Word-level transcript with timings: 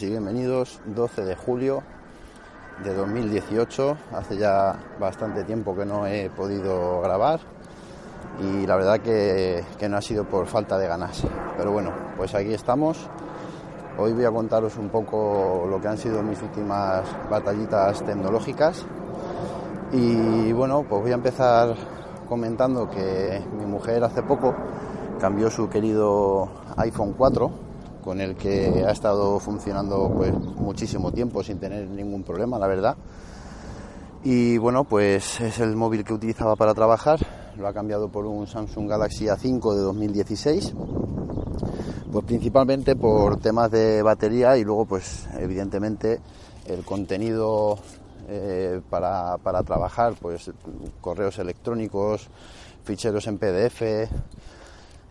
y 0.00 0.06
bienvenidos. 0.06 0.80
12 0.86 1.22
de 1.22 1.36
julio 1.36 1.82
de 2.82 2.94
2018. 2.94 3.98
Hace 4.14 4.38
ya 4.38 4.74
bastante 4.98 5.44
tiempo 5.44 5.76
que 5.76 5.84
no 5.84 6.06
he 6.06 6.30
podido 6.30 7.02
grabar 7.02 7.40
y 8.40 8.66
la 8.66 8.76
verdad 8.76 9.00
que, 9.00 9.62
no 9.90 9.98
ha 9.98 10.00
sido 10.00 10.24
por 10.24 10.46
falta 10.46 10.78
de 10.78 10.88
ganas. 10.88 11.22
Pero 11.58 11.72
bueno, 11.72 11.92
pues 12.16 12.34
aquí 12.34 12.54
estamos. 12.54 13.06
Hoy 13.98 14.14
voy 14.14 14.24
a 14.24 14.30
contaros 14.30 14.78
un 14.78 14.88
poco 14.88 15.66
lo 15.68 15.78
que 15.78 15.88
han 15.88 15.98
sido 15.98 16.22
mis 16.22 16.40
últimas 16.40 17.04
batallitas 17.28 18.02
tecnológicas. 18.02 18.86
Y 19.92 20.52
bueno, 20.52 20.86
pues 20.88 21.02
voy 21.02 21.10
a 21.10 21.16
empezar 21.16 21.74
comentando 22.30 22.88
que 22.88 23.44
mi 23.58 23.66
mujer 23.66 24.02
hace 24.04 24.22
poco 24.22 24.54
cambió 25.20 25.50
su 25.50 25.68
querido 25.68 26.48
iPhone 26.78 27.12
4 27.12 27.71
con 28.02 28.20
el 28.20 28.34
que 28.36 28.84
ha 28.86 28.90
estado 28.90 29.38
funcionando 29.38 30.12
pues 30.14 30.32
muchísimo 30.34 31.12
tiempo 31.12 31.42
sin 31.42 31.58
tener 31.58 31.88
ningún 31.88 32.22
problema, 32.22 32.58
la 32.58 32.66
verdad. 32.66 32.96
Y 34.24 34.58
bueno, 34.58 34.84
pues 34.84 35.40
es 35.40 35.58
el 35.58 35.74
móvil 35.74 36.04
que 36.04 36.12
utilizaba 36.12 36.54
para 36.56 36.74
trabajar, 36.74 37.18
lo 37.56 37.66
ha 37.66 37.72
cambiado 37.72 38.08
por 38.08 38.26
un 38.26 38.46
Samsung 38.46 38.88
Galaxy 38.88 39.26
A5 39.26 39.74
de 39.74 39.80
2016. 39.80 40.74
Pues 42.12 42.24
principalmente 42.26 42.94
por 42.94 43.38
temas 43.38 43.70
de 43.70 44.02
batería 44.02 44.56
y 44.58 44.64
luego 44.64 44.84
pues 44.84 45.26
evidentemente 45.38 46.20
el 46.66 46.84
contenido 46.84 47.78
eh, 48.28 48.80
para, 48.90 49.38
para 49.38 49.62
trabajar, 49.62 50.14
pues 50.20 50.50
correos 51.00 51.38
electrónicos, 51.38 52.28
ficheros 52.84 53.26
en 53.26 53.38
PDF, 53.38 53.82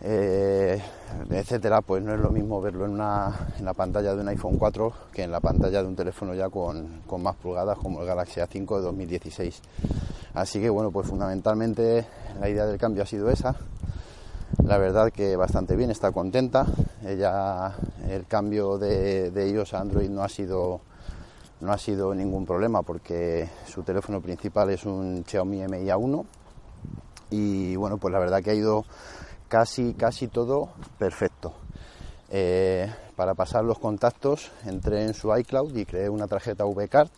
eh, 0.04 0.82
etcétera, 1.30 1.82
pues 1.82 2.04
no 2.04 2.14
es 2.14 2.20
lo 2.20 2.32
mismo 2.32 2.60
verlo 2.60 2.86
en, 2.86 2.92
una, 2.92 3.50
en 3.60 3.66
la 3.66 3.74
pantalla 3.74 4.16
de 4.16 4.22
un 4.22 4.28
iPhone 4.30 4.58
4 4.58 4.94
que 5.14 5.24
en 5.24 5.32
la 5.32 5.40
pantalla 5.40 5.84
de 5.84 5.88
un 5.88 5.96
teléfono 5.96 6.34
ya 6.34 6.50
con, 6.50 7.02
con 7.06 7.22
más 7.22 7.36
pulgadas 7.36 7.78
como 7.78 8.02
el 8.02 8.08
Galaxy 8.08 8.40
A5 8.40 8.78
de 8.78 8.82
2016. 8.82 9.62
Así 10.34 10.60
que 10.60 10.70
bueno, 10.70 10.92
pues 10.92 11.08
fundamentalmente 11.08 12.08
la 12.40 12.50
idea 12.50 12.66
del 12.66 12.80
cambio 12.80 13.04
ha 13.04 13.06
sido 13.06 13.30
esa. 13.30 13.56
La 14.64 14.78
verdad 14.78 15.12
que 15.12 15.36
bastante 15.36 15.76
bien, 15.76 15.92
está 15.92 16.12
contenta. 16.12 16.66
Ella, 17.06 17.74
el 18.10 18.26
cambio 18.26 18.78
de, 18.78 19.32
de 19.32 19.66
a 19.72 19.80
Android 19.80 20.10
no 20.10 20.24
ha 20.24 20.30
sido 20.30 20.82
no 21.62 21.72
ha 21.72 21.78
sido 21.78 22.16
ningún 22.16 22.46
problema 22.46 22.82
porque 22.82 23.48
su 23.68 23.84
teléfono 23.84 24.20
principal 24.20 24.72
es 24.72 24.84
un 24.84 25.24
Xiaomi 25.28 25.58
Mi 25.68 25.86
A1 25.86 26.26
y 27.30 27.76
bueno, 27.76 27.98
pues 27.98 28.12
la 28.12 28.20
verdad 28.20 28.42
que 28.42 28.50
ha 28.50 28.56
ido 28.56 28.84
casi, 29.52 29.94
casi 29.96 30.30
todo 30.30 30.70
perfecto. 30.98 31.52
Eh, 32.30 32.90
para 33.18 33.34
pasar 33.34 33.66
los 33.66 33.78
contactos 33.80 34.50
entré 34.66 35.04
en 35.04 35.14
su 35.14 35.36
iCloud 35.36 35.76
y 35.76 35.86
creé 35.86 36.08
una 36.08 36.26
tarjeta 36.26 36.64
VCard 36.64 37.10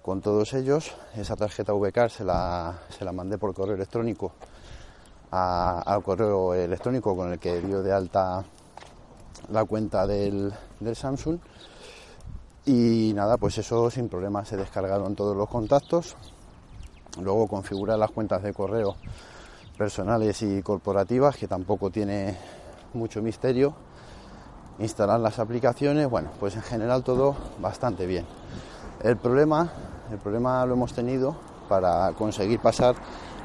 con 0.00 0.20
todos 0.20 0.54
ellos. 0.54 0.94
Esa 1.16 1.34
tarjeta 1.34 1.72
VCard 1.72 2.10
se 2.10 2.24
la, 2.24 2.78
se 2.96 3.04
la 3.04 3.10
mandé 3.10 3.36
por 3.36 3.52
correo 3.52 3.74
electrónico 3.74 4.32
al 5.32 6.02
correo 6.04 6.54
electrónico 6.54 7.16
con 7.16 7.32
el 7.32 7.38
que 7.40 7.60
dio 7.60 7.82
de 7.82 7.92
alta 7.92 8.44
la 9.50 9.64
cuenta 9.64 10.06
del, 10.06 10.54
del 10.78 10.94
Samsung. 10.94 11.40
Y 12.64 13.12
nada, 13.12 13.36
pues 13.38 13.58
eso 13.58 13.90
sin 13.90 14.08
problema 14.08 14.44
se 14.44 14.56
descargaron 14.56 15.16
todos 15.16 15.36
los 15.36 15.48
contactos. 15.48 16.14
Luego 17.20 17.48
configurar 17.48 17.98
las 17.98 18.12
cuentas 18.12 18.42
de 18.44 18.52
correo 18.54 18.94
personales 19.76 20.42
y 20.42 20.62
corporativas, 20.62 21.36
que 21.36 21.46
tampoco 21.46 21.90
tiene 21.90 22.36
mucho 22.94 23.22
misterio. 23.22 23.74
Instalar 24.78 25.20
las 25.20 25.38
aplicaciones, 25.38 26.08
bueno, 26.08 26.30
pues 26.38 26.56
en 26.56 26.62
general 26.62 27.02
todo 27.02 27.36
bastante 27.60 28.06
bien. 28.06 28.26
El 29.02 29.16
problema, 29.16 29.70
el 30.10 30.18
problema 30.18 30.64
lo 30.66 30.74
hemos 30.74 30.92
tenido 30.92 31.36
para 31.68 32.12
conseguir 32.12 32.60
pasar 32.60 32.94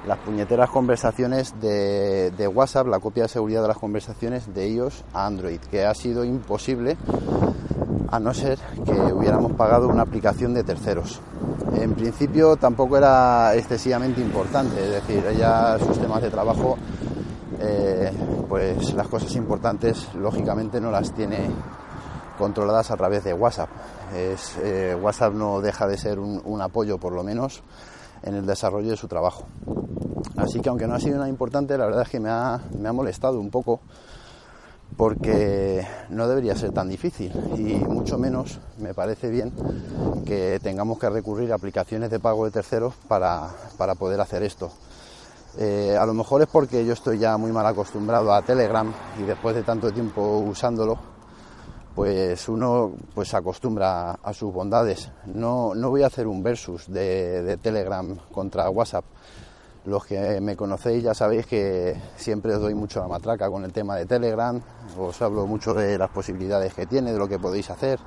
las 0.07 0.17
puñeteras 0.19 0.69
conversaciones 0.69 1.59
de, 1.61 2.31
de, 2.31 2.47
WhatsApp, 2.47 2.88
la 2.88 3.00
copia 3.00 3.23
de 3.23 3.29
seguridad 3.29 3.61
de 3.61 3.67
las 3.67 3.78
conversaciones 3.78 4.53
de 4.53 4.69
iOS 4.69 5.03
a 5.13 5.25
Android, 5.25 5.59
que 5.59 5.85
ha 5.85 5.94
sido 5.94 6.23
imposible 6.25 6.97
a 8.09 8.19
no 8.19 8.34
ser 8.34 8.57
que 8.84 9.13
hubiéramos 9.13 9.53
pagado 9.53 9.88
una 9.88 10.01
aplicación 10.01 10.53
de 10.53 10.63
terceros 10.63 11.22
en 11.73 11.93
principio 11.93 12.57
tampoco 12.57 12.97
era 12.97 13.55
excesivamente 13.55 14.21
importante, 14.21 14.83
es 14.83 14.91
decir, 14.91 15.25
ella 15.25 15.77
sus 15.79 15.97
temas 15.99 16.21
de 16.21 16.29
trabajo, 16.29 16.77
eh, 17.59 18.11
pues 18.49 18.93
las 18.93 19.07
cosas 19.07 19.35
importantes 19.35 20.13
lógicamente 20.15 20.81
no 20.81 20.91
las 20.91 21.13
tiene 21.13 21.49
controladas 22.37 22.91
a 22.91 22.97
través 22.97 23.23
de 23.23 23.33
WhatsApp. 23.33 23.69
Eh, 24.13 24.97
WhatsApp 25.01 25.33
no 25.33 25.61
deja 25.61 25.87
de 25.87 25.97
ser 25.97 26.19
un, 26.19 26.41
un, 26.43 26.61
apoyo 26.61 26.97
por 26.97 27.13
lo 27.13 27.23
menos 27.23 27.63
en 28.23 28.35
el 28.35 28.45
desarrollo 28.45 28.89
de 28.89 28.97
su 28.97 29.07
trabajo. 29.07 29.45
Así 30.37 30.59
que 30.59 30.69
aunque 30.69 30.87
no 30.87 30.95
ha 30.95 30.99
sido 30.99 31.17
nada 31.17 31.29
importante, 31.29 31.77
la 31.77 31.85
verdad 31.85 32.01
es 32.01 32.09
que 32.09 32.19
me 32.19 32.29
ha, 32.29 32.59
me 32.77 32.89
ha 32.89 32.93
molestado 32.93 33.39
un 33.39 33.49
poco 33.49 33.79
porque 34.97 35.85
no 36.09 36.28
debería 36.28 36.56
ser 36.56 36.72
tan 36.72 36.90
difícil 36.90 37.31
y 37.57 37.74
mucho 37.85 38.18
menos 38.18 38.59
me 38.78 38.94
parece 38.94 39.29
bien 39.29 39.52
que 40.25 40.59
tengamos 40.62 41.00
que 41.00 41.09
recurrir 41.09 41.52
a 41.52 41.56
aplicaciones 41.56 42.09
de 42.09 42.19
pago 42.19 42.46
de 42.46 42.52
terceros 42.52 42.94
para, 43.07 43.50
para 43.78 43.96
poder 43.96 44.19
hacer 44.22 44.44
esto. 44.44 44.72
Eh, 45.57 45.97
a 46.00 46.06
lo 46.06 46.13
mejor 46.13 46.41
es 46.41 46.47
porque 46.47 46.85
yo 46.85 46.94
estoy 46.94 47.19
ya 47.19 47.38
muy 47.38 47.52
mal 47.52 47.66
acostumbrado 47.66 48.34
a 48.34 48.41
Telegram 48.41 48.91
y 49.19 49.24
después 49.24 49.56
de 49.56 49.63
tanto 49.63 49.91
tiempo 49.91 50.38
usándolo, 50.38 50.97
pues 51.94 52.47
uno 52.47 52.94
pues 53.13 53.29
se 53.29 53.38
acostumbra 53.38 54.12
a 54.12 54.34
sus 54.34 54.53
bondades. 54.53 55.09
No, 55.25 55.75
no 55.75 55.90
voy 55.90 56.03
a 56.03 56.08
hacer 56.08 56.28
un 56.28 56.41
versus 56.41 56.88
de, 56.88 57.44
de 57.44 57.58
Telegram 57.58 58.18
contra 58.31 58.69
WhatsApp 58.69 59.03
los 59.85 60.05
que 60.05 60.39
me 60.41 60.55
conocéis 60.55 61.03
ya 61.03 61.13
sabéis 61.13 61.45
que 61.47 61.99
siempre 62.15 62.53
os 62.53 62.61
doy 62.61 62.75
mucho 62.75 62.99
la 62.99 63.07
matraca 63.07 63.49
con 63.49 63.63
el 63.63 63.73
tema 63.73 63.95
de 63.95 64.05
Telegram, 64.05 64.59
os 64.97 65.21
hablo 65.21 65.47
mucho 65.47 65.73
de 65.73 65.97
las 65.97 66.09
posibilidades 66.09 66.73
que 66.73 66.85
tiene, 66.85 67.11
de 67.11 67.17
lo 67.17 67.27
que 67.27 67.39
podéis 67.39 67.69
hacer. 67.69 67.99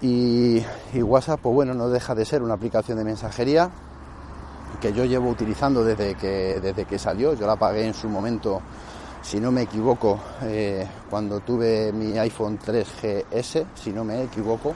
Y, 0.00 0.60
WhatsApp, 1.00 1.38
pues 1.40 1.54
bueno, 1.54 1.74
no 1.74 1.88
deja 1.88 2.14
de 2.14 2.24
ser 2.24 2.42
una 2.42 2.54
aplicación 2.54 2.98
de 2.98 3.04
mensajería 3.04 3.70
que 4.80 4.92
yo 4.92 5.04
llevo 5.04 5.28
utilizando 5.30 5.84
desde 5.84 6.16
que, 6.16 6.58
desde 6.60 6.86
que 6.86 6.98
salió. 6.98 7.34
Yo 7.34 7.46
la 7.46 7.54
pagué 7.54 7.86
en 7.86 7.94
su 7.94 8.08
momento, 8.08 8.60
si 9.22 9.38
no 9.38 9.52
me 9.52 9.62
equivoco, 9.62 10.18
eh, 10.42 10.84
cuando 11.08 11.38
tuve 11.40 11.92
mi 11.92 12.18
iPhone 12.18 12.58
3GS, 12.58 13.66
si 13.76 13.92
no 13.92 14.02
me 14.02 14.24
equivoco. 14.24 14.74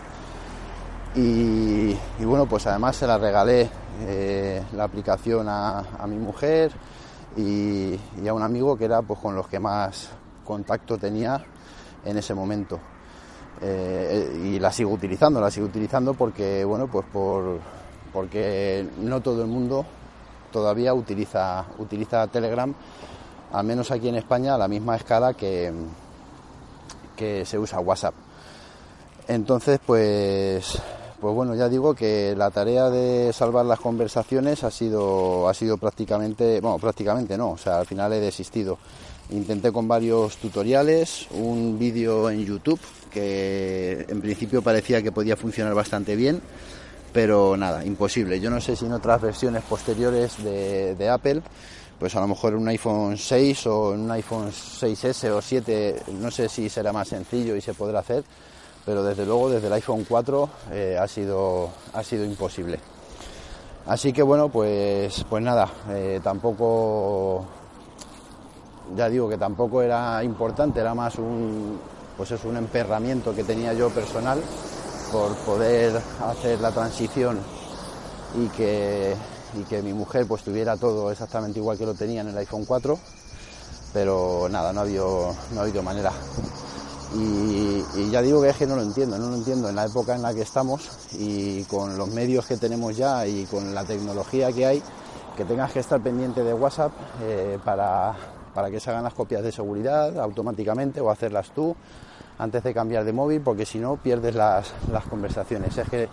Y 1.16 1.96
bueno, 2.20 2.46
pues 2.46 2.66
además 2.68 2.94
se 2.94 3.06
la 3.06 3.18
regalé 3.18 3.68
eh, 4.00 4.62
la 4.72 4.84
aplicación 4.84 5.48
a, 5.48 5.78
a 5.98 6.06
mi 6.06 6.16
mujer 6.16 6.72
y, 7.36 7.98
a 8.26 8.32
un 8.32 8.42
amigo 8.42 8.76
que 8.76 8.84
era 8.84 9.02
pues 9.02 9.20
con 9.20 9.34
los 9.34 9.46
que 9.48 9.60
más 9.60 10.10
contacto 10.44 10.96
tenía 10.98 11.44
en 12.04 12.16
ese 12.16 12.34
momento. 12.34 12.78
Eh, 13.60 14.42
y 14.44 14.58
la 14.58 14.70
sigo 14.70 14.90
utilizando, 14.92 15.40
la 15.40 15.50
sigo 15.50 15.66
utilizando 15.66 16.14
porque, 16.14 16.64
bueno, 16.64 16.88
pues 16.88 17.06
por, 17.06 17.58
porque 18.12 18.86
no 18.98 19.20
todo 19.20 19.42
el 19.42 19.48
mundo 19.48 19.84
todavía 20.52 20.94
utiliza, 20.94 21.64
utiliza 21.78 22.26
Telegram, 22.28 22.72
al 23.52 23.66
menos 23.66 23.90
aquí 23.90 24.08
en 24.08 24.16
España, 24.16 24.54
a 24.54 24.58
la 24.58 24.68
misma 24.68 24.96
escala 24.96 25.34
que, 25.34 25.72
que 27.16 27.44
se 27.44 27.58
usa 27.58 27.80
WhatsApp. 27.80 28.14
Entonces, 29.28 29.80
pues 29.84 30.80
pues 31.20 31.34
bueno, 31.34 31.54
ya 31.54 31.68
digo 31.68 31.94
que 31.94 32.34
la 32.36 32.50
tarea 32.50 32.90
de 32.90 33.32
salvar 33.32 33.64
las 33.64 33.80
conversaciones 33.80 34.64
ha 34.64 34.70
sido, 34.70 35.48
ha 35.48 35.54
sido 35.54 35.78
prácticamente, 35.78 36.60
bueno, 36.60 36.78
prácticamente 36.78 37.36
no, 37.38 37.52
o 37.52 37.58
sea, 37.58 37.78
al 37.78 37.86
final 37.86 38.12
he 38.12 38.20
desistido. 38.20 38.78
Intenté 39.30 39.72
con 39.72 39.88
varios 39.88 40.36
tutoriales, 40.36 41.26
un 41.32 41.78
vídeo 41.78 42.30
en 42.30 42.44
YouTube 42.44 42.80
que 43.10 44.04
en 44.08 44.20
principio 44.20 44.62
parecía 44.62 45.02
que 45.02 45.10
podía 45.10 45.36
funcionar 45.36 45.74
bastante 45.74 46.14
bien, 46.16 46.40
pero 47.12 47.56
nada, 47.56 47.84
imposible. 47.84 48.38
Yo 48.38 48.50
no 48.50 48.60
sé 48.60 48.76
si 48.76 48.84
en 48.84 48.92
otras 48.92 49.20
versiones 49.20 49.62
posteriores 49.62 50.42
de, 50.44 50.94
de 50.94 51.08
Apple, 51.08 51.42
pues 51.98 52.14
a 52.14 52.20
lo 52.20 52.28
mejor 52.28 52.52
en 52.52 52.60
un 52.60 52.68
iPhone 52.68 53.16
6 53.16 53.66
o 53.66 53.94
en 53.94 54.00
un 54.00 54.10
iPhone 54.10 54.50
6S 54.50 55.30
o 55.30 55.40
7, 55.40 56.02
no 56.20 56.30
sé 56.30 56.48
si 56.48 56.68
será 56.68 56.92
más 56.92 57.08
sencillo 57.08 57.56
y 57.56 57.60
se 57.60 57.74
podrá 57.74 58.00
hacer, 58.00 58.22
pero 58.86 59.02
desde 59.02 59.26
luego 59.26 59.50
desde 59.50 59.66
el 59.66 59.72
iPhone 59.72 60.06
4 60.08 60.48
eh, 60.70 60.96
ha, 60.98 61.08
sido, 61.08 61.70
ha 61.92 62.04
sido 62.04 62.24
imposible. 62.24 62.78
Así 63.86 64.12
que 64.12 64.22
bueno, 64.22 64.48
pues, 64.48 65.24
pues 65.28 65.42
nada, 65.42 65.68
eh, 65.90 66.20
tampoco, 66.22 67.44
ya 68.96 69.08
digo 69.08 69.28
que 69.28 69.36
tampoco 69.36 69.82
era 69.82 70.22
importante, 70.22 70.80
era 70.80 70.94
más 70.94 71.16
un, 71.16 71.78
pues 72.16 72.30
es 72.30 72.44
un 72.44 72.56
emperramiento 72.56 73.34
que 73.34 73.42
tenía 73.42 73.72
yo 73.74 73.90
personal 73.90 74.40
por 75.10 75.34
poder 75.38 76.00
hacer 76.24 76.60
la 76.60 76.70
transición 76.70 77.38
y 78.36 78.46
que, 78.48 79.14
y 79.58 79.62
que 79.64 79.82
mi 79.82 79.92
mujer 79.92 80.26
pues 80.26 80.42
tuviera 80.42 80.76
todo 80.76 81.10
exactamente 81.10 81.58
igual 81.58 81.76
que 81.76 81.86
lo 81.86 81.94
tenía 81.94 82.20
en 82.20 82.28
el 82.28 82.38
iPhone 82.38 82.64
4, 82.64 82.98
pero 83.92 84.48
nada, 84.48 84.72
no 84.72 84.80
ha 84.80 84.84
no 84.84 85.60
ha 85.60 85.62
habido 85.62 85.82
manera. 85.82 86.12
Y, 87.14 88.10
ya 88.10 88.20
digo 88.20 88.42
que 88.42 88.50
es 88.50 88.56
que 88.56 88.66
no 88.66 88.76
lo 88.76 88.82
entiendo, 88.82 89.18
no 89.18 89.28
lo 89.28 89.36
entiendo 89.36 89.68
en 89.68 89.76
la 89.76 89.86
época 89.86 90.14
en 90.14 90.22
la 90.22 90.34
que 90.34 90.42
estamos 90.42 90.88
y 91.12 91.62
con 91.64 91.96
los 91.96 92.08
medios 92.08 92.46
que 92.46 92.56
tenemos 92.56 92.96
ya 92.96 93.26
y 93.26 93.44
con 93.46 93.74
la 93.74 93.84
tecnología 93.84 94.52
que 94.52 94.66
hay, 94.66 94.82
que 95.36 95.44
tengas 95.44 95.72
que 95.72 95.80
estar 95.80 96.00
pendiente 96.00 96.42
de 96.42 96.52
WhatsApp 96.52 96.92
eh, 97.22 97.58
para, 97.64 98.14
para 98.54 98.70
que 98.70 98.80
se 98.80 98.90
hagan 98.90 99.04
las 99.04 99.14
copias 99.14 99.42
de 99.42 99.52
seguridad 99.52 100.18
automáticamente 100.18 101.00
o 101.00 101.10
hacerlas 101.10 101.50
tú 101.50 101.76
antes 102.38 102.62
de 102.62 102.74
cambiar 102.74 103.04
de 103.04 103.12
móvil, 103.12 103.40
porque 103.40 103.64
si 103.64 103.78
no 103.78 103.96
pierdes 103.96 104.34
las, 104.34 104.72
las 104.90 105.04
conversaciones. 105.04 105.76
Es 105.78 105.88
que 105.88 106.08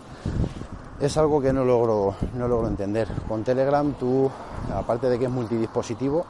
es 1.00 1.18
algo 1.18 1.42
que 1.42 1.52
no 1.52 1.66
logro, 1.66 2.16
no 2.38 2.48
logro 2.48 2.68
entender. 2.68 3.08
Con 3.28 3.44
Telegram 3.44 3.94
tú, 3.94 4.30
aparte 4.74 5.10
de 5.10 5.20
que 5.20 5.26
es 5.26 5.32
multidispositivo, 5.32 6.26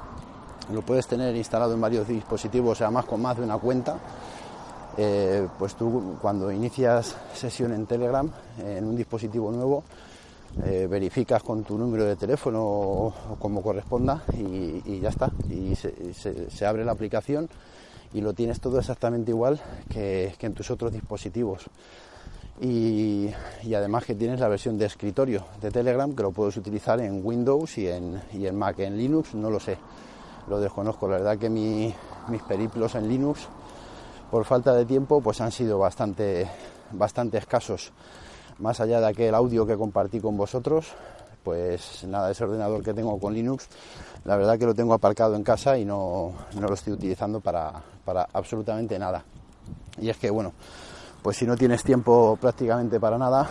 lo 0.72 0.82
puedes 0.82 1.08
tener 1.08 1.36
instalado 1.36 1.74
en 1.74 1.82
varios 1.82 2.08
dispositivos, 2.08 2.82
además 2.82 3.06
con 3.06 3.22
más 3.22 3.38
de 3.38 3.44
una 3.44 3.58
cuenta. 3.58 3.98
Eh, 4.98 5.48
pues 5.58 5.76
tú 5.76 6.18
cuando 6.22 6.52
inicias 6.52 7.16
sesión 7.34 7.74
en 7.74 7.86
Telegram 7.86 8.30
en 8.64 8.86
un 8.86 8.96
dispositivo 8.96 9.52
nuevo, 9.52 9.84
eh, 10.66 10.88
verificas 10.90 11.42
con 11.42 11.64
tu 11.64 11.78
número 11.78 12.06
de 12.06 12.16
teléfono 12.16 12.64
o, 12.64 13.14
como 13.40 13.62
corresponda 13.62 14.24
y, 14.38 15.00
ya 15.00 15.10
está. 15.10 15.32
Y 15.50 15.76
se, 15.76 16.66
abre 16.66 16.86
la 16.86 16.92
aplicación 16.92 17.50
y 18.14 18.22
lo 18.22 18.34
tienes 18.34 18.60
todo 18.60 18.80
exactamente 18.80 19.32
igual 19.32 19.60
que 19.90 20.36
en 20.40 20.54
tus 20.54 20.70
otros 20.70 20.92
dispositivos 20.92 21.70
y, 22.62 23.30
además 23.76 24.06
que 24.06 24.16
tienes 24.16 24.40
la 24.40 24.48
versión 24.48 24.78
de 24.78 24.86
escritorio 24.86 25.46
de 25.62 25.72
Telegram 25.72 26.14
que 26.16 26.24
lo 26.24 26.32
puedes 26.32 26.56
utilizar 26.58 27.00
en 27.02 27.26
Windows 27.26 27.78
y 27.78 27.88
en, 27.88 28.22
y 28.34 28.46
en 28.46 28.58
Mac. 28.58 28.80
En 28.80 28.98
Linux 28.98 29.34
no 29.34 29.50
lo 29.50 29.60
sé, 29.60 29.78
lo 30.48 30.60
desconozco. 30.60 31.08
La 31.08 31.18
verdad 31.18 31.38
que 31.38 31.50
mis 31.50 31.94
periplos 32.48 32.96
en 32.96 33.08
Linux, 33.08 33.48
por 34.34 34.46
falta 34.46 34.74
de 34.74 34.84
tiempo, 34.84 35.22
pues 35.22 35.42
han 35.42 35.52
sido 35.52 35.78
bastante, 35.78 36.50
escasos. 37.34 37.92
Más 38.58 38.80
allá 38.80 39.00
de 39.00 39.06
aquel 39.06 39.36
audio 39.36 39.64
que 39.64 39.78
compartí 39.78 40.20
con 40.20 40.36
vosotros, 40.36 40.88
pues 41.44 42.04
nada, 42.06 42.32
ese 42.32 42.44
ordenador 42.44 42.82
que 42.82 42.96
tengo 42.96 43.20
con 43.20 43.36
Linux, 43.36 43.68
la 44.26 44.36
verdad 44.36 44.58
que 44.58 44.66
lo 44.66 44.74
tengo 44.74 44.96
aparcado 44.96 45.36
en 45.36 45.44
casa 45.44 45.78
y 45.78 45.86
no, 45.86 46.34
no 46.56 46.68
lo 46.68 46.74
estoy 46.74 46.94
utilizando 46.94 47.42
para, 47.42 47.74
para 48.04 48.28
absolutamente 48.34 48.98
nada. 48.98 49.24
Y 50.02 50.10
es 50.10 50.18
que, 50.18 50.32
bueno, 50.32 50.54
pues 51.22 51.38
si 51.38 51.46
no 51.46 51.56
tienes 51.56 51.84
tiempo 51.84 52.36
prácticamente 52.42 53.00
para 53.00 53.20
nada, 53.20 53.48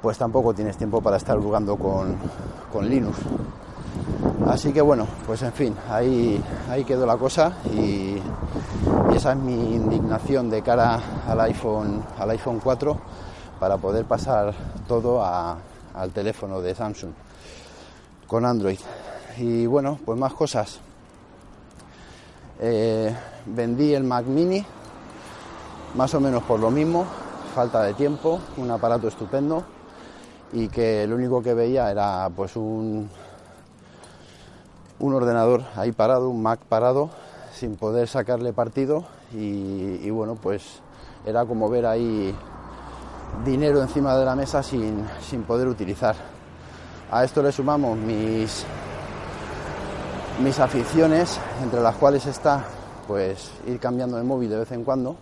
pues 0.00 0.16
tampoco 0.16 0.54
tienes 0.54 0.76
tiempo 0.76 1.02
para 1.02 1.16
estar 1.16 1.36
jugando 1.40 1.74
con, 1.74 2.88
Linux. 2.88 3.18
Así 4.46 4.72
que 4.72 4.80
bueno, 4.80 5.06
pues 5.26 5.42
en 5.42 5.52
fin, 5.52 5.76
ahí, 5.88 6.42
ahí 6.68 6.84
quedó 6.84 7.06
la 7.06 7.16
cosa 7.16 7.52
y, 7.72 8.16
esa 9.14 9.32
es 9.32 9.38
mi 9.38 9.74
indignación 9.74 10.48
de 10.50 10.62
cara 10.62 11.00
al 11.26 11.40
iPhone, 11.40 12.02
al 12.18 12.30
iPhone 12.30 12.60
4 12.62 12.96
para 13.58 13.76
poder 13.76 14.04
pasar 14.06 14.54
todo 14.88 15.22
al 15.24 16.10
teléfono 16.12 16.60
de 16.60 16.74
Samsung 16.74 17.10
con 18.26 18.46
Android. 18.46 18.78
Y 19.38 19.66
bueno, 19.66 19.98
pues 20.04 20.18
más 20.18 20.32
cosas. 20.32 20.80
Eh, 22.60 23.14
vendí 23.46 23.94
el 23.94 24.04
Mac 24.04 24.24
Mini 24.26 24.64
más 25.94 26.14
o 26.14 26.20
menos 26.20 26.42
por 26.44 26.60
lo 26.60 26.70
mismo, 26.70 27.04
falta 27.54 27.82
de 27.82 27.94
tiempo, 27.94 28.40
un 28.58 28.70
aparato 28.70 29.08
estupendo 29.08 29.64
y 30.52 30.68
que 30.68 31.06
lo 31.06 31.16
único 31.16 31.42
que 31.42 31.54
veía 31.54 31.90
era 31.90 32.30
pues 32.34 32.56
un, 32.56 33.08
un 35.00 35.14
ordenador 35.14 35.64
ahí 35.76 35.92
parado, 35.92 36.30
un 36.30 36.42
Mac 36.42 36.60
parado, 36.68 37.10
sin 37.52 37.76
poder 37.76 38.08
sacarle 38.08 38.52
partido 38.52 39.04
y, 39.32 40.08
bueno, 40.10 40.36
pues 40.36 40.80
era 41.26 41.44
como 41.44 41.68
ver 41.68 41.86
ahí 41.86 42.34
dinero 43.44 43.82
encima 43.82 44.16
de 44.16 44.24
la 44.24 44.34
mesa 44.34 44.62
sin, 44.62 45.04
sin 45.20 45.42
poder 45.42 45.68
utilizar. 45.68 46.14
A 47.10 47.24
esto 47.24 47.42
le 47.42 47.50
sumamos 47.50 47.96
mis, 47.96 48.64
mis 50.42 50.58
aficiones, 50.58 51.40
entre 51.62 51.80
las 51.80 51.96
cuales 51.96 52.26
está 52.26 52.64
pues 53.06 53.50
ir 53.66 53.80
cambiando 53.80 54.16
de 54.16 54.22
móvil 54.22 54.48
de 54.48 54.58
vez 54.58 54.70
en 54.70 54.84
cuando 54.84 55.16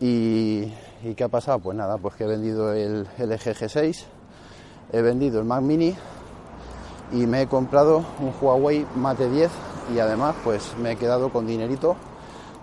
¿Y, 0.00 0.66
qué 1.16 1.24
ha 1.24 1.28
pasado? 1.28 1.58
Pues 1.58 1.76
nada, 1.76 1.98
pues 1.98 2.14
que 2.14 2.24
he 2.24 2.26
vendido 2.26 2.72
el 2.72 3.02
LG 3.18 3.54
G6, 3.54 4.04
he 4.92 5.02
vendido 5.02 5.40
el 5.40 5.44
Mac 5.44 5.60
Mini 5.60 5.96
y 7.12 7.26
me 7.26 7.42
he 7.42 7.46
comprado 7.46 8.04
un 8.20 8.32
Huawei 8.40 8.86
Mate 8.96 9.28
10 9.28 9.50
y 9.94 9.98
además 9.98 10.36
pues 10.44 10.76
me 10.78 10.92
he 10.92 10.96
quedado 10.96 11.30
con 11.30 11.46
dinerito 11.46 11.96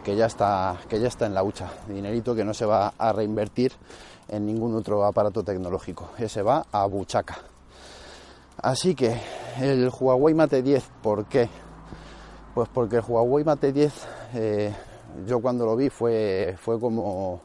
que 0.03 0.15
ya 0.15 0.27
está, 0.27 0.77
que 0.87 0.99
ya 0.99 1.07
está 1.07 1.25
en 1.25 1.33
la 1.33 1.43
hucha, 1.43 1.71
dinerito 1.87 2.35
que 2.35 2.43
no 2.43 2.53
se 2.53 2.65
va 2.65 2.93
a 2.97 3.11
reinvertir 3.11 3.73
en 4.27 4.45
ningún 4.45 4.75
otro 4.75 5.03
aparato 5.03 5.43
tecnológico, 5.43 6.09
ese 6.17 6.41
va 6.41 6.65
a 6.71 6.85
buchaca. 6.85 7.37
Así 8.57 8.95
que 8.95 9.19
el 9.59 9.89
Huawei 9.89 10.33
Mate 10.33 10.61
10, 10.61 10.83
¿por 11.01 11.25
qué? 11.25 11.49
Pues 12.53 12.69
porque 12.73 12.97
el 12.97 13.03
Huawei 13.07 13.43
Mate 13.43 13.71
10 13.71 14.07
yo 15.25 15.39
cuando 15.41 15.65
lo 15.65 15.75
vi 15.75 15.89
fue, 15.89 16.55
fue 16.59 16.79
como 16.79 17.41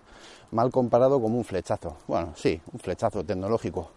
mal 0.50 0.70
comparado 0.70 1.20
como 1.20 1.38
un 1.38 1.44
flechazo. 1.44 1.96
Bueno, 2.06 2.32
sí, 2.34 2.60
un 2.72 2.80
flechazo 2.80 3.24
tecnológico. 3.24 3.90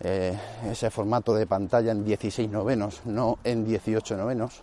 Eh, 0.00 0.38
ese 0.70 0.90
formato 0.90 1.34
de 1.34 1.46
pantalla 1.46 1.90
en 1.90 2.04
16 2.04 2.50
novenos, 2.50 3.00
no 3.04 3.38
en 3.42 3.64
18 3.64 4.16
novenos, 4.16 4.62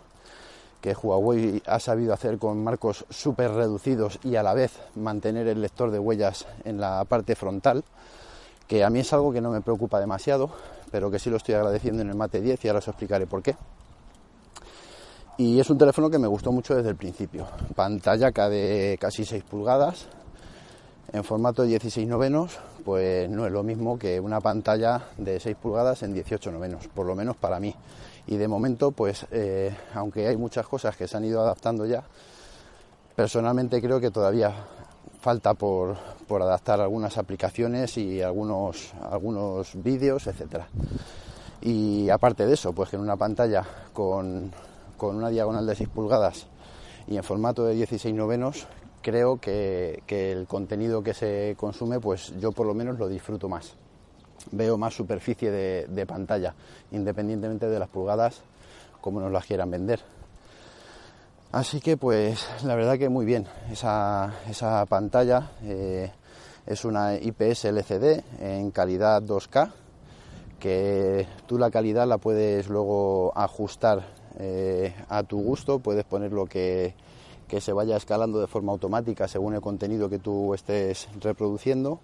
que 0.79 0.93
Huawei 0.93 1.61
ha 1.65 1.79
sabido 1.79 2.13
hacer 2.13 2.37
con 2.37 2.63
marcos 2.63 3.05
súper 3.09 3.51
reducidos 3.51 4.19
y 4.23 4.35
a 4.35 4.43
la 4.43 4.53
vez 4.53 4.79
mantener 4.95 5.47
el 5.47 5.61
lector 5.61 5.91
de 5.91 5.99
huellas 5.99 6.45
en 6.63 6.79
la 6.79 7.03
parte 7.05 7.35
frontal, 7.35 7.83
que 8.67 8.83
a 8.83 8.89
mí 8.89 8.99
es 8.99 9.11
algo 9.11 9.33
que 9.33 9.41
no 9.41 9.51
me 9.51 9.61
preocupa 9.61 9.99
demasiado, 9.99 10.51
pero 10.91 11.11
que 11.11 11.19
sí 11.19 11.29
lo 11.29 11.37
estoy 11.37 11.55
agradeciendo 11.55 12.01
en 12.01 12.09
el 12.09 12.15
Mate 12.15 12.39
10 12.39 12.63
y 12.63 12.67
ahora 12.67 12.79
os 12.79 12.87
explicaré 12.87 13.27
por 13.27 13.41
qué. 13.41 13.55
Y 15.37 15.59
es 15.59 15.69
un 15.69 15.77
teléfono 15.77 16.09
que 16.09 16.17
me 16.17 16.27
gustó 16.27 16.53
mucho 16.53 16.75
desde 16.75 16.89
el 16.89 16.95
principio. 16.95 17.45
Pantalla 17.75 18.31
de 18.31 18.97
casi 19.01 19.25
6 19.25 19.43
pulgadas, 19.43 20.07
en 21.11 21.23
formato 21.23 21.63
de 21.63 21.69
16 21.69 22.07
novenos, 22.07 22.57
pues 22.83 23.29
no 23.29 23.45
es 23.45 23.51
lo 23.51 23.63
mismo 23.63 23.97
que 23.97 24.19
una 24.19 24.41
pantalla 24.41 25.07
de 25.17 25.39
6 25.39 25.55
pulgadas 25.61 26.03
en 26.03 26.13
18 26.13 26.51
novenos, 26.51 26.87
por 26.87 27.05
lo 27.05 27.15
menos 27.15 27.35
para 27.37 27.59
mí. 27.59 27.75
Y 28.27 28.37
de 28.37 28.47
momento, 28.47 28.91
pues 28.91 29.25
eh, 29.31 29.75
aunque 29.93 30.27
hay 30.27 30.37
muchas 30.37 30.67
cosas 30.67 30.95
que 30.95 31.07
se 31.07 31.17
han 31.17 31.25
ido 31.25 31.41
adaptando 31.41 31.85
ya, 31.85 32.03
personalmente 33.15 33.81
creo 33.81 33.99
que 33.99 34.11
todavía 34.11 34.53
falta 35.21 35.53
por, 35.53 35.95
por 36.27 36.41
adaptar 36.41 36.81
algunas 36.81 37.17
aplicaciones 37.17 37.97
y 37.97 38.21
algunos, 38.21 38.93
algunos 39.09 39.71
vídeos, 39.81 40.27
etcétera. 40.27 40.67
Y 41.61 42.09
aparte 42.09 42.45
de 42.45 42.53
eso, 42.53 42.73
pues 42.73 42.89
que 42.89 42.95
en 42.95 43.01
una 43.01 43.15
pantalla 43.15 43.63
con 43.93 44.51
con 44.97 45.15
una 45.15 45.29
diagonal 45.29 45.65
de 45.65 45.75
6 45.75 45.89
pulgadas 45.89 46.47
y 47.07 47.17
en 47.17 47.23
formato 47.23 47.65
de 47.65 47.75
16 47.75 48.15
novenos, 48.15 48.67
creo 49.05 49.37
que, 49.39 50.01
el 50.07 50.47
contenido 50.47 51.03
que 51.03 51.13
se 51.13 51.53
consume, 51.59 51.99
pues 51.99 52.33
yo 52.39 52.51
por 52.51 52.65
lo 52.65 52.73
menos 52.73 52.97
lo 52.97 53.07
disfruto 53.07 53.47
más. 53.47 53.75
Veo 54.51 54.79
más 54.79 54.95
superficie 54.95 55.51
de, 55.51 56.05
pantalla, 56.07 56.55
independientemente 56.91 57.69
de 57.69 57.77
las 57.77 57.87
pulgadas, 57.87 58.41
como 59.01 59.19
nos 59.19 59.31
las 59.31 59.45
quieran 59.45 59.69
vender. 59.69 60.01
Así 61.51 61.81
que 61.81 61.97
pues 61.97 62.47
la 62.63 62.73
verdad 62.73 62.97
que 62.97 63.07
muy 63.09 63.25
bien, 63.25 63.45
esa, 63.71 64.33
esa 64.49 64.83
pantalla 64.87 65.51
eh, 65.61 66.11
es 66.65 66.83
una 66.83 67.13
IPS 67.13 67.65
LCD 67.65 68.23
en 68.39 68.71
calidad 68.71 69.21
2K, 69.21 69.71
que 70.59 71.27
tú 71.45 71.59
la 71.59 71.69
calidad 71.69 72.07
la 72.07 72.17
puedes 72.17 72.69
luego 72.69 73.31
ajustar 73.37 74.03
eh, 74.39 74.95
a 75.09 75.21
tu 75.21 75.43
gusto, 75.43 75.77
puedes 75.77 76.05
poner 76.05 76.33
lo 76.33 76.47
que, 76.47 76.95
se 77.61 77.73
vaya 77.73 77.95
escalando 77.95 78.39
de 78.39 78.47
forma 78.47 78.71
automática 78.71 79.27
según 79.27 79.53
el 79.53 79.61
contenido 79.61 80.09
que 80.09 80.19
tú 80.19 80.53
estés 80.53 81.07
reproduciendo 81.19 81.99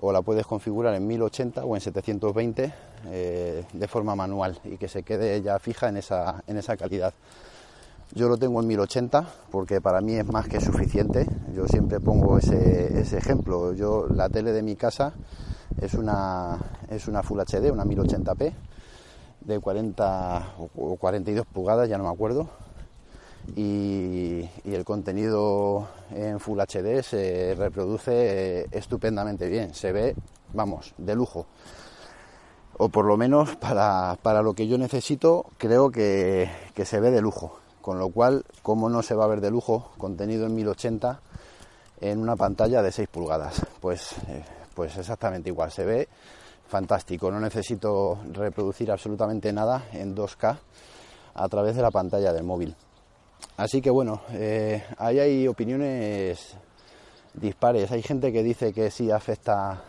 o 0.00 0.12
la 0.12 0.22
puedes 0.22 0.46
configurar 0.46 0.94
en 0.94 1.06
1080 1.06 1.64
o 1.64 1.74
en 1.74 1.80
720 1.80 2.72
eh, 3.06 3.64
de 3.72 3.88
forma 3.88 4.16
manual 4.16 4.58
y 4.64 4.76
que 4.78 4.88
se 4.88 5.02
quede 5.02 5.42
ya 5.42 5.58
fija 5.58 5.88
en 5.88 5.98
esa, 5.98 6.42
en 6.46 6.56
esa 6.56 6.76
calidad. 6.76 7.12
Yo 8.12 8.28
lo 8.28 8.36
tengo 8.36 8.60
en 8.60 8.66
1080 8.66 9.26
porque 9.50 9.80
para 9.80 10.00
mí 10.00 10.14
es 10.14 10.26
más 10.26 10.48
que 10.48 10.60
suficiente. 10.60 11.26
Yo 11.54 11.66
siempre 11.68 12.00
pongo 12.00 12.38
ese, 12.38 13.00
ese 13.00 13.18
ejemplo. 13.18 13.72
Yo 13.74 14.06
la 14.08 14.28
tele 14.28 14.52
de 14.52 14.62
mi 14.62 14.74
casa 14.74 15.12
es 15.80 15.94
una, 15.94 16.58
es 16.88 17.06
una 17.06 17.22
Full 17.22 17.40
HD, 17.40 17.70
una 17.70 17.84
1080p 17.84 18.52
de 19.42 19.58
40 19.58 20.54
o 20.58 20.96
42 20.96 21.46
pulgadas, 21.46 21.88
ya 21.88 21.98
no 21.98 22.04
me 22.04 22.10
acuerdo. 22.10 22.48
Y, 23.56 24.48
el 24.64 24.84
contenido 24.84 25.88
en 26.14 26.40
Full 26.40 26.60
HD 26.60 27.02
se 27.02 27.54
reproduce 27.56 28.66
estupendamente 28.70 29.48
bien, 29.48 29.74
se 29.74 29.92
ve, 29.92 30.14
vamos, 30.52 30.94
de 30.96 31.14
lujo. 31.14 31.46
O 32.78 32.88
por 32.88 33.04
lo 33.04 33.16
menos 33.16 33.56
para, 33.56 34.42
lo 34.42 34.54
que 34.54 34.66
yo 34.66 34.78
necesito, 34.78 35.46
creo 35.58 35.90
que, 35.90 36.48
se 36.84 37.00
ve 37.00 37.10
de 37.10 37.20
lujo. 37.20 37.58
Con 37.82 37.98
lo 37.98 38.10
cual, 38.10 38.44
¿cómo 38.62 38.88
no 38.88 39.02
se 39.02 39.14
va 39.14 39.24
a 39.24 39.28
ver 39.28 39.40
de 39.40 39.50
lujo 39.50 39.90
contenido 39.98 40.46
en 40.46 40.54
1080 40.54 41.20
en 42.00 42.20
una 42.20 42.36
pantalla 42.36 42.82
de 42.82 42.92
6 42.92 43.08
pulgadas? 43.08 43.66
Pues, 43.80 44.12
eh, 44.28 44.44
pues 44.74 44.96
exactamente 44.98 45.48
igual, 45.48 45.72
se 45.72 45.84
ve 45.84 46.08
fantástico. 46.68 47.30
No 47.30 47.40
necesito 47.40 48.18
reproducir 48.32 48.90
absolutamente 48.90 49.52
nada 49.52 49.84
en 49.92 50.14
2K 50.14 50.58
a 51.34 51.48
través 51.48 51.76
de 51.76 51.82
la 51.82 51.90
pantalla 51.90 52.32
del 52.32 52.44
móvil. 52.44 52.74
Así 53.56 53.82
que 53.82 53.90
bueno, 53.90 54.22
eh, 54.32 54.82
ahí 54.98 55.18
hay 55.18 55.48
opiniones 55.48 56.56
dispares. 57.34 57.90
Hay 57.90 58.02
gente 58.02 58.32
que 58.32 58.42
dice 58.42 58.72
que 58.72 58.90
sí 58.90 59.10
afecta 59.10 59.82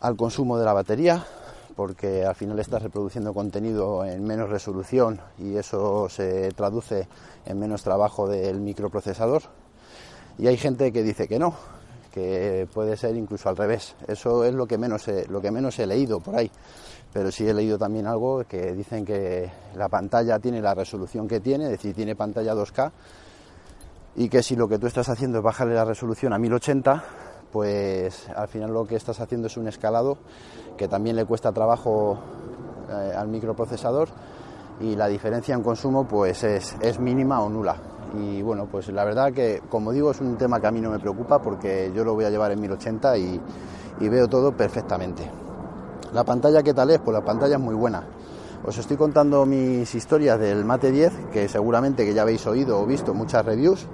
al 0.00 0.16
consumo 0.16 0.58
de 0.58 0.64
la 0.64 0.72
batería, 0.72 1.24
porque 1.76 2.24
al 2.24 2.34
final 2.34 2.58
estás 2.58 2.82
reproduciendo 2.82 3.32
contenido 3.32 4.04
en 4.04 4.24
menos 4.24 4.50
resolución 4.50 5.20
y 5.38 5.56
eso 5.56 6.08
se 6.08 6.50
traduce 6.52 7.08
en 7.46 7.58
menos 7.58 7.82
trabajo 7.82 8.28
del 8.28 8.60
microprocesador. 8.60 9.42
Y 10.38 10.46
hay 10.46 10.56
gente 10.56 10.92
que 10.92 11.02
dice 11.02 11.28
que 11.28 11.38
no, 11.38 11.54
que 12.12 12.66
puede 12.72 12.96
ser 12.96 13.16
incluso 13.16 13.48
al 13.48 13.56
revés. 13.56 13.94
Eso 14.06 14.44
es 14.44 14.54
lo 14.54 14.66
que 14.66 14.78
menos 14.78 15.08
he, 15.08 15.26
lo 15.28 15.40
que 15.40 15.50
menos 15.50 15.78
he 15.78 15.86
leído 15.86 16.20
por 16.20 16.36
ahí. 16.36 16.50
Pero 17.12 17.30
sí 17.30 17.46
he 17.46 17.52
leído 17.52 17.78
también 17.78 18.06
algo 18.06 18.44
que 18.44 18.72
dicen 18.72 19.04
que 19.04 19.50
la 19.74 19.88
pantalla 19.88 20.38
tiene 20.38 20.62
la 20.62 20.74
resolución 20.74 21.28
que 21.28 21.40
tiene, 21.40 21.64
es 21.64 21.70
decir, 21.72 21.94
tiene 21.94 22.16
pantalla 22.16 22.54
2K, 22.54 22.90
y 24.16 24.28
que 24.28 24.42
si 24.42 24.56
lo 24.56 24.68
que 24.68 24.78
tú 24.78 24.86
estás 24.86 25.08
haciendo 25.08 25.38
es 25.38 25.44
bajarle 25.44 25.74
la 25.74 25.84
resolución 25.84 26.32
a 26.32 26.38
1080, 26.38 27.04
pues 27.52 28.28
al 28.34 28.48
final 28.48 28.72
lo 28.72 28.86
que 28.86 28.96
estás 28.96 29.20
haciendo 29.20 29.46
es 29.46 29.56
un 29.56 29.68
escalado 29.68 30.18
que 30.76 30.88
también 30.88 31.16
le 31.16 31.26
cuesta 31.26 31.52
trabajo 31.52 32.18
eh, 32.90 33.12
al 33.14 33.28
microprocesador 33.28 34.08
y 34.80 34.96
la 34.96 35.06
diferencia 35.06 35.54
en 35.54 35.62
consumo 35.62 36.08
pues 36.08 36.42
es, 36.44 36.98
mínima 36.98 37.40
o 37.42 37.50
nula 37.50 37.76
y 38.18 38.42
bueno, 38.42 38.66
pues 38.70 38.88
la 38.88 39.04
verdad 39.04 39.32
que, 39.32 39.62
como 39.70 39.92
digo, 39.92 40.10
es 40.10 40.20
un 40.20 40.36
tema 40.36 40.60
que 40.60 40.66
a 40.66 40.70
mí 40.70 40.80
no 40.80 40.90
me 40.90 40.98
preocupa 40.98 41.40
porque 41.40 41.90
yo 41.94 42.04
lo 42.04 42.14
voy 42.14 42.26
a 42.26 42.30
llevar 42.30 42.52
en 42.52 42.60
1080 42.60 43.16
y, 43.16 43.40
y 44.00 44.08
veo 44.08 44.28
todo 44.28 44.54
perfectamente. 44.54 45.30
La 46.12 46.24
pantalla, 46.24 46.62
¿qué 46.62 46.74
tal 46.74 46.90
es? 46.90 46.98
Pues 46.98 47.14
la 47.14 47.24
pantalla 47.24 47.54
es 47.54 47.60
muy 47.60 47.74
buena. 47.74 48.04
Os 48.66 48.76
estoy 48.76 48.98
contando 48.98 49.46
mis 49.46 49.94
historias 49.94 50.38
del 50.38 50.62
Mate 50.62 50.92
10, 50.92 51.12
que 51.32 51.48
seguramente 51.48 52.04
que 52.04 52.12
ya 52.12 52.20
habéis 52.20 52.46
oído 52.46 52.80
o 52.80 52.86
visto 52.86 53.14
muchas 53.14 53.46
reviews, 53.46 53.86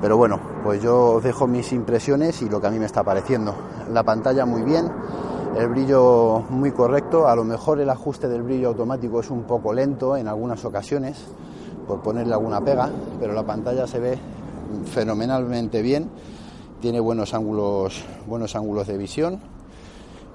pero 0.00 0.16
bueno, 0.16 0.40
pues 0.64 0.82
yo 0.82 1.12
os 1.12 1.22
dejo 1.22 1.46
mis 1.46 1.72
impresiones 1.72 2.42
y 2.42 2.48
lo 2.48 2.60
que 2.60 2.66
a 2.66 2.70
mí 2.70 2.80
me 2.80 2.86
está 2.86 3.04
pareciendo. 3.04 3.54
La 3.92 4.02
pantalla 4.02 4.44
muy 4.44 4.62
bien, 4.62 4.90
el 5.56 5.68
brillo 5.68 6.40
muy 6.50 6.72
correcto, 6.72 7.28
a 7.28 7.36
lo 7.36 7.44
mejor 7.44 7.80
el 7.80 7.90
ajuste 7.90 8.28
del 8.28 8.42
brillo 8.42 8.68
automático 8.68 9.20
es 9.20 9.30
un 9.30 9.44
poco 9.44 9.72
lento 9.72 10.16
en 10.16 10.26
algunas 10.26 10.64
ocasiones, 10.64 11.16
por 11.86 12.00
ponerle 12.00 12.34
alguna 12.34 12.60
pega, 12.60 12.90
pero 13.20 13.32
la 13.32 13.44
pantalla 13.44 13.86
se 13.86 14.00
ve 14.00 14.18
fenomenalmente 14.92 15.80
bien, 15.80 16.10
tiene 16.80 16.98
buenos 16.98 17.34
ángulos, 17.34 18.04
buenos 18.26 18.56
ángulos 18.56 18.88
de 18.88 18.98
visión 18.98 19.55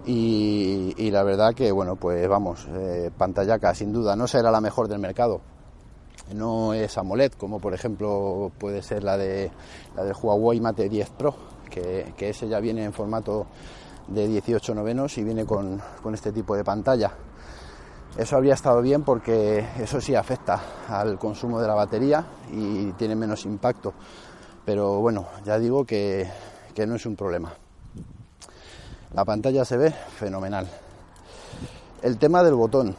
y, 0.06 1.12
la 1.12 1.24
verdad 1.24 1.54
que 1.54 1.72
bueno 1.72 1.96
pues 1.96 2.28
vamos, 2.28 2.68
eh, 2.72 3.12
pantallaca 3.18 3.74
sin 3.76 3.92
duda, 3.92 4.16
no 4.16 4.28
será 4.28 4.52
la 4.52 4.62
mejor 4.62 4.88
del 4.88 5.00
mercado, 5.00 5.42
no 6.34 6.74
es 6.74 6.98
AMOLED 6.98 7.34
como 7.34 7.60
por 7.60 7.74
ejemplo 7.74 8.52
puede 8.58 8.82
ser 8.82 9.04
la 9.04 9.18
de 9.18 9.52
la 9.96 10.04
del 10.04 10.16
Huawei 10.22 10.60
Mate 10.60 10.90
10 10.90 11.10
Pro, 11.12 11.36
que, 11.70 12.14
ese 12.18 12.48
ya 12.48 12.60
viene 12.60 12.84
en 12.84 12.94
formato 12.94 13.48
de 14.08 14.28
18 14.28 14.74
novenos 14.74 15.18
y 15.18 15.24
viene 15.24 15.46
con, 15.46 15.82
con 16.02 16.14
este 16.14 16.32
tipo 16.32 16.56
de 16.56 16.64
pantalla 16.64 17.12
eso 18.18 18.36
habría 18.36 18.56
estado 18.56 18.82
bien 18.82 19.04
porque 19.04 19.66
eso 19.80 20.02
sí 20.02 20.16
afecta 20.16 20.62
al 20.90 21.18
consumo 21.18 21.62
de 21.62 21.68
la 21.68 21.76
batería 21.76 22.26
y 22.52 22.92
tiene 22.94 23.16
menos 23.16 23.46
impacto. 23.46 23.94
Pero 24.66 25.00
bueno, 25.00 25.28
ya 25.46 25.58
digo 25.58 25.86
que, 25.86 26.28
no 26.86 26.96
es 26.96 27.06
un 27.06 27.16
problema. 27.16 27.54
La 29.14 29.26
pantalla 29.26 29.66
se 29.66 29.76
ve 29.76 29.92
fenomenal. 29.92 30.68
El 32.02 32.18
tema 32.18 32.42
del 32.44 32.56
botón. 32.56 32.96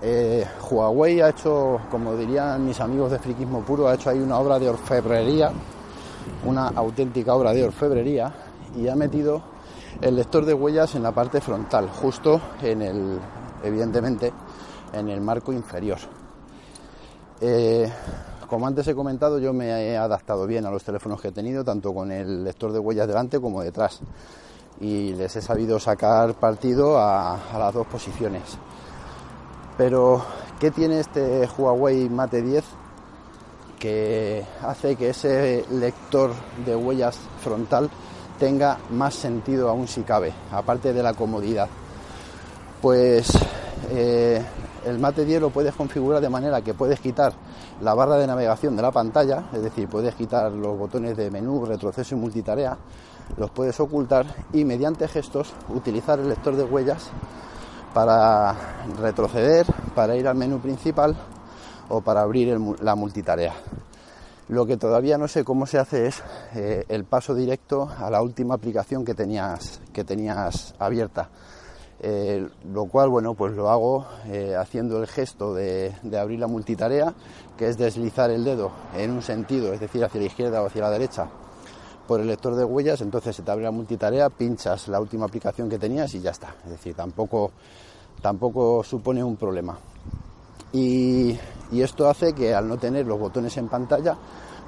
Eh, 0.00 0.46
Huawei 0.70 1.20
ha 1.20 1.28
hecho, 1.28 1.78
como 1.90 2.16
dirían 2.16 2.64
mis 2.64 2.80
amigos 2.80 3.10
de 3.10 3.18
friquismo 3.18 3.60
puro, 3.60 3.88
ha 3.88 3.94
hecho 3.94 4.08
ahí 4.08 4.18
una 4.18 4.38
obra 4.38 4.58
de 4.58 4.70
orfebrería, 4.70 5.52
una 6.46 6.68
auténtica 6.68 7.34
obra 7.34 7.52
de 7.52 7.64
orfebrería, 7.64 8.32
y 8.74 8.88
ha 8.88 8.96
metido 8.96 9.42
el 10.00 10.16
lector 10.16 10.46
de 10.46 10.54
huellas 10.54 10.94
en 10.94 11.02
la 11.02 11.12
parte 11.12 11.42
frontal, 11.42 11.90
justo 11.90 12.40
en 12.62 12.80
el, 12.80 13.18
evidentemente 13.62 14.32
en 14.94 15.10
el 15.10 15.20
marco 15.20 15.52
inferior. 15.52 15.98
Eh, 17.42 17.92
como 18.48 18.66
antes 18.66 18.88
he 18.88 18.94
comentado, 18.94 19.38
yo 19.38 19.52
me 19.52 19.68
he 19.68 19.98
adaptado 19.98 20.46
bien 20.46 20.64
a 20.64 20.70
los 20.70 20.82
teléfonos 20.82 21.20
que 21.20 21.28
he 21.28 21.32
tenido, 21.32 21.62
tanto 21.62 21.92
con 21.92 22.10
el 22.10 22.42
lector 22.42 22.72
de 22.72 22.78
huellas 22.78 23.06
delante 23.06 23.38
como 23.38 23.62
detrás, 23.62 24.00
y 24.80 25.12
les 25.12 25.36
he 25.36 25.42
sabido 25.42 25.78
sacar 25.78 26.34
partido 26.34 26.98
a, 26.98 27.38
las 27.58 27.74
dos 27.74 27.86
posiciones. 27.86 28.42
Pero, 29.76 30.24
¿qué 30.58 30.70
tiene 30.70 31.00
este 31.00 31.48
Huawei 31.56 32.08
Mate 32.08 32.42
10 32.42 32.64
que 33.78 34.44
hace 34.62 34.96
que 34.96 35.10
ese 35.10 35.64
lector 35.70 36.32
de 36.66 36.76
huellas 36.76 37.18
frontal 37.42 37.88
tenga 38.38 38.78
más 38.90 39.14
sentido 39.14 39.68
aún 39.68 39.88
si 39.88 40.02
cabe, 40.02 40.32
aparte 40.50 40.92
de 40.92 41.02
la 41.02 41.14
comodidad? 41.14 41.68
pues 42.80 43.30
eh, 43.90 44.42
el 44.86 44.98
Mate 44.98 45.24
10 45.24 45.40
lo 45.40 45.50
puedes 45.50 45.74
configurar 45.74 46.20
de 46.20 46.28
manera 46.28 46.62
que 46.62 46.74
puedes 46.74 47.00
quitar 47.00 47.32
la 47.82 47.94
barra 47.94 48.16
de 48.16 48.26
navegación 48.26 48.76
de 48.76 48.82
la 48.82 48.90
pantalla, 48.90 49.44
es 49.52 49.62
decir, 49.62 49.88
puedes 49.88 50.14
quitar 50.14 50.52
los 50.52 50.78
botones 50.78 51.16
de 51.16 51.30
menú, 51.30 51.64
retroceso 51.64 52.14
y 52.14 52.18
multitarea, 52.18 52.76
los 53.36 53.50
puedes 53.50 53.78
ocultar 53.80 54.26
y 54.52 54.64
mediante 54.64 55.08
gestos 55.08 55.52
utilizar 55.68 56.18
el 56.18 56.28
lector 56.28 56.56
de 56.56 56.64
huellas 56.64 57.10
para 57.94 58.54
retroceder, 59.00 59.66
para 59.94 60.16
ir 60.16 60.28
al 60.28 60.36
menú 60.36 60.60
principal 60.60 61.16
o 61.88 62.00
para 62.00 62.22
abrir 62.22 62.58
la 62.80 62.94
multitarea. 62.94 63.54
Lo 64.48 64.66
que 64.66 64.76
todavía 64.76 65.16
no 65.16 65.28
sé 65.28 65.44
cómo 65.44 65.66
se 65.66 65.78
hace 65.78 66.06
es 66.06 66.22
eh, 66.54 66.84
el 66.88 67.04
paso 67.04 67.34
directo 67.34 67.88
a 67.98 68.10
la 68.10 68.22
última 68.22 68.54
aplicación 68.54 69.04
que 69.04 69.14
tenías, 69.14 69.80
que 69.92 70.04
tenías 70.04 70.74
abierta 70.78 71.28
eh, 72.02 72.48
lo 72.72 72.86
cual, 72.86 73.10
bueno, 73.10 73.34
pues 73.34 73.52
lo 73.52 73.68
hago 73.68 74.06
eh, 74.26 74.56
haciendo 74.58 74.98
el 74.98 75.06
gesto 75.06 75.54
de, 75.54 75.92
abrir 76.18 76.40
la 76.40 76.46
multitarea, 76.46 77.12
que 77.58 77.68
es 77.68 77.76
deslizar 77.76 78.30
el 78.30 78.42
dedo 78.42 78.72
en 78.96 79.10
un 79.10 79.20
sentido, 79.20 79.74
es 79.74 79.80
decir, 79.80 80.02
hacia 80.02 80.20
la 80.20 80.26
izquierda 80.26 80.62
o 80.62 80.66
hacia 80.66 80.80
la 80.80 80.90
derecha, 80.90 81.28
por 82.10 82.20
el 82.20 82.26
lector 82.26 82.56
de 82.56 82.64
huellas, 82.64 83.00
entonces 83.02 83.36
se 83.36 83.44
te 83.44 83.52
abre 83.52 83.62
la 83.62 83.70
multitarea, 83.70 84.30
pinchas 84.30 84.88
la 84.88 84.98
última 85.00 85.26
aplicación 85.26 85.68
que 85.68 85.78
tenías 85.78 86.12
y 86.12 86.20
ya 86.20 86.32
está. 86.32 86.56
Es 86.64 86.70
decir, 86.72 86.92
tampoco, 86.92 87.52
tampoco 88.20 88.82
supone 88.82 89.22
un 89.22 89.36
problema. 89.36 89.78
Y, 90.72 91.38
esto 91.70 92.08
hace 92.08 92.32
que 92.32 92.52
al 92.52 92.66
no 92.66 92.78
tener 92.78 93.06
los 93.06 93.16
botones 93.16 93.56
en 93.58 93.68
pantalla, 93.68 94.16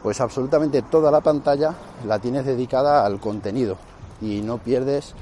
pues 0.04 0.20
absolutamente 0.20 0.82
toda 0.82 1.10
la 1.10 1.20
pantalla 1.20 1.74
la 2.06 2.20
tienes 2.20 2.46
dedicada 2.46 3.04
al 3.04 3.18
contenido 3.18 3.76
y 4.20 4.40
no 4.40 4.58
pierdes 4.58 5.12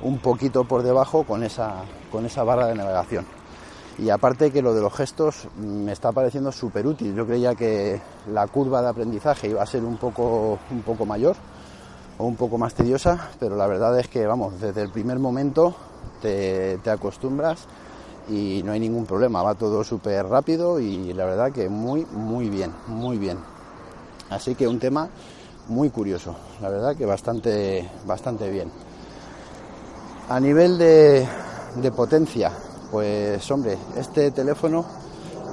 un 0.00 0.20
poquito 0.20 0.64
por 0.64 0.82
debajo 0.82 1.24
con 1.24 1.42
esa, 1.42 1.82
con 2.10 2.24
esa 2.24 2.44
barra 2.44 2.68
de 2.68 2.76
navegación. 2.76 3.26
Y 3.98 4.08
aparte 4.08 4.50
que 4.50 4.62
lo 4.62 4.72
de 4.72 4.80
los 4.80 4.94
gestos 4.94 5.48
me 5.58 5.92
está 5.92 6.12
pareciendo 6.12 6.50
súper 6.50 6.86
útil. 6.86 7.14
Yo 7.14 7.26
creía 7.26 7.54
que 7.54 8.00
la 8.32 8.46
curva 8.46 8.80
de 8.80 8.88
aprendizaje 8.88 9.48
iba 9.48 9.62
a 9.62 9.66
ser 9.66 9.84
un 9.84 9.98
poco, 9.98 10.58
un 10.70 10.80
poco 10.80 11.04
mayor 11.04 11.36
o 12.18 12.24
un 12.24 12.36
poco 12.36 12.58
más 12.58 12.74
tediosa, 12.74 13.30
pero 13.40 13.56
la 13.56 13.66
verdad 13.66 13.98
es 13.98 14.08
que, 14.08 14.26
vamos, 14.26 14.60
desde 14.60 14.82
el 14.82 14.90
primer 14.90 15.18
momento 15.18 15.74
te, 16.20 16.78
te 16.78 16.90
acostumbras 16.90 17.66
y 18.28 18.62
no 18.64 18.72
hay 18.72 18.80
ningún 18.80 19.06
problema. 19.06 19.42
Va 19.42 19.54
todo 19.54 19.84
súper 19.84 20.26
rápido 20.26 20.80
y 20.80 21.12
la 21.14 21.24
verdad 21.24 21.52
que 21.52 21.68
muy, 21.68 22.04
muy 22.12 22.50
bien, 22.50 22.72
muy 22.86 23.18
bien. 23.18 23.38
Así 24.30 24.54
que 24.54 24.68
un 24.68 24.78
tema 24.78 25.08
muy 25.68 25.90
curioso, 25.90 26.34
la 26.60 26.68
verdad 26.70 26.96
que 26.96 27.06
bastante, 27.06 27.88
bastante 28.06 28.50
bien. 28.50 28.70
A 30.28 30.40
nivel 30.40 30.76
de, 30.78 31.26
potencia, 31.94 32.52
pues 32.90 33.50
hombre, 33.50 33.78
este 33.96 34.30
teléfono 34.30 34.84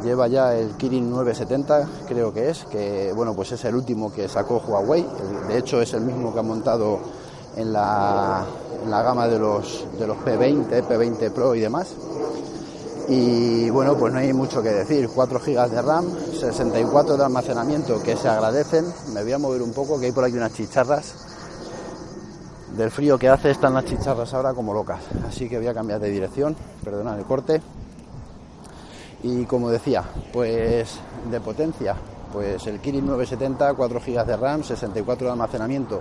lleva 0.04 0.28
ya 0.28 0.56
el 0.56 0.75
Kirin 0.78 1.10
970, 1.10 1.88
creo 2.08 2.34
que 2.34 2.50
es, 2.50 2.66
que 2.66 3.12
bueno, 3.14 3.34
pues 3.34 3.52
es 3.52 3.64
el 3.66 3.75
último 3.75 4.12
que 4.14 4.28
sacó 4.28 4.58
Huawei, 4.66 5.06
de 5.48 5.58
hecho 5.58 5.82
es 5.82 5.94
el 5.94 6.02
mismo 6.02 6.34
que 6.34 6.40
ha 6.40 6.44
montado 6.44 7.00
en 7.56 7.74
la, 7.74 8.46
gama 8.86 9.28
de 9.28 9.40
los, 9.40 9.86
de 9.98 10.08
los 10.08 10.18
P20, 10.18 10.88
P20 10.88 11.32
Pro 11.32 11.56
y 11.56 11.62
demás. 11.62 11.88
Y 13.08 13.70
bueno, 13.70 13.96
pues 13.96 14.12
no 14.12 14.20
hay 14.20 14.34
mucho 14.34 14.64
que 14.64 14.70
decir, 14.70 15.10
4 15.14 15.40
GB 15.40 15.70
de 15.70 15.82
RAM, 15.82 16.06
64 16.40 17.18
de 17.18 17.24
almacenamiento 17.24 18.02
que 18.02 18.18
se 18.18 18.28
agradecen. 18.28 18.86
Me 19.14 19.22
voy 19.22 19.32
a 19.32 19.38
mover 19.38 19.62
un 19.62 19.74
poco, 19.74 20.00
que 20.00 20.08
hay 20.08 20.12
por 20.12 20.24
aquí 20.24 20.36
unas 20.36 20.54
chicharras 20.54 21.14
del 22.75 22.92
frío 22.92 23.18
que 23.18 23.30
hace 23.30 23.52
están 23.52 23.74
las 23.74 23.86
chicharras 23.86 24.34
ahora 24.34 24.54
como 24.54 24.74
locas. 24.74 25.00
Así 25.28 25.48
que 25.48 25.58
voy 25.58 25.68
a 25.68 25.74
cambiar 25.74 26.00
de 26.00 26.10
dirección, 26.10 26.56
perdonad 26.84 27.18
el 27.20 27.25
corte. 27.25 27.62
Y 29.25 29.44
como 29.46 29.72
decía, 29.72 30.03
pues 30.32 31.00
de 31.32 31.41
potencia, 31.41 31.96
pues 32.32 32.67
el 32.67 32.79
Kirin 32.79 33.08
970, 33.08 33.74
4 33.74 34.00
GB 34.00 34.24
de 34.24 34.38
RAM, 34.38 34.63
64 34.63 35.25
de 35.25 35.32
almacenamiento, 35.32 36.00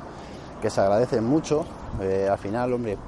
que 0.61 0.69
se 0.69 0.83
agradecen 0.83 1.25
mucho. 1.25 1.65
Eh, 2.03 2.29
al 2.31 2.37
final, 2.37 2.75
hombre, 2.75 2.99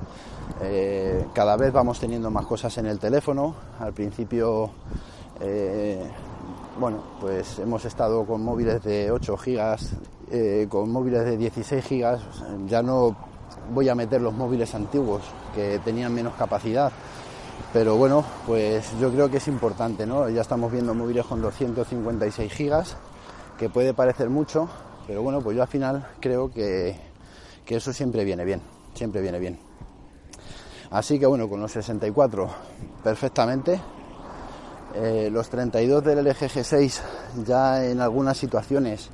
eh, 0.62 1.26
cada 1.34 1.58
vez 1.58 1.70
vamos 1.70 2.00
teniendo 2.00 2.30
más 2.30 2.46
cosas 2.46 2.78
en 2.78 2.86
el 2.86 2.98
teléfono. 2.98 3.54
Al 3.78 3.92
principio, 3.92 4.70
eh, 5.38 6.02
bueno, 6.80 7.02
pues 7.20 7.58
hemos 7.58 7.84
estado 7.84 8.24
con 8.24 8.42
móviles 8.42 8.82
de 8.82 9.10
8 9.10 9.36
GB, 9.36 10.68
con 10.70 10.90
móviles 10.90 11.26
de 11.26 11.36
16 11.36 11.84
GB. 11.90 12.66
Ya 12.66 12.82
no 12.82 13.14
voy 13.70 13.90
a 13.90 13.94
meter 13.94 14.22
los 14.22 14.32
móviles 14.32 14.74
antiguos 14.74 15.20
que 15.54 15.78
tenían 15.84 16.14
menos 16.14 16.32
capacidad. 16.38 16.90
Pero 17.72 17.96
bueno, 17.96 18.24
pues 18.46 18.92
yo 19.00 19.10
creo 19.10 19.30
que 19.30 19.38
es 19.38 19.48
importante, 19.48 20.06
¿no? 20.06 20.28
Ya 20.28 20.42
estamos 20.42 20.72
viendo 20.72 20.94
móviles 20.94 21.26
con 21.26 21.42
256 21.42 22.52
gigas, 22.52 22.96
que 23.58 23.68
puede 23.68 23.94
parecer 23.94 24.30
mucho, 24.30 24.68
pero 25.06 25.22
bueno, 25.22 25.40
pues 25.40 25.56
yo 25.56 25.62
al 25.62 25.68
final 25.68 26.06
creo 26.20 26.50
que, 26.50 26.96
que 27.64 27.76
eso 27.76 27.92
siempre 27.92 28.24
viene 28.24 28.44
bien, 28.44 28.62
siempre 28.94 29.20
viene 29.20 29.38
bien. 29.38 29.58
Así 30.90 31.18
que 31.18 31.26
bueno, 31.26 31.48
con 31.48 31.60
los 31.60 31.72
64 31.72 32.48
perfectamente. 33.02 33.80
Eh, 34.94 35.28
los 35.30 35.50
32 35.50 36.02
del 36.04 36.24
LG 36.24 36.48
G6 36.48 37.00
ya 37.44 37.84
en 37.84 38.00
algunas 38.00 38.38
situaciones 38.38 39.10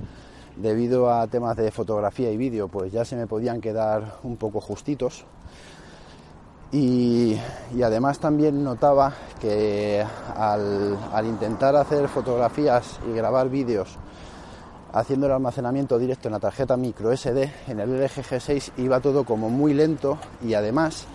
debido 0.54 1.10
a 1.10 1.26
temas 1.26 1.56
de 1.56 1.72
fotografía 1.72 2.30
y 2.30 2.36
vídeo 2.36 2.68
pues 2.68 2.92
ya 2.92 3.04
se 3.04 3.16
me 3.16 3.26
podían 3.26 3.60
quedar 3.60 4.18
un 4.22 4.36
poco 4.36 4.60
justitos 4.60 5.24
y, 6.72 7.38
además 7.82 8.18
también 8.18 8.64
notaba 8.64 9.12
que 9.40 10.04
al, 10.34 11.26
intentar 11.26 11.76
hacer 11.76 12.08
fotografías 12.08 12.98
y 13.08 13.14
grabar 13.14 13.50
vídeos 13.50 13.98
haciendo 14.94 15.26
el 15.26 15.32
almacenamiento 15.32 15.98
directo 15.98 16.28
en 16.28 16.32
la 16.32 16.40
tarjeta 16.40 16.76
micro 16.76 17.14
SD 17.16 17.50
en 17.68 17.80
el 17.80 17.90
LG 17.90 18.22
G6 18.22 18.72
iba 18.78 19.00
todo 19.00 19.24
como 19.24 19.48
muy 19.50 19.74
lento 19.74 20.18
y 20.42 20.54
además 20.54 21.06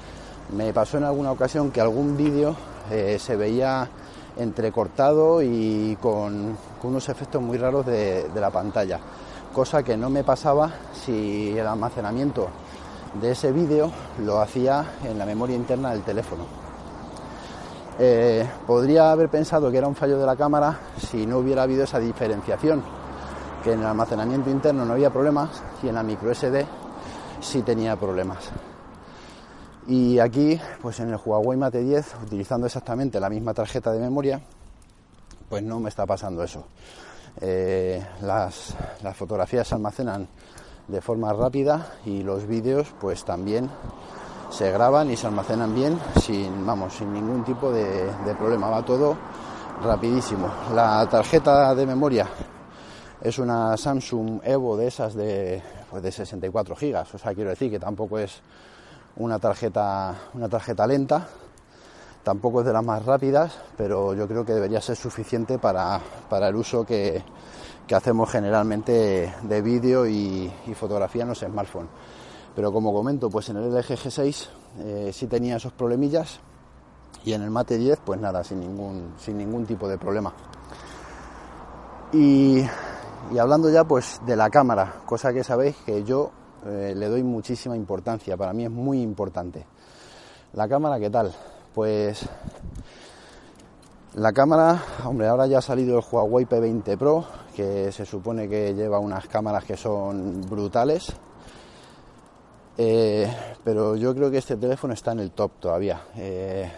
me 0.55 0.73
pasó 0.73 0.97
en 0.97 1.03
alguna 1.03 1.31
ocasión 1.31 1.71
que 1.71 1.81
algún 1.81 2.17
vídeo 2.17 2.55
eh, 2.91 3.17
se 3.19 3.35
veía 3.35 3.87
entrecortado 4.37 5.41
y 5.41 5.97
con, 6.01 6.57
unos 6.83 7.09
efectos 7.09 7.41
muy 7.41 7.57
raros 7.57 7.85
de, 7.85 8.29
la 8.35 8.49
pantalla, 8.49 8.99
cosa 9.53 9.83
que 9.83 9.97
no 9.97 10.09
me 10.09 10.23
pasaba 10.23 10.71
si 10.93 11.57
el 11.57 11.65
almacenamiento 11.67 12.47
de 13.21 13.31
ese 13.31 13.51
vídeo 13.51 13.91
lo 14.19 14.39
hacía 14.39 14.93
en 15.03 15.17
la 15.17 15.25
memoria 15.25 15.55
interna 15.55 15.91
del 15.91 16.03
teléfono. 16.03 16.45
Eh, 17.99 18.47
podría 18.67 19.11
haber 19.11 19.29
pensado 19.29 19.71
que 19.71 19.77
era 19.77 19.87
un 19.87 19.95
fallo 19.95 20.19
de 20.19 20.25
la 20.25 20.35
cámara 20.35 20.79
si 20.99 21.25
no 21.25 21.39
hubiera 21.39 21.63
habido 21.63 21.83
esa 21.83 21.99
diferenciación, 21.99 22.83
que 23.63 23.73
en 23.73 23.79
el 23.79 23.85
almacenamiento 23.85 24.49
interno 24.49 24.85
no 24.85 24.93
había 24.93 25.09
problemas 25.09 25.49
y 25.81 25.87
en 25.87 25.95
la 25.95 26.03
micro 26.03 26.33
SD 26.33 26.65
sí 27.41 27.61
tenía 27.63 27.95
problemas. 27.95 28.49
Y 29.87 30.19
aquí, 30.19 30.59
pues 30.81 30.99
en 30.99 31.09
el 31.09 31.19
Huawei 31.23 31.57
Mate 31.57 31.81
10, 31.81 32.15
utilizando 32.25 32.67
exactamente 32.67 33.19
la 33.19 33.29
misma 33.29 33.53
tarjeta 33.53 33.91
de 33.93 33.99
memoria, 33.99 34.41
pues 35.49 35.63
no 35.63 35.79
me 35.79 35.89
está 35.89 36.05
pasando 36.05 36.43
eso. 36.43 36.65
Eh, 37.39 38.03
las, 38.21 38.75
fotografías 39.15 39.67
se 39.67 39.75
almacenan 39.75 40.27
de 40.87 41.01
forma 41.01 41.33
rápida 41.33 41.93
y 42.05 42.23
los 42.23 42.47
vídeos 42.47 42.87
pues 42.99 43.25
también 43.25 43.69
se 44.49 44.71
graban 44.71 45.11
y 45.11 45.17
se 45.17 45.27
almacenan 45.27 45.75
bien 45.75 45.99
sin 46.21 46.65
vamos 46.65 46.93
sin 46.93 47.13
ningún 47.13 47.43
tipo 47.43 47.71
de, 47.71 48.09
problema. 48.37 48.69
Va 48.69 48.83
todo 48.83 49.15
rapidísimo. 49.83 50.49
La 50.73 51.07
tarjeta 51.09 51.75
de 51.75 51.85
memoria 51.85 52.27
es 53.21 53.37
una 53.39 53.75
Samsung 53.75 54.41
Evo 54.43 54.77
de 54.77 54.87
esas 54.87 55.13
de, 55.13 55.61
pues 55.89 56.01
de 56.01 56.11
64 56.11 56.75
gigas. 56.75 57.13
O 57.13 57.17
sea 57.17 57.33
quiero 57.33 57.49
decir 57.49 57.69
que 57.69 57.79
tampoco 57.79 58.19
es 58.19 58.41
una 59.17 59.39
tarjeta, 59.39 60.15
una 60.33 60.47
tarjeta 60.47 60.85
lenta, 60.87 61.27
tampoco 62.23 62.61
es 62.61 62.67
de 62.67 62.73
las 62.73 62.83
más 62.83 63.05
rápidas, 63.05 63.57
pero 63.75 64.13
yo 64.13 64.27
creo 64.27 64.45
que 64.45 64.53
debería 64.53 64.81
ser 64.81 64.95
suficiente 64.95 65.57
para, 65.57 66.01
el 66.29 66.55
uso 66.55 66.85
que, 66.85 67.23
hacemos 67.95 68.29
generalmente 68.29 69.33
de 69.43 69.61
vídeo 69.61 70.07
y, 70.07 70.51
fotografía 70.75 71.23
en 71.23 71.29
los 71.29 71.39
smartphones. 71.39 71.89
Pero 72.55 72.71
como 72.71 72.93
comento, 72.93 73.29
pues 73.29 73.49
en 73.49 73.57
el 73.57 73.73
LG 73.73 73.95
G6 73.95 74.47
eh, 74.79 75.11
sí 75.13 75.27
tenía 75.27 75.57
esos 75.57 75.73
problemillas 75.73 76.39
y 77.23 77.33
en 77.33 77.41
el 77.41 77.49
Mate 77.49 77.77
10 77.77 77.99
pues 78.05 78.19
nada, 78.19 78.43
sin 78.43 78.59
ningún, 78.59 79.13
sin 79.17 79.37
ningún 79.37 79.65
tipo 79.65 79.87
de 79.87 79.97
problema. 79.97 80.33
Y, 82.13 82.63
y 83.31 83.37
hablando 83.37 83.69
ya 83.69 83.83
pues 83.83 84.19
de 84.25 84.35
la 84.35 84.49
cámara, 84.49 85.01
cosa 85.05 85.33
que 85.33 85.43
sabéis 85.43 85.75
que 85.85 86.03
yo 86.03 86.31
eh, 86.65 86.93
le 86.95 87.07
doy 87.07 87.23
muchísima 87.23 87.75
importancia, 87.75 88.35
para 88.35 88.53
mí 88.53 88.65
es 88.65 88.71
muy 88.71 89.01
importante. 89.01 89.65
La 90.53 90.67
cámara, 90.67 90.99
¿qué 90.99 91.09
tal? 91.09 91.33
Pues 91.73 92.25
la 94.15 94.33
cámara, 94.33 94.81
hombre, 95.05 95.27
ahora 95.27 95.45
ya 95.45 95.59
ha 95.59 95.61
salido 95.61 95.99
el 95.99 96.05
Huawei 96.09 96.45
P20 96.45 96.97
Pro, 96.97 97.25
que 97.57 97.91
se 97.91 98.05
supone 98.05 98.47
que 98.47 98.75
lleva 98.75 98.99
unas 98.99 99.27
cámaras 99.27 99.63
que 99.63 99.75
son 99.75 100.41
brutales. 100.41 101.11
Eh, 102.77 103.27
pero 103.63 103.95
yo 103.95 104.13
creo 104.13 104.29
que 104.29 104.37
este 104.37 104.57
teléfono 104.57 104.93
está 104.93 105.13
en 105.13 105.21
el 105.21 105.31
top 105.31 105.53
todavía. 105.59 105.99
Eh, 106.17 106.71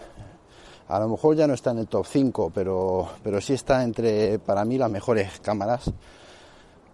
a 0.88 0.98
lo 0.98 1.10
mejor 1.10 1.36
ya 1.36 1.46
no 1.46 1.52
está 1.52 1.72
en 1.72 1.80
el 1.80 1.86
top 1.86 2.06
5, 2.06 2.50
pero, 2.54 3.10
pero 3.22 3.42
sí 3.42 3.52
está 3.52 3.84
entre, 3.84 4.38
para 4.38 4.64
mí, 4.64 4.78
las 4.78 4.90
mejores 4.90 5.38
cámaras 5.40 5.92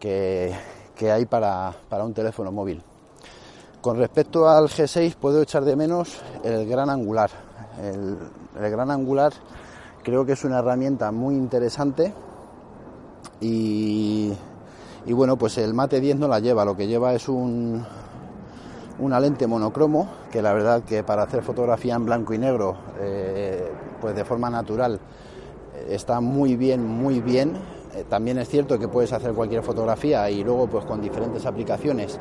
que, 0.00 0.52
que 0.96 1.12
hay 1.12 1.26
para, 1.26 1.72
un 2.02 2.12
teléfono 2.12 2.50
móvil. 2.50 2.82
Con 3.80 3.98
respecto 3.98 4.48
al 4.48 4.64
G6 4.64 5.14
puedo 5.14 5.42
echar 5.42 5.64
de 5.64 5.76
menos 5.76 6.18
el 6.42 6.66
gran 6.66 6.90
angular. 6.90 7.30
El, 7.80 8.18
gran 8.68 8.90
angular 8.90 9.32
creo 10.02 10.26
que 10.26 10.32
es 10.32 10.42
una 10.42 10.58
herramienta 10.58 11.12
muy 11.12 11.36
interesante 11.36 12.12
y, 13.40 14.32
bueno, 15.08 15.36
pues 15.36 15.58
el 15.58 15.74
Mate 15.74 16.00
10 16.00 16.16
no 16.16 16.28
la 16.28 16.40
lleva, 16.40 16.64
lo 16.64 16.76
que 16.76 16.86
lleva 16.86 17.14
es 17.14 17.28
un, 17.28 17.84
una 18.98 19.20
lente 19.20 19.46
monocromo 19.46 20.08
que 20.30 20.42
la 20.42 20.52
verdad 20.52 20.82
que 20.82 21.02
para 21.02 21.22
hacer 21.22 21.42
fotografía 21.42 21.94
en 21.94 22.04
blanco 22.04 22.34
y 22.34 22.38
negro 22.38 22.76
eh, 22.98 23.70
pues 24.00 24.16
de 24.16 24.24
forma 24.24 24.50
natural 24.50 25.00
está 25.88 26.20
muy 26.20 26.56
bien, 26.56 26.84
muy 26.86 27.20
bien. 27.20 27.54
Eh, 27.94 28.04
también 28.08 28.38
es 28.38 28.48
cierto 28.48 28.78
que 28.78 28.88
puedes 28.88 29.12
hacer 29.12 29.32
cualquier 29.32 29.62
fotografía 29.62 30.28
y 30.30 30.44
luego 30.44 30.66
pues 30.66 30.84
con 30.84 31.00
diferentes 31.00 31.46
aplicaciones 31.46 32.18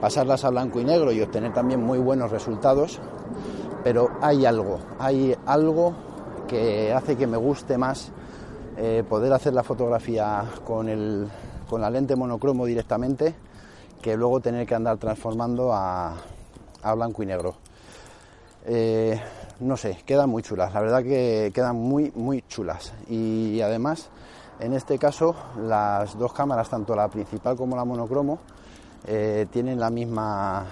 pasarlas 0.00 0.44
a 0.44 0.50
blanco 0.50 0.80
y 0.80 0.84
negro 0.84 1.12
y 1.12 1.20
obtener 1.20 1.52
también 1.52 1.80
muy 1.80 1.98
buenos 1.98 2.30
resultados, 2.30 2.98
pero 3.84 4.10
hay 4.20 4.44
algo, 4.44 4.78
hay 4.98 5.36
algo 5.46 5.94
que 6.48 6.92
hace 6.92 7.16
que 7.16 7.26
me 7.26 7.36
guste 7.36 7.78
más 7.78 8.10
eh, 8.76 9.04
poder 9.08 9.32
hacer 9.32 9.52
la 9.52 9.62
fotografía 9.62 10.44
con, 10.64 10.88
el, 10.88 11.28
con 11.68 11.80
la 11.80 11.90
lente 11.90 12.16
monocromo 12.16 12.66
directamente 12.66 13.34
que 14.00 14.16
luego 14.16 14.40
tener 14.40 14.66
que 14.66 14.74
andar 14.74 14.98
transformando 14.98 15.72
a, 15.72 16.16
blanco 16.96 17.22
y 17.22 17.26
negro. 17.26 17.54
Eh, 18.64 19.20
no 19.60 19.76
sé, 19.76 19.98
quedan 20.04 20.28
muy 20.28 20.42
chulas, 20.42 20.72
la 20.74 20.80
verdad 20.80 21.02
que 21.02 21.52
quedan 21.54 21.76
muy, 21.76 22.12
muy 22.14 22.42
chulas. 22.48 22.92
Y 23.08 23.60
además 23.60 24.10
en 24.62 24.74
este 24.74 24.96
caso, 24.96 25.34
las 25.60 26.16
dos 26.16 26.32
cámaras, 26.32 26.68
tanto 26.68 26.94
la 26.94 27.08
principal 27.08 27.56
como 27.56 27.74
la 27.74 27.84
monocromo, 27.84 28.38
eh, 29.06 29.46
tienen 29.50 29.80
la 29.80 29.90
misma, 29.90 30.64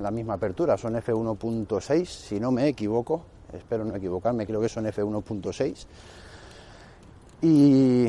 la 0.00 0.10
misma 0.10 0.34
apertura, 0.34 0.76
son 0.76 0.94
f1.6, 0.94 2.04
si 2.06 2.40
no 2.40 2.50
me 2.50 2.66
equivoco, 2.66 3.22
espero 3.52 3.84
no 3.84 3.94
equivocarme, 3.94 4.46
creo 4.46 4.60
que 4.60 4.68
son 4.68 4.86
f1.6. 4.86 5.86
Y, 7.42 8.08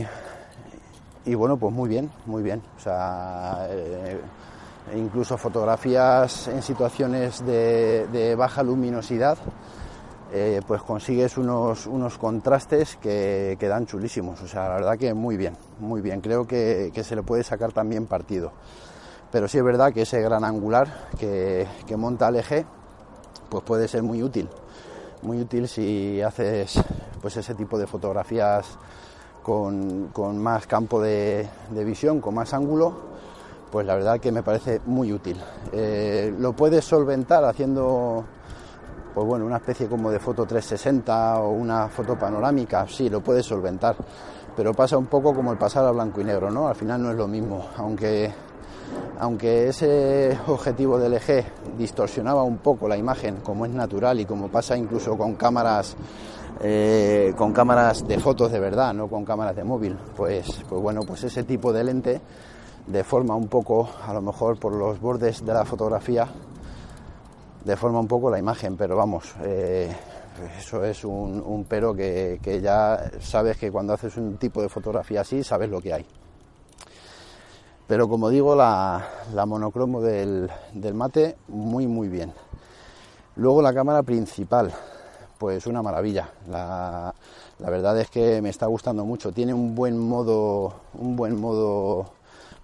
y, 1.25 1.35
bueno, 1.35 1.57
pues 1.57 1.73
muy 1.73 1.89
bien, 1.89 2.09
muy 2.25 2.41
bien. 2.41 2.61
O 2.77 2.79
sea, 2.79 3.67
eh, 3.69 4.19
incluso 4.95 5.37
fotografías 5.37 6.47
en 6.47 6.61
situaciones 6.61 7.45
de 7.45 8.35
baja 8.37 8.63
luminosidad 8.63 9.37
eh, 10.33 10.59
pues 10.67 10.81
consigues 10.81 11.37
unos, 11.37 11.87
unos 11.87 12.17
contrastes 12.17 12.97
que, 12.97 13.55
que, 13.57 13.67
dan 13.67 13.85
chulísimos. 13.85 14.41
O 14.41 14.47
sea, 14.47 14.67
la 14.67 14.75
verdad 14.75 14.97
que 14.97 15.13
muy 15.13 15.37
bien, 15.37 15.55
muy 15.79 16.01
bien. 16.01 16.19
Creo 16.19 16.45
que, 16.45 16.91
se 17.01 17.15
le 17.15 17.23
puede 17.23 17.43
sacar 17.43 17.71
también 17.71 18.07
partido. 18.07 18.51
Pero 19.31 19.47
sí 19.47 19.57
es 19.57 19.63
verdad 19.63 19.93
que 19.93 20.01
ese 20.01 20.21
gran 20.21 20.43
angular 20.43 21.07
que, 21.17 21.67
monta 21.95 22.27
el 22.27 22.37
eje, 22.37 22.65
pues 23.49 23.63
puede 23.63 23.87
ser 23.87 24.03
muy 24.03 24.21
útil. 24.21 24.49
Muy 25.21 25.39
útil 25.39 25.67
si 25.67 26.21
haces 26.21 26.79
pues 27.21 27.37
ese 27.37 27.55
tipo 27.55 27.77
de 27.77 27.87
fotografías 27.87 28.77
con, 29.47 30.37
más 30.39 30.67
campo 30.67 31.01
de, 31.01 31.47
visión, 31.71 32.19
con 32.19 32.35
más 32.35 32.53
ángulo, 32.53 32.93
pues 33.71 33.87
la 33.87 33.95
verdad 33.95 34.19
que 34.19 34.29
me 34.29 34.43
parece 34.43 34.81
muy 34.85 35.13
útil. 35.13 35.37
Eh, 35.71 36.35
lo 36.37 36.51
puedes 36.51 36.83
solventar 36.83 37.45
haciendo 37.45 38.25
pues 39.13 39.25
bueno, 39.25 39.45
una 39.45 39.55
especie 39.55 39.87
como 39.87 40.11
de 40.11 40.19
foto 40.19 40.45
360 40.45 41.39
o 41.39 41.51
una 41.51 41.87
foto 41.87 42.19
panorámica, 42.19 42.85
sí, 42.89 43.09
lo 43.09 43.21
puedes 43.21 43.45
solventar, 43.45 43.95
pero 44.55 44.73
pasa 44.73 44.97
un 44.97 45.07
poco 45.07 45.33
como 45.33 45.53
el 45.53 45.57
pasar 45.57 45.85
a 45.85 45.91
blanco 45.91 46.19
y 46.19 46.25
negro, 46.25 46.51
¿no? 46.51 46.67
Al 46.67 46.75
final 46.75 47.01
no 47.01 47.11
es 47.11 47.15
lo 47.15 47.27
mismo, 47.27 47.69
aunque 47.77 48.31
aunque 49.19 49.69
ese 49.69 50.37
objetivo 50.47 50.99
del 50.99 51.13
eje 51.13 51.45
distorsionaba 51.77 52.43
un 52.43 52.57
poco 52.57 52.87
la 52.87 52.97
imagen, 52.97 53.37
como 53.37 53.65
es 53.65 53.71
natural 53.71 54.19
y 54.19 54.25
como 54.25 54.49
pasa 54.49 54.77
incluso 54.77 55.17
con 55.17 55.35
cámaras 55.35 55.95
eh, 56.61 57.33
con 57.37 57.53
cámaras 57.53 58.07
de 58.07 58.19
fotos 58.19 58.51
de 58.51 58.59
verdad, 58.59 58.93
no 58.93 59.07
con 59.07 59.23
cámaras 59.23 59.55
de 59.55 59.63
móvil, 59.63 59.97
pues, 60.15 60.63
pues 60.67 60.81
bueno, 60.81 61.01
pues 61.05 61.23
ese 61.23 61.43
tipo 61.43 61.71
de 61.71 61.83
lente 61.83 62.21
deforma 62.87 63.35
un 63.35 63.47
poco, 63.47 63.89
a 64.05 64.13
lo 64.13 64.21
mejor 64.21 64.59
por 64.59 64.73
los 64.73 64.99
bordes 64.99 65.45
de 65.45 65.53
la 65.53 65.65
fotografía, 65.65 66.27
deforma 67.63 67.99
un 67.99 68.07
poco 68.07 68.29
la 68.29 68.39
imagen, 68.39 68.77
pero 68.77 68.95
vamos, 68.95 69.35
eh, 69.43 69.93
eso 70.57 70.83
es 70.83 71.03
un, 71.03 71.65
pero 71.67 71.93
que, 71.93 72.39
ya 72.61 73.11
sabes 73.19 73.57
que 73.57 73.71
cuando 73.71 73.93
haces 73.93 74.15
un 74.17 74.37
tipo 74.37 74.61
de 74.61 74.69
fotografía 74.69 75.21
así, 75.21 75.43
sabes 75.43 75.69
lo 75.69 75.81
que 75.81 75.93
hay. 75.93 76.05
Pero 77.87 78.07
como 78.09 78.29
digo, 78.29 78.55
la, 78.55 79.05
monocromo 79.45 80.01
del, 80.01 80.49
del 80.73 80.93
mate, 80.93 81.37
muy 81.47 81.87
muy 81.87 82.09
bien. 82.09 82.33
Luego 83.35 83.61
la 83.61 83.73
cámara 83.73 84.03
principal, 84.03 84.73
pues 85.37 85.67
una 85.67 85.81
maravilla. 85.81 86.29
La, 86.49 87.13
verdad 87.59 87.99
es 87.99 88.09
que 88.09 88.41
me 88.41 88.49
está 88.49 88.65
gustando 88.65 89.05
mucho. 89.05 89.31
Tiene 89.31 89.53
un 89.53 89.75
buen 89.75 89.97
modo, 89.97 90.73
un 90.93 91.15
buen 91.15 91.39
modo 91.39 92.11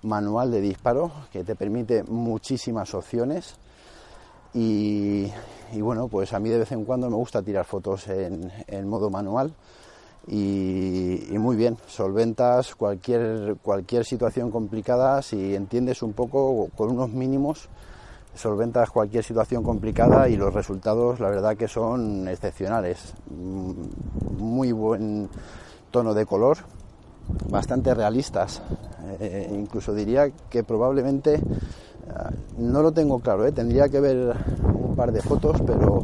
manual 0.04 0.52
de 0.52 0.62
disparo 0.62 1.12
que 1.32 1.44
te 1.44 1.56
permite 1.56 2.04
muchísimas 2.04 2.94
opciones. 2.94 3.56
Y, 4.54 5.32
bueno, 5.80 6.08
pues 6.08 6.34
a 6.34 6.40
mí 6.40 6.50
de 6.50 6.60
vez 6.60 6.72
en 6.72 6.86
cuando 6.86 7.10
me 7.10 7.16
gusta 7.16 7.42
tirar 7.42 7.66
fotos 7.66 8.08
en, 8.08 8.88
modo 8.88 9.10
manual. 9.10 9.54
Y, 10.28 11.34
y, 11.34 11.38
muy 11.38 11.56
bien, 11.56 11.78
solventas 11.88 12.76
cualquier, 12.76 13.58
cualquier 13.62 14.06
situación 14.06 14.52
complicada 14.52 15.22
si 15.22 15.54
entiendes 15.54 16.02
un 16.02 16.14
poco 16.14 16.70
con 16.78 16.92
unos 16.92 17.10
mínimos 17.10 17.68
solventas 18.36 18.90
cualquier 18.90 19.24
situación 19.24 19.64
complicada 19.64 20.28
y 20.28 20.36
los 20.36 20.54
resultados 20.54 21.20
la 21.20 21.30
verdad 21.30 21.56
que 21.56 21.68
son 21.68 22.28
excepcionales. 22.28 23.14
Muy 24.38 24.72
buen 24.72 25.30
tono 25.92 26.14
de 26.14 26.26
color, 26.26 26.58
bastante 27.50 27.94
realistas. 27.94 28.62
Eh, 29.20 29.50
incluso 29.54 29.94
diría 29.94 30.30
que 30.50 30.64
probablemente, 30.64 31.40
ah, 32.10 32.32
no 32.58 32.82
lo 32.82 32.92
tengo 32.92 33.20
claro, 33.20 33.46
eh, 33.46 33.52
tendría 33.52 33.90
que 33.90 34.00
ver 34.00 34.36
un 34.74 34.96
par 34.96 35.12
de 35.12 35.22
fotos, 35.22 35.62
pero 35.66 36.04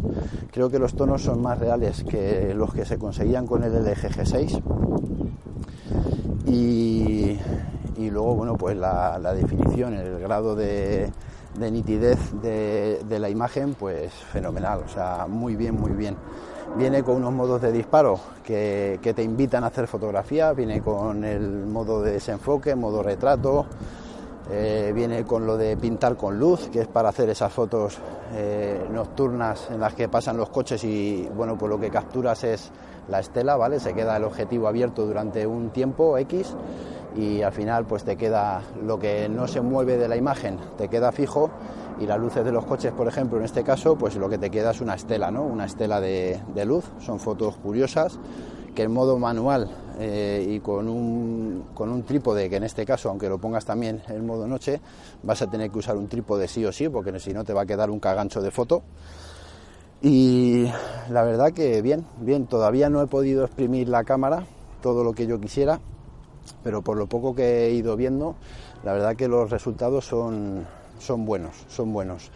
creo 0.52 0.70
que 0.70 0.80
los 0.80 0.94
tonos 0.94 1.24
son 1.24 1.42
más 1.42 1.58
reales 1.58 2.04
que 2.04 2.54
los 2.54 2.74
que 2.74 2.86
se 2.86 2.98
conseguían 2.98 3.48
con 3.48 3.64
el 3.64 3.74
LG 3.74 4.10
G6. 4.10 4.62
Y, 6.46 7.38
luego, 8.10 8.36
bueno, 8.36 8.56
pues 8.56 8.76
la 8.78 9.34
definición, 9.34 9.94
el 9.94 10.20
grado 10.20 10.56
de, 10.56 11.12
de 11.60 11.72
nitidez 11.72 12.20
de, 12.42 13.20
la 13.20 13.30
imagen, 13.30 13.76
pues 13.76 14.14
fenomenal, 14.14 14.84
o 14.86 14.90
sea, 14.90 15.26
muy 15.28 15.56
bien, 15.56 15.76
muy 15.76 15.92
bien. 15.92 16.16
Viene 16.78 17.04
con 17.04 17.18
unos 17.18 17.34
modos 17.34 17.62
de 17.62 17.72
disparo 17.72 18.20
que, 18.44 19.00
te 19.02 19.24
invitan 19.24 19.64
a 19.64 19.68
hacer 19.68 19.88
fotografía, 19.88 20.54
viene 20.54 20.82
con 20.82 21.24
el 21.24 21.66
modo 21.66 22.02
de 22.02 22.14
desenfoque, 22.14 22.76
modo 22.76 23.04
retrato, 23.04 23.66
eh, 24.52 24.92
viene 24.96 25.26
con 25.26 25.46
lo 25.46 25.58
de 25.58 25.76
pintar 25.78 26.16
con 26.16 26.40
luz, 26.40 26.70
que 26.70 26.82
es 26.82 26.88
para 26.88 27.10
hacer 27.10 27.30
esas 27.30 27.52
fotos 27.52 27.98
eh, 28.34 28.88
nocturnas 28.92 29.70
en 29.72 29.80
las 29.80 29.94
que 29.94 30.08
pasan 30.08 30.38
los 30.38 30.50
coches 30.50 30.84
y 30.84 31.28
bueno, 31.36 31.58
pues 31.58 31.70
lo 31.70 31.80
que 31.80 31.90
capturas 31.90 32.44
es 32.44 32.72
la 33.10 33.20
estela, 33.20 33.56
¿vale? 33.58 33.80
Se 33.80 33.94
queda 33.94 34.18
el 34.18 34.24
objetivo 34.24 34.68
abierto 34.68 35.06
durante 35.06 35.48
un 35.48 35.70
tiempo 35.72 36.18
X 36.18 36.56
y 37.16 37.42
al 37.42 37.52
final 37.52 37.86
pues 37.86 38.04
te 38.04 38.16
queda 38.16 38.62
lo 38.84 39.00
que 39.00 39.28
no 39.30 39.48
se 39.48 39.62
mueve 39.62 39.98
de 39.98 40.08
la 40.08 40.16
imagen, 40.16 40.58
te 40.78 40.88
queda 40.88 41.12
fijo 41.12 41.50
y 42.00 42.06
las 42.06 42.20
luces 42.20 42.46
de 42.46 42.52
los 42.52 42.66
coches, 42.66 42.94
por 42.94 43.08
ejemplo, 43.08 43.40
en 43.40 43.46
este 43.46 43.64
caso, 43.64 43.98
pues 43.98 44.16
lo 44.16 44.30
que 44.30 44.38
te 44.38 44.50
queda 44.50 44.72
es 44.72 44.80
una 44.80 44.96
estela, 44.96 45.32
¿no? 45.32 45.44
Una 45.44 45.66
estela 45.66 46.00
de, 46.00 46.40
luz, 46.66 46.86
son 47.00 47.20
fotos 47.20 47.58
curiosas 47.58 48.18
que 48.74 48.84
en 48.84 48.94
modo 48.94 49.18
manual 49.18 49.70
eh, 50.00 50.46
y 50.48 50.60
con 50.62 50.88
un, 50.88 51.66
con 51.74 51.90
un 51.90 52.04
trípode, 52.04 52.50
que 52.50 52.56
en 52.56 52.64
este 52.64 52.86
caso, 52.86 53.10
aunque 53.10 53.28
lo 53.28 53.38
pongas 53.38 53.66
también 53.66 54.02
en 54.08 54.26
modo 54.26 54.48
noche, 54.48 54.80
vas 55.24 55.42
a 55.42 55.50
tener 55.50 55.72
que 55.72 55.80
usar 55.80 55.98
un 55.98 56.08
trípode 56.08 56.48
sí 56.48 56.64
o 56.66 56.72
sí, 56.72 56.88
porque 56.88 57.20
si 57.20 57.34
no 57.34 57.44
te 57.44 57.52
va 57.52 57.64
a 57.64 57.66
quedar 57.66 57.90
un 57.90 58.00
cagancho 58.00 58.42
de 58.42 58.52
foto. 58.52 58.84
Y 60.02 60.66
la 61.10 61.24
verdad 61.24 61.52
que 61.52 61.82
bien, 61.82 62.06
bien, 62.22 62.48
todavía 62.48 62.90
no 62.90 63.02
he 63.02 63.08
podido 63.08 63.44
exprimir 63.44 63.90
la 63.90 64.06
cámara 64.06 64.46
todo 64.82 65.04
lo 65.04 65.12
que 65.12 65.28
yo 65.28 65.42
quisiera, 65.42 65.82
pero 66.64 66.82
por 66.82 66.96
lo 66.98 67.08
poco 67.08 67.36
que 67.36 67.68
he 67.68 67.72
ido 67.72 67.98
viendo, 67.98 68.36
la 68.84 68.94
verdad 68.94 69.18
que 69.18 69.28
los 69.28 69.50
resultados 69.50 70.06
son, 70.06 70.66
son 71.00 71.26
buenos, 71.26 71.66
son 71.68 71.92
buenos. 71.92 72.32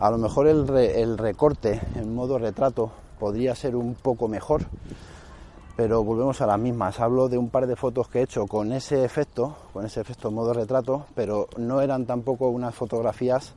A 0.00 0.10
lo 0.10 0.16
mejor 0.16 0.48
el, 0.48 1.18
recorte 1.18 1.80
en 1.96 2.14
modo 2.14 2.38
retrato 2.38 2.90
podría 3.20 3.54
ser 3.54 3.76
un 3.76 3.94
poco 3.94 4.26
mejor, 4.26 4.62
pero 5.76 6.02
volvemos 6.02 6.40
a 6.40 6.46
las 6.46 6.58
mismas. 6.58 6.98
Hablo 6.98 7.28
de 7.28 7.36
un 7.36 7.50
par 7.50 7.66
de 7.66 7.76
fotos 7.76 8.08
que 8.08 8.20
he 8.20 8.22
hecho 8.22 8.46
con 8.46 8.72
ese 8.72 9.04
efecto, 9.04 9.54
con 9.74 9.84
ese 9.84 10.00
efecto 10.00 10.28
en 10.28 10.34
modo 10.34 10.54
retrato, 10.54 11.04
pero 11.14 11.46
no 11.58 11.82
eran 11.82 12.06
tampoco 12.06 12.48
unas 12.48 12.74
fotografías 12.74 13.52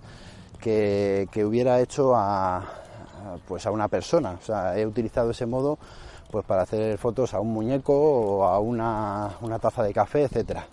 que, 0.59 1.29
que 1.31 1.45
hubiera 1.45 1.79
hecho 1.79 2.13
a, 2.15 2.84
pues 3.47 3.65
a 3.65 3.71
una 3.71 3.87
persona. 3.87 4.37
O 4.41 4.45
sea, 4.45 4.77
he 4.77 4.85
utilizado 4.85 5.31
ese 5.31 5.45
modo 5.45 5.77
pues 6.31 6.45
para 6.45 6.63
hacer 6.63 6.97
fotos 6.97 7.33
a 7.33 7.39
un 7.39 7.53
muñeco 7.53 7.93
o 7.93 8.43
a 8.43 8.59
una, 8.59 9.31
taza 9.61 9.83
de 9.83 9.93
café, 9.93 10.23
etcétera. 10.23 10.67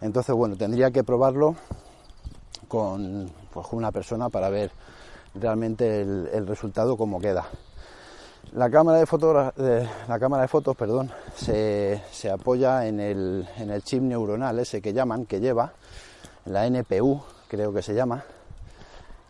Entonces, 0.00 0.34
bueno, 0.34 0.56
tendría 0.56 0.90
que 0.90 1.04
probarlo 1.04 1.56
con, 2.68 3.30
pues, 3.52 3.66
una 3.72 3.90
persona 3.90 4.28
para 4.28 4.50
ver 4.50 4.70
realmente 5.34 6.02
el, 6.02 6.46
resultado 6.46 6.96
como 6.96 7.20
queda. 7.20 7.46
La 8.52 8.70
cámara 8.70 8.98
de, 8.98 9.06
fotos, 9.06 9.52
la 9.56 10.18
cámara 10.18 10.42
de 10.42 10.48
fotos 10.48 10.76
perdón, 10.76 11.10
se, 11.34 12.00
apoya 12.32 12.86
en 12.86 13.00
el, 13.00 13.48
en 13.58 13.70
el, 13.70 13.82
chip 13.82 14.02
neuronal 14.02 14.58
ese 14.58 14.80
que 14.80 14.92
llaman, 14.92 15.26
que 15.26 15.40
lleva, 15.40 15.72
la 16.46 16.66
NPU 16.66 17.22
creo 17.48 17.72
que 17.72 17.82
se 17.82 17.94
llama, 17.94 18.24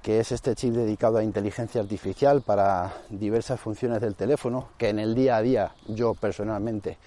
que 0.02 0.20
es 0.20 0.32
este 0.32 0.54
chip 0.54 0.74
dedicado 0.74 1.18
a 1.18 1.24
inteligencia 1.24 1.80
artificial 1.80 2.40
para 2.40 2.94
diversas 3.10 3.60
funciones 3.60 4.00
del 4.00 4.14
teléfono, 4.14 4.68
que 4.78 4.88
en 4.88 4.98
el 4.98 5.14
día 5.14 5.36
a 5.36 5.42
día 5.42 5.74
yo 5.88 6.14
personalmente 6.14 6.98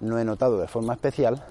no 0.00 0.18
he 0.18 0.24
notado 0.24 0.58
de 0.58 0.66
forma 0.66 0.94
especial, 0.94 1.42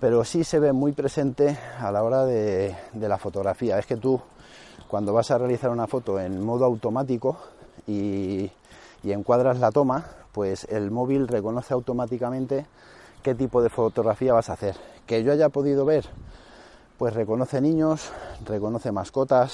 pero 0.00 0.24
sí 0.24 0.44
se 0.44 0.58
ve 0.58 0.72
muy 0.72 0.92
presente 0.92 1.58
a 1.78 1.90
la 1.90 2.02
hora 2.02 2.24
de, 2.24 2.74
la 2.94 3.18
fotografía. 3.18 3.78
Es 3.78 3.86
que 3.86 3.96
tú, 3.96 4.20
cuando 4.88 5.12
vas 5.12 5.30
a 5.30 5.38
realizar 5.38 5.70
una 5.70 5.86
foto 5.86 6.18
en 6.18 6.42
modo 6.42 6.64
automático 6.64 7.36
y, 7.86 8.50
y 9.02 9.12
encuadras 9.12 9.58
la 9.58 9.70
toma, 9.70 10.06
pues 10.32 10.64
el 10.70 10.90
móvil 10.90 11.28
reconoce 11.28 11.74
automáticamente 11.74 12.66
qué 13.22 13.34
tipo 13.34 13.62
de 13.62 13.68
fotografía 13.68 14.32
vas 14.32 14.48
a 14.48 14.54
hacer. 14.54 14.76
Que 15.06 15.22
yo 15.22 15.32
haya 15.32 15.50
podido 15.50 15.84
ver 15.84 16.06
pues 16.98 17.12
reconoce 17.12 17.60
niños, 17.60 18.10
reconoce 18.44 18.90
mascotas, 18.90 19.52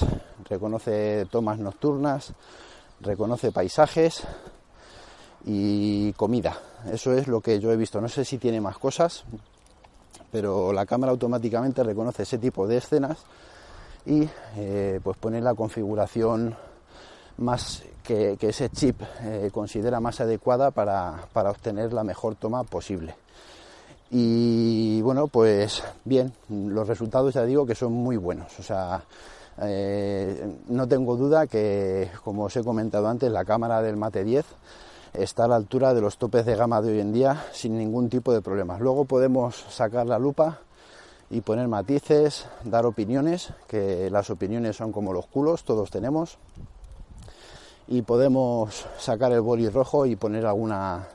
reconoce 0.49 1.25
tomas 1.29 1.59
nocturnas, 1.59 2.33
reconoce 3.01 3.51
paisajes 3.51 4.23
y 5.45 6.13
comida. 6.13 6.57
Eso 6.91 7.13
es 7.13 7.27
lo 7.27 7.41
que 7.41 7.59
yo 7.59 7.71
he 7.71 7.77
visto. 7.77 7.99
No 7.99 8.07
sé 8.07 8.23
si 8.23 8.37
tiene 8.37 8.61
más 8.61 8.77
cosas, 8.77 9.25
pero 10.31 10.71
la 10.71 10.85
cámara 10.85 11.11
automáticamente 11.11 11.83
reconoce 11.83 12.23
ese 12.23 12.37
tipo 12.37 12.65
de 12.65 12.77
escenas 12.77 13.17
y 14.05 14.27
eh, 14.55 14.99
pues 15.03 15.17
pone 15.17 15.41
la 15.41 15.53
configuración 15.53 16.55
más 17.37 17.83
que, 18.03 18.37
ese 18.39 18.69
chip 18.69 19.01
eh, 19.21 19.49
considera 19.51 19.99
más 19.99 20.21
adecuada 20.21 20.71
para 20.71 21.49
obtener 21.49 21.91
la 21.91 22.03
mejor 22.03 22.35
toma 22.35 22.63
posible. 22.63 23.15
Y 24.15 25.01
bueno, 25.01 25.25
pues 25.25 25.83
bien, 26.05 26.31
los 26.47 26.87
resultados 26.87 27.33
ya 27.33 27.45
digo 27.45 27.65
que 27.65 27.73
son 27.73 27.93
muy 27.93 28.15
buenos. 28.15 28.59
O 28.59 28.61
sea, 28.61 29.03
eh, 29.59 30.55
no 30.67 30.87
tengo 30.87 31.15
duda 31.17 31.47
que, 31.47 32.11
como 32.23 32.43
os 32.43 32.55
he 32.55 32.63
comentado 32.63 33.07
antes, 33.07 33.31
la 33.31 33.43
cámara 33.43 33.81
del 33.81 33.97
Mate 33.97 34.23
10 34.23 34.45
está 35.13 35.45
a 35.45 35.47
la 35.47 35.55
altura 35.55 35.95
de 35.95 36.01
los 36.01 36.19
topes 36.19 36.45
de 36.45 36.55
gama 36.55 36.79
de 36.83 36.91
hoy 36.91 36.99
en 36.99 37.11
día 37.11 37.43
sin 37.53 37.75
ningún 37.75 38.07
tipo 38.07 38.31
de 38.31 38.43
problemas. 38.43 38.81
Luego 38.81 39.05
podemos 39.05 39.55
sacar 39.71 40.05
la 40.05 40.19
lupa 40.19 40.59
y 41.31 41.41
poner 41.41 41.67
matices, 41.67 42.45
dar 42.65 42.85
opiniones, 42.85 43.51
que 43.67 44.11
las 44.11 44.29
opiniones 44.29 44.75
son 44.75 44.91
como 44.91 45.11
los 45.11 45.25
culos, 45.25 45.63
todos 45.63 45.89
tenemos. 45.89 46.37
Y 47.87 48.03
podemos 48.03 48.85
sacar 48.99 49.31
el 49.31 49.41
boli 49.41 49.69
rojo 49.69 50.05
y 50.05 50.15
poner 50.15 50.45
alguna, 50.45 51.07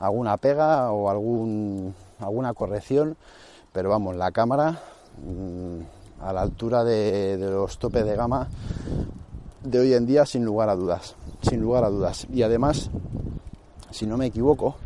alguna 0.00 0.36
pega 0.38 0.90
o 0.90 1.08
algún 1.08 1.94
alguna 2.22 2.54
corrección, 2.54 3.16
pero 3.72 3.90
vamos, 3.90 4.16
la 4.16 4.30
cámara 4.30 4.80
mm, 5.24 6.22
a 6.22 6.32
la 6.32 6.42
altura 6.42 6.84
de, 6.84 7.36
los 7.38 7.78
topes 7.78 8.04
de 8.04 8.16
gama 8.16 8.48
de 9.62 9.78
hoy 9.78 9.94
en 9.94 10.06
día 10.06 10.26
sin 10.26 10.44
lugar 10.44 10.68
a 10.68 10.76
dudas, 10.76 11.14
sin 11.42 11.60
lugar 11.60 11.84
a 11.84 11.90
dudas. 11.90 12.26
Y 12.32 12.42
además, 12.42 12.90
si 13.90 14.06
no 14.06 14.16
me 14.16 14.26
equivoco, 14.26 14.76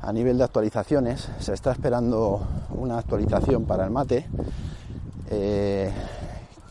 a 0.00 0.12
nivel 0.12 0.38
de 0.38 0.44
actualizaciones 0.44 1.28
se 1.40 1.52
está 1.52 1.72
esperando 1.72 2.40
una 2.70 2.98
actualización 2.98 3.64
para 3.64 3.84
el 3.84 3.90
mate 3.90 4.26
eh, 5.30 5.92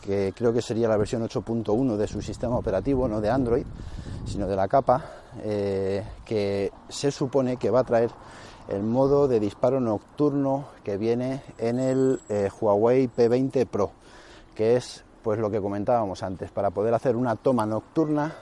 que 0.02 0.32
creo 0.34 0.52
que 0.52 0.62
sería 0.62 0.88
la 0.88 0.96
versión 0.96 1.22
8.1 1.22 1.96
de 1.96 2.08
su 2.08 2.22
sistema 2.22 2.56
operativo, 2.56 3.06
no 3.06 3.20
de 3.20 3.28
Android, 3.28 3.64
sino 4.26 4.46
de 4.46 4.56
la 4.56 4.66
capa, 4.66 5.04
eh, 5.42 6.02
que 6.24 6.72
se 6.88 7.10
supone 7.10 7.58
que 7.58 7.70
va 7.70 7.80
a 7.80 7.84
traer 7.84 8.10
el 8.68 8.82
modo 8.82 9.28
de 9.28 9.40
disparo 9.40 9.80
nocturno 9.80 10.66
que 10.84 10.96
viene 10.96 11.42
en 11.58 11.78
el 11.78 12.20
eh, 12.28 12.50
Huawei 12.60 13.08
P20 13.08 13.66
Pro, 13.66 13.90
que 14.54 14.76
es 14.76 15.04
pues 15.22 15.38
lo 15.38 15.50
que 15.50 15.60
comentábamos 15.60 16.22
antes, 16.22 16.50
para 16.50 16.70
poder 16.70 16.94
hacer 16.94 17.16
una 17.16 17.36
toma 17.36 17.66
nocturna 17.66 18.34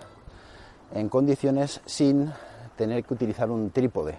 en 0.95 1.09
condiciones 1.09 1.81
sin 1.87 2.33
tener 2.77 3.05
que 3.05 3.15
utilizar 3.15 3.51
un 3.51 3.71
trípode. 3.71 4.19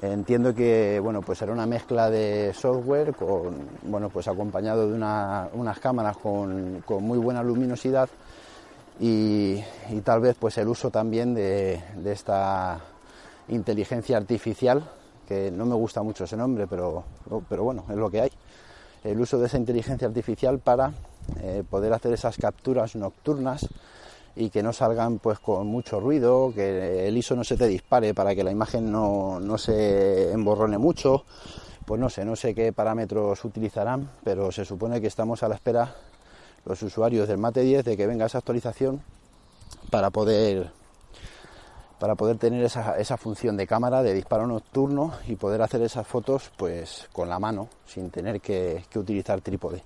Entiendo 0.00 0.54
que 0.54 0.98
bueno, 1.00 1.20
pues 1.20 1.38
será 1.38 1.52
una 1.52 1.66
mezcla 1.66 2.08
de 2.08 2.54
software 2.54 3.14
con, 3.14 3.68
bueno, 3.82 4.08
pues 4.08 4.26
acompañado 4.26 4.88
de 4.88 4.94
unas 4.94 5.78
cámaras 5.80 6.16
con, 6.16 6.82
muy 7.00 7.18
buena 7.18 7.42
luminosidad 7.42 8.08
y, 8.98 9.62
tal 10.02 10.20
vez 10.20 10.36
pues 10.38 10.56
el 10.58 10.68
uso 10.68 10.90
también 10.90 11.34
de, 11.34 11.80
esta 12.06 12.80
inteligencia 13.48 14.16
artificial, 14.16 14.82
que 15.26 15.50
no 15.50 15.66
me 15.66 15.74
gusta 15.74 16.02
mucho 16.02 16.24
ese 16.24 16.36
nombre, 16.36 16.66
pero, 16.66 17.04
pero 17.48 17.64
bueno, 17.64 17.84
es 17.88 17.96
lo 17.96 18.10
que 18.10 18.22
hay. 18.22 18.30
El 19.04 19.20
uso 19.20 19.38
de 19.38 19.46
esa 19.46 19.58
inteligencia 19.58 20.06
artificial 20.06 20.58
para 20.58 20.92
eh, 21.40 21.64
poder 21.68 21.92
hacer 21.92 22.12
esas 22.12 22.36
capturas 22.36 22.94
nocturnas 22.94 23.68
y 24.34 24.50
que 24.50 24.62
no 24.62 24.72
salgan 24.72 25.18
pues 25.18 25.38
con 25.38 25.66
mucho 25.66 26.00
ruido, 26.00 26.52
que 26.54 27.08
el 27.08 27.16
ISO 27.16 27.36
no 27.36 27.44
se 27.44 27.56
te 27.56 27.66
dispare 27.66 28.14
para 28.14 28.34
que 28.34 28.44
la 28.44 28.50
imagen 28.50 28.90
no, 28.90 29.40
no 29.40 29.58
se 29.58 30.32
emborrone 30.32 30.78
mucho. 30.78 31.24
Pues 31.84 32.00
no 32.00 32.08
sé, 32.08 32.24
no 32.24 32.36
sé 32.36 32.54
qué 32.54 32.72
parámetros 32.72 33.44
utilizarán, 33.44 34.08
pero 34.22 34.52
se 34.52 34.64
supone 34.64 35.00
que 35.00 35.08
estamos 35.08 35.42
a 35.42 35.48
la 35.48 35.56
espera 35.56 35.94
los 36.64 36.80
usuarios 36.82 37.26
del 37.26 37.38
Mate 37.38 37.62
10 37.62 37.84
de 37.84 37.96
que 37.96 38.06
venga 38.06 38.26
esa 38.26 38.38
actualización 38.38 39.02
para 39.90 40.10
poder 40.10 40.70
para 42.02 42.16
poder 42.16 42.36
tener 42.36 42.64
esa, 42.64 42.98
esa 42.98 43.16
función 43.16 43.56
de 43.56 43.64
cámara 43.64 44.02
de 44.02 44.12
disparo 44.12 44.44
nocturno 44.44 45.12
y 45.28 45.36
poder 45.36 45.62
hacer 45.62 45.82
esas 45.82 46.04
fotos 46.04 46.50
pues 46.56 47.08
con 47.12 47.28
la 47.28 47.38
mano 47.38 47.68
sin 47.86 48.10
tener 48.10 48.40
que, 48.40 48.82
que 48.90 48.98
utilizar 48.98 49.40
trípode. 49.40 49.84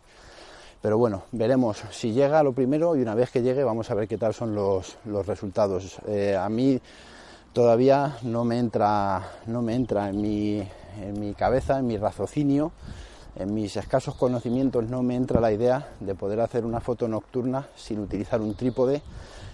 Pero 0.80 0.96
bueno, 0.96 1.24
veremos 1.32 1.84
si 1.90 2.14
llega 2.14 2.42
lo 2.42 2.54
primero 2.54 2.96
y 2.96 3.02
una 3.02 3.14
vez 3.14 3.30
que 3.30 3.42
llegue 3.42 3.64
vamos 3.64 3.90
a 3.90 3.94
ver 3.94 4.08
qué 4.08 4.16
tal 4.16 4.32
son 4.32 4.54
los, 4.54 4.96
resultados. 5.26 5.98
Eh, 6.08 6.34
a 6.34 6.48
mí 6.48 6.80
todavía 7.52 8.16
no 8.22 8.46
me 8.46 8.60
entra, 8.60 9.32
no 9.44 9.60
me 9.60 9.74
entra 9.74 10.08
en, 10.08 10.22
mi, 10.22 10.66
en 10.98 11.20
mi 11.20 11.34
cabeza, 11.34 11.80
en 11.80 11.86
mi 11.86 11.98
raciocinio, 11.98 12.72
en 13.38 13.52
mis 13.52 13.76
escasos 13.76 14.14
conocimientos 14.14 14.88
no 14.88 15.02
me 15.02 15.16
entra 15.16 15.38
la 15.38 15.52
idea 15.52 15.90
de 16.00 16.14
poder 16.14 16.40
hacer 16.40 16.64
una 16.64 16.80
foto 16.80 17.08
nocturna 17.08 17.68
sin 17.76 18.00
utilizar 18.00 18.40
un 18.40 18.54
trípode 18.54 19.02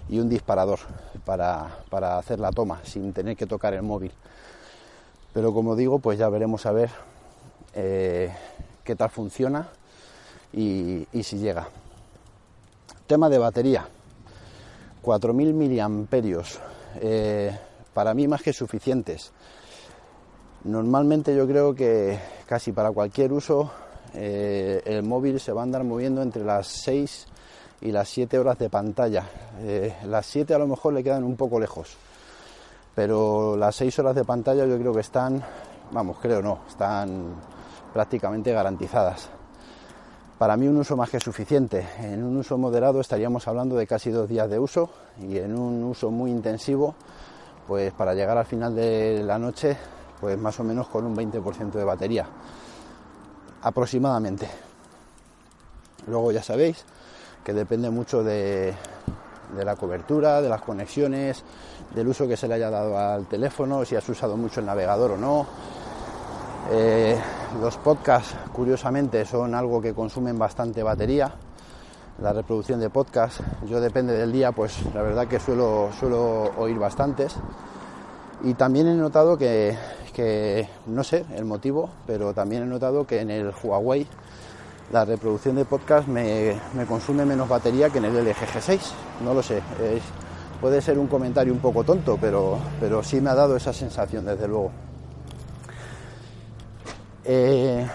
y 0.09 0.19
un 0.19 0.29
disparador 0.29 0.79
para, 1.25 2.19
hacer 2.19 2.41
la 2.41 2.51
toma, 2.51 2.81
sin 2.85 3.13
tener 3.13 3.37
que 3.37 3.47
tocar 3.47 3.75
el 3.75 3.83
móvil. 3.83 4.13
Pero 5.33 5.55
como 5.55 5.77
digo, 5.77 5.99
pues 5.99 6.19
ya 6.19 6.29
veremos 6.29 6.67
a 6.67 6.73
ver 6.73 6.91
eh, 7.75 8.33
qué 8.85 8.97
tal 8.97 9.11
funciona 9.11 9.69
y, 10.53 11.07
si 11.23 11.39
llega. 11.39 11.69
Tema 13.07 13.29
de 13.29 13.39
batería. 13.39 13.89
4.000 15.03 15.53
miliamperios. 15.53 16.61
Eh, 17.01 17.57
para 17.95 18.15
mí 18.15 18.29
más 18.29 18.43
que 18.43 18.53
suficientes. 18.53 19.33
Normalmente 20.65 21.35
yo 21.35 21.47
creo 21.47 21.75
que 21.75 22.19
casi 22.47 22.73
para 22.73 22.93
cualquier 22.93 23.33
uso 23.33 23.73
eh, 24.15 24.83
el 24.85 25.03
móvil 25.03 25.41
se 25.41 25.53
va 25.53 25.63
a 25.63 25.65
andar 25.65 25.85
moviendo 25.85 26.23
entre 26.23 26.45
las 26.45 26.69
6 26.85 27.27
y 27.83 27.91
las 27.91 28.09
7 28.09 28.39
horas 28.39 28.59
de 28.59 28.71
pantalla. 28.71 29.25
Eh, 29.61 29.95
las 30.05 30.27
7 30.27 30.55
a 30.55 30.59
lo 30.59 30.67
mejor 30.67 30.95
le 30.95 31.03
quedan 31.03 31.25
un 31.25 31.37
poco 31.37 31.59
lejos, 31.59 31.97
pero 32.95 33.57
las 33.57 33.75
6 33.77 33.99
horas 33.99 34.15
de 34.15 34.25
pantalla 34.25 34.65
yo 34.67 34.79
creo 34.79 34.95
que 34.95 35.01
están, 35.01 35.43
vamos, 35.91 36.19
creo 36.21 36.41
no, 36.41 36.61
están 36.69 37.35
prácticamente 37.93 38.53
garantizadas. 38.53 39.29
Para 40.39 40.57
mí 40.57 40.67
un 40.67 40.77
uso 40.77 40.97
más 40.97 41.11
que 41.11 41.21
suficiente. 41.21 41.87
En 42.01 42.25
un 42.25 42.37
uso 42.37 42.59
moderado 42.59 43.01
estaríamos 43.01 43.47
hablando 43.47 43.77
de 43.77 43.87
casi 43.87 44.11
dos 44.11 44.29
días 44.29 44.51
de 44.51 44.59
uso 44.59 44.91
y 45.21 45.39
en 45.39 45.57
un 45.57 45.85
uso 45.85 46.11
muy 46.11 46.31
intensivo, 46.31 46.95
pues 47.69 47.93
para 47.93 48.15
llegar 48.15 48.37
al 48.39 48.47
final 48.47 48.75
de 48.75 49.23
la 49.23 49.39
noche, 49.39 49.77
pues 50.21 50.37
más 50.39 50.59
o 50.59 50.65
menos 50.65 50.89
con 50.89 51.07
un 51.07 51.15
20% 51.17 51.71
de 51.73 51.85
batería. 51.85 52.27
Aproximadamente. 53.63 54.49
Luego 56.09 56.33
ya 56.33 56.43
sabéis 56.43 56.85
que 57.45 57.53
depende 57.53 57.91
mucho 57.91 58.23
de, 58.23 58.75
la 59.57 59.77
cobertura, 59.77 60.41
de 60.41 60.49
las 60.49 60.63
conexiones, 60.63 61.43
del 61.95 62.09
uso 62.09 62.27
que 62.27 62.37
se 62.37 62.49
le 62.49 62.55
haya 62.55 62.71
dado 62.71 62.99
al 62.99 63.27
teléfono, 63.27 63.85
si 63.85 63.97
has 63.97 64.09
usado 64.09 64.37
mucho 64.37 64.61
el 64.61 64.67
navegador 64.67 65.13
o 65.13 65.17
no. 65.17 65.47
Eh, 66.71 67.19
los 67.61 67.77
podcasts, 67.77 68.35
curiosamente, 68.53 69.25
son 69.25 69.55
algo 69.55 69.83
que 69.83 69.93
consumen 69.93 70.39
bastante 70.39 70.83
batería. 70.83 71.33
La 72.21 72.33
reproducción 72.33 72.79
de 72.79 72.89
podcasts, 72.89 73.43
yo 73.69 73.81
depende 73.81 74.13
del 74.13 74.33
día, 74.33 74.53
pues 74.53 74.79
la 74.95 75.03
verdad 75.03 75.27
que 75.27 75.41
suelo, 75.41 75.91
suelo 75.99 76.53
oír 76.57 76.79
bastantes. 76.79 77.37
Y 78.45 78.55
también 78.55 78.87
he 78.89 78.95
notado 78.95 79.39
que, 79.39 79.77
no 80.87 81.05
sé 81.05 81.25
el 81.35 81.45
motivo, 81.45 81.91
pero 82.07 82.35
también 82.35 82.63
he 82.63 82.67
notado 82.67 83.07
que 83.07 83.21
en 83.21 83.31
el 83.31 83.53
Huawei 83.63 84.07
la 84.91 85.05
reproducción 85.05 85.57
de 85.57 85.65
podcast 85.65 86.09
me, 86.09 86.57
consume 86.89 87.25
menos 87.25 87.49
batería 87.49 87.91
que 87.91 87.99
en 87.99 88.07
el 88.07 88.17
LG 88.17 88.35
G6. 88.35 88.81
No 89.25 89.35
lo 89.35 89.43
sé, 89.43 89.63
puede 90.61 90.83
ser 90.83 90.99
un 90.99 91.07
comentario 91.07 91.53
un 91.53 91.61
poco 91.61 91.85
tonto, 91.85 92.19
pero, 92.21 92.59
pero 92.81 93.03
sí 93.03 93.21
me 93.21 93.31
ha 93.31 93.35
dado 93.35 93.57
esa 93.57 93.73
sensación, 93.73 94.25
desde 94.25 94.49
luego. 94.49 94.71
Eh, 97.25 97.87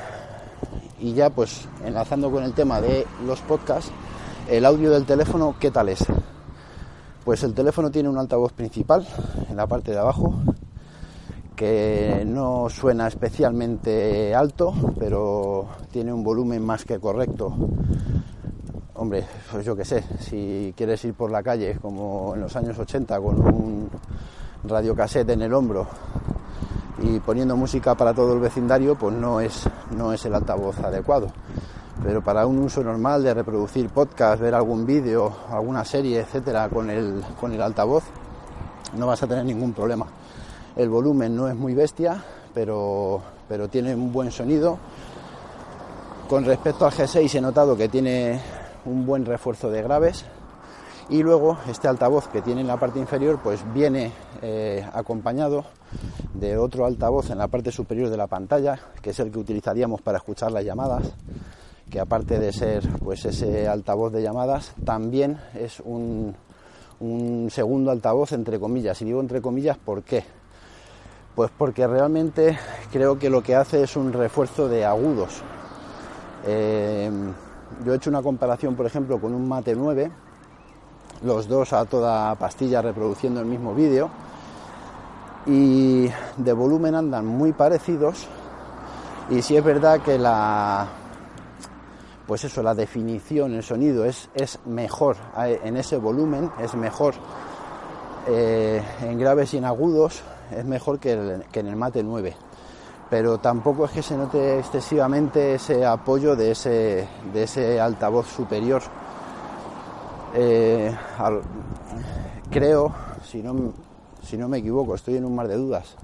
y 1.00 1.14
ya 1.14 1.30
pues 1.30 1.68
enlazando 1.86 2.32
con 2.32 2.44
el 2.44 2.54
tema 2.54 2.80
de 2.82 3.06
los 3.26 3.42
podcasts, 3.42 3.92
el 4.50 4.66
audio 4.66 4.92
del 4.92 5.06
teléfono, 5.06 5.56
¿qué 5.60 5.70
tal 5.72 5.90
es? 5.90 6.06
Pues 7.26 7.44
el 7.44 7.54
teléfono 7.54 7.92
tiene 7.92 8.08
un 8.08 8.18
altavoz 8.18 8.54
principal 8.54 9.06
en 9.50 9.58
la 9.58 9.68
parte 9.68 9.92
de 9.92 10.00
abajo 10.00 10.34
que 11.58 12.24
no 12.24 12.70
suena 12.70 13.08
especialmente 13.08 14.36
alto, 14.36 14.76
pero 15.00 15.68
tiene 15.92 16.14
un 16.14 16.24
volumen 16.24 16.64
más 16.64 16.86
que 16.86 17.00
correcto. 17.00 17.52
Hombre, 18.94 19.26
pues 19.52 19.66
yo 19.66 19.76
qué 19.76 19.84
sé, 19.84 20.04
si 20.20 20.72
quieres 20.78 21.04
ir 21.04 21.16
por 21.16 21.32
la 21.32 21.42
calle 21.42 21.80
como 21.82 22.36
en 22.36 22.42
los 22.42 22.56
años 22.56 22.78
80 22.78 23.20
con 23.20 23.42
un 23.42 23.90
radiocassette 24.66 25.32
en 25.32 25.42
el 25.42 25.54
hombro 25.54 25.88
y 27.00 27.20
poniendo 27.22 27.58
música 27.58 27.96
para 27.96 28.14
todo 28.14 28.34
el 28.34 28.40
vecindario, 28.40 28.96
pues 28.96 29.16
no 29.16 29.42
es, 29.42 29.68
no 29.96 30.14
es 30.14 30.24
el 30.26 30.36
altavoz 30.36 30.78
adecuado. 30.80 31.28
Pero 32.04 32.24
para 32.24 32.46
un 32.46 32.60
uso 32.60 32.84
normal 32.84 33.24
de 33.24 33.34
reproducir 33.34 33.90
podcast, 33.90 34.40
ver 34.40 34.54
algún 34.54 34.86
vídeo, 34.86 35.34
alguna 35.50 35.84
serie, 35.84 36.20
etcétera, 36.20 36.70
con 36.70 36.92
el, 36.92 37.24
con 37.40 37.52
el 37.52 37.62
altavoz, 37.64 38.04
no 38.96 39.08
vas 39.08 39.24
a 39.24 39.28
tener 39.28 39.44
ningún 39.44 39.74
problema. 39.74 40.06
El 40.78 40.90
volumen 40.90 41.36
no 41.36 41.48
es 41.48 41.56
muy 41.56 41.74
bestia, 41.74 42.24
pero, 42.54 43.22
pero 43.50 43.68
tiene 43.68 43.96
un 43.96 44.14
buen 44.14 44.32
sonido. 44.32 44.78
Con 46.30 46.46
respecto 46.46 46.86
al 46.86 46.92
G6 46.92 47.36
he 47.36 47.42
notado 47.42 47.76
que 47.76 47.90
tiene 47.90 48.40
un 48.86 49.06
buen 49.06 49.26
refuerzo 49.26 49.70
de 49.70 49.82
graves, 49.82 50.26
y 51.10 51.24
luego 51.24 51.58
este 51.70 51.88
altavoz 51.88 52.28
que 52.28 52.42
tiene 52.42 52.62
en 52.62 52.68
la 52.68 52.78
parte 52.78 53.00
inferior 53.00 53.40
pues 53.42 53.62
viene 53.74 54.12
eh, 54.42 54.86
acompañado 54.94 55.66
de 56.34 56.58
otro 56.58 56.86
altavoz 56.86 57.30
en 57.30 57.38
la 57.38 57.48
parte 57.48 57.72
superior 57.72 58.10
de 58.10 58.18
la 58.18 58.28
pantalla 58.28 58.78
que 59.02 59.12
es 59.12 59.20
el 59.20 59.32
que 59.32 59.40
utilizaríamos 59.40 60.02
para 60.02 60.18
escuchar 60.18 60.52
las 60.52 60.66
llamadas 60.66 61.14
que 61.90 62.00
aparte 62.00 62.40
de 62.40 62.52
ser 62.52 62.84
pues 63.00 63.24
ese 63.26 63.68
altavoz 63.68 64.12
de 64.12 64.22
llamadas 64.22 64.74
también 64.84 65.40
es 65.56 65.80
un, 65.80 66.36
segundo 67.50 67.92
altavoz 67.92 68.34
entre 68.34 68.60
comillas 68.60 69.02
y 69.02 69.06
digo 69.06 69.22
entre 69.22 69.42
comillas 69.42 69.78
¿por 69.78 70.04
qué? 70.04 70.26
Pues 71.38 71.52
porque 71.56 71.86
realmente 71.86 72.58
creo 72.92 73.20
que 73.20 73.30
lo 73.30 73.44
que 73.44 73.56
hace 73.56 73.84
es 73.84 73.96
un 73.96 74.12
refuerzo 74.12 74.68
de 74.68 74.84
agudos. 74.84 75.44
Eh, 76.48 77.12
yo 77.86 77.94
he 77.94 77.96
hecho 77.96 78.10
una 78.10 78.24
comparación 78.24 78.76
por 78.76 78.88
ejemplo 78.88 79.22
con 79.22 79.36
un 79.36 79.48
Mate 79.48 79.76
9 79.76 80.12
los 81.22 81.48
dos 81.48 81.74
a 81.74 81.86
toda 81.86 82.34
pastilla 82.36 82.82
reproduciendo 82.82 83.40
el 83.40 83.46
mismo 83.46 83.76
vídeo 83.76 84.10
y 85.46 86.10
de 86.38 86.54
volumen 86.54 86.96
andan 86.96 87.28
muy 87.28 87.54
parecidos 87.54 88.26
y 89.30 89.44
si 89.44 89.58
es 89.58 89.64
verdad 89.64 90.02
que 90.02 90.18
la 90.18 90.88
pues 92.26 92.46
eso, 92.46 92.64
la 92.64 92.74
definición, 92.74 93.54
el 93.54 93.62
sonido 93.62 94.06
es, 94.06 94.28
es 94.34 94.58
mejor 94.66 95.18
en 95.38 95.78
ese 95.78 95.98
volumen, 95.98 96.50
es 96.60 96.74
mejor 96.74 97.14
eh, 98.28 98.82
en 99.02 99.20
graves 99.20 99.54
y 99.54 99.58
en 99.58 99.66
agudos, 99.66 100.24
es 100.52 100.66
mejor 100.66 101.00
que, 101.00 101.12
en 101.12 101.68
el 101.68 101.76
Mate 101.76 102.04
9. 102.04 102.36
Pero 103.10 103.38
tampoco 103.38 103.86
es 103.86 103.92
que 103.92 104.02
se 104.02 104.18
note 104.18 104.60
excesivamente 104.60 105.56
ese 105.56 105.86
apoyo 105.86 106.36
de 106.36 106.52
ese, 106.52 107.08
de 107.34 107.44
ese 107.44 107.80
altavoz 107.80 108.28
superior. 108.28 108.82
Eh, 110.34 110.94
creo, 112.52 112.94
si 113.24 113.42
no, 113.42 113.74
si 114.22 114.38
no 114.38 114.50
me 114.50 114.58
equivoco, 114.58 114.96
estoy 114.96 115.16
en 115.16 115.26
un 115.26 115.36
mar 115.36 115.48
de 115.48 115.56
dudas, 115.56 115.96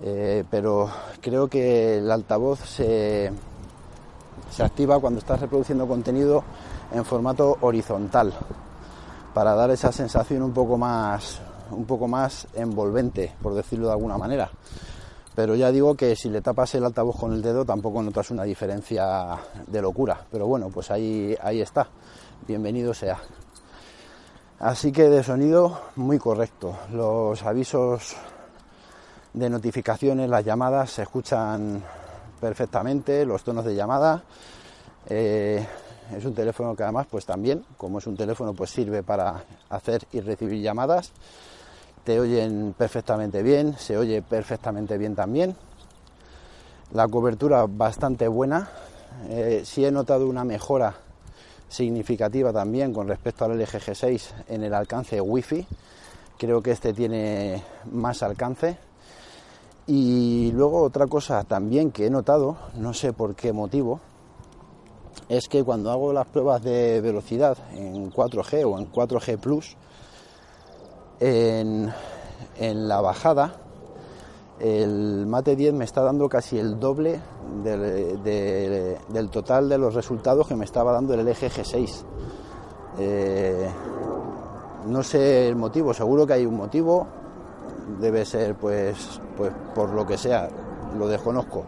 eh, 0.00 0.44
pero 0.48 0.88
creo 1.20 1.48
que 1.48 1.98
el 1.98 2.10
altavoz 2.10 2.60
se, 2.60 3.32
se 4.50 4.62
activa 4.62 5.00
cuando 5.00 5.18
estás 5.18 5.40
reproduciendo 5.40 5.88
contenido 5.88 6.44
en 6.92 7.04
formato 7.04 7.58
horizontal 7.62 8.32
para 9.34 9.54
dar 9.54 9.70
esa 9.70 9.92
sensación 9.92 10.42
un 10.42 10.52
poco 10.52 10.78
más 10.78 11.40
un 11.70 11.84
poco 11.84 12.08
más 12.08 12.46
envolvente 12.54 13.32
por 13.42 13.54
decirlo 13.54 13.86
de 13.86 13.92
alguna 13.92 14.18
manera 14.18 14.50
pero 15.34 15.54
ya 15.54 15.70
digo 15.70 15.94
que 15.94 16.16
si 16.16 16.30
le 16.30 16.40
tapas 16.40 16.74
el 16.74 16.84
altavoz 16.84 17.18
con 17.18 17.32
el 17.32 17.42
dedo 17.42 17.64
tampoco 17.64 18.02
notas 18.02 18.30
una 18.30 18.44
diferencia 18.44 19.38
de 19.66 19.82
locura 19.82 20.24
pero 20.30 20.46
bueno 20.46 20.68
pues 20.70 20.90
ahí 20.90 21.36
ahí 21.40 21.60
está 21.60 21.88
bienvenido 22.46 22.94
sea 22.94 23.18
así 24.60 24.92
que 24.92 25.08
de 25.08 25.22
sonido 25.22 25.80
muy 25.96 26.18
correcto 26.18 26.76
los 26.92 27.42
avisos 27.42 28.16
de 29.34 29.50
notificaciones 29.50 30.30
las 30.30 30.44
llamadas 30.44 30.90
se 30.90 31.02
escuchan 31.02 31.82
perfectamente 32.40 33.24
los 33.24 33.42
tonos 33.42 33.64
de 33.64 33.74
llamada. 33.74 34.22
Eh, 35.08 35.66
es 36.16 36.24
un 36.24 36.34
teléfono 36.34 36.74
que 36.76 36.82
además, 36.82 37.06
pues 37.10 37.26
también, 37.26 37.64
como 37.76 37.98
es 37.98 38.06
un 38.06 38.16
teléfono, 38.16 38.54
pues 38.54 38.70
sirve 38.70 39.02
para 39.02 39.42
hacer 39.68 40.06
y 40.12 40.20
recibir 40.20 40.62
llamadas. 40.62 41.12
Te 42.06 42.20
oyen 42.20 42.72
perfectamente 42.78 43.42
bien, 43.42 43.74
se 43.76 43.98
oye 43.98 44.22
perfectamente 44.22 44.96
bien 44.96 45.16
también. 45.16 45.56
La 46.92 47.08
cobertura 47.08 47.66
bastante 47.66 48.28
buena. 48.28 48.68
Eh, 49.28 49.62
sí 49.64 49.84
he 49.84 49.90
notado 49.90 50.28
una 50.28 50.44
mejora 50.44 50.94
significativa 51.68 52.52
también 52.52 52.92
con 52.92 53.08
respecto 53.08 53.44
al 53.44 53.58
LG 53.58 53.80
G6 53.80 54.22
en 54.46 54.62
el 54.62 54.72
alcance 54.72 55.20
Wi-Fi. 55.20 55.66
Creo 56.38 56.62
que 56.62 56.70
este 56.70 56.92
tiene 56.92 57.60
más 57.90 58.22
alcance 58.22 58.78
y 59.88 60.52
luego 60.52 60.82
otra 60.82 61.08
cosa 61.08 61.42
también 61.42 61.90
que 61.90 62.06
he 62.06 62.10
notado, 62.10 62.56
no 62.76 62.94
sé 62.94 63.14
por 63.14 63.34
qué 63.34 63.52
motivo, 63.52 63.98
es 65.28 65.48
que 65.48 65.64
cuando 65.64 65.90
hago 65.90 66.12
las 66.12 66.28
pruebas 66.28 66.62
de 66.62 67.00
velocidad 67.00 67.58
en 67.72 68.12
4G 68.12 68.64
o 68.64 68.78
en 68.78 68.92
4G 68.92 69.38
Plus, 69.38 69.76
en, 71.20 71.92
la 72.60 73.00
bajada, 73.00 73.54
el 74.60 75.26
Mate 75.26 75.56
10 75.56 75.74
me 75.74 75.84
está 75.84 76.02
dando 76.02 76.28
casi 76.28 76.58
el 76.58 76.78
doble 76.78 77.20
del, 77.62 79.30
total 79.30 79.68
de 79.68 79.78
los 79.78 79.94
resultados 79.94 80.46
que 80.46 80.56
me 80.56 80.64
estaba 80.64 80.92
dando 80.92 81.14
el 81.14 81.26
LG 81.26 81.50
G6. 81.50 82.02
Eh, 82.98 83.68
no 84.86 85.02
sé 85.02 85.48
el 85.48 85.56
motivo, 85.56 85.92
seguro 85.92 86.26
que 86.26 86.34
hay 86.34 86.46
un 86.46 86.56
motivo, 86.56 87.06
debe 88.00 88.24
ser 88.24 88.54
pues, 88.54 89.20
pues 89.36 89.52
por 89.74 89.90
lo 89.90 90.06
que 90.06 90.16
sea, 90.16 90.48
lo 90.96 91.08
desconozco. 91.08 91.64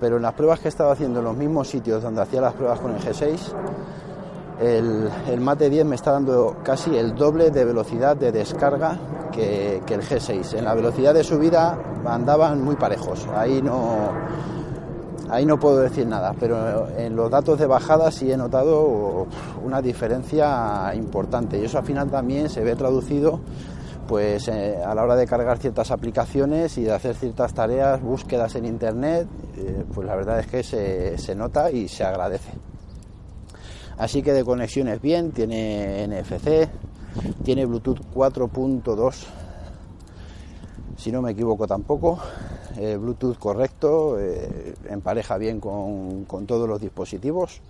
Pero 0.00 0.16
en 0.16 0.22
las 0.22 0.34
pruebas 0.34 0.60
que 0.60 0.68
he 0.68 0.70
estado 0.70 0.90
haciendo 0.90 1.20
en 1.20 1.24
los 1.26 1.36
mismos 1.36 1.68
sitios 1.68 2.02
donde 2.02 2.22
hacía 2.22 2.40
las 2.40 2.54
pruebas 2.54 2.80
con 2.80 2.94
el 2.94 3.00
G6, 3.00 3.38
el, 4.60 5.40
Mate 5.40 5.70
10 5.70 5.84
me 5.84 5.94
está 5.94 6.12
dando 6.12 6.56
casi 6.62 6.96
el 6.96 7.14
doble 7.14 7.50
de 7.50 7.64
velocidad 7.64 8.16
de 8.16 8.32
descarga 8.32 8.98
que, 9.32 9.82
que, 9.86 9.94
el 9.94 10.02
G6. 10.02 10.58
En 10.58 10.64
la 10.64 10.74
velocidad 10.74 11.14
de 11.14 11.24
subida 11.24 11.78
andaban 12.04 12.62
muy 12.62 12.76
parejos, 12.76 13.26
ahí 13.34 13.60
no, 13.62 14.10
ahí 15.30 15.44
no 15.46 15.58
puedo 15.58 15.78
decir 15.78 16.06
nada, 16.06 16.34
pero 16.38 16.88
en 16.96 17.16
los 17.16 17.30
datos 17.30 17.58
de 17.58 17.66
bajada 17.66 18.10
sí 18.10 18.30
he 18.30 18.36
notado 18.36 19.26
una 19.64 19.82
diferencia 19.82 20.92
importante 20.94 21.58
y 21.58 21.64
eso 21.64 21.78
al 21.78 21.84
final 21.84 22.10
también 22.10 22.48
se 22.48 22.62
ve 22.62 22.76
traducido 22.76 23.40
pues 24.06 24.48
eh, 24.48 24.76
a 24.84 24.94
la 24.94 25.02
hora 25.02 25.16
de 25.16 25.26
cargar 25.26 25.58
ciertas 25.58 25.90
aplicaciones 25.90 26.76
y 26.78 26.84
de 26.84 26.92
hacer 26.92 27.14
ciertas 27.16 27.54
tareas, 27.54 28.02
búsquedas 28.02 28.54
en 28.54 28.66
internet, 28.66 29.26
eh, 29.56 29.84
pues 29.92 30.06
la 30.06 30.14
verdad 30.14 30.40
es 30.40 30.46
que 30.46 30.62
se, 30.62 31.34
nota 31.34 31.70
y 31.70 31.88
se 31.88 32.04
agradece. 32.04 32.52
Así 33.98 34.22
que 34.22 34.32
de 34.32 34.44
conexiones 34.44 35.00
bien, 35.00 35.32
tiene 35.32 36.06
NFC, 36.06 36.68
tiene 37.44 37.64
Bluetooth 37.66 38.00
4.2, 38.14 39.14
si 40.96 41.12
no 41.12 41.22
me 41.22 41.32
equivoco 41.32 41.66
tampoco, 41.66 42.18
eh, 42.76 42.96
Bluetooth 42.96 43.38
correcto, 43.38 44.18
empareja 44.88 45.38
bien 45.38 45.60
con, 45.60 46.24
con 46.24 46.46
todos 46.46 46.68
los 46.68 46.80
dispositivos 46.80 47.60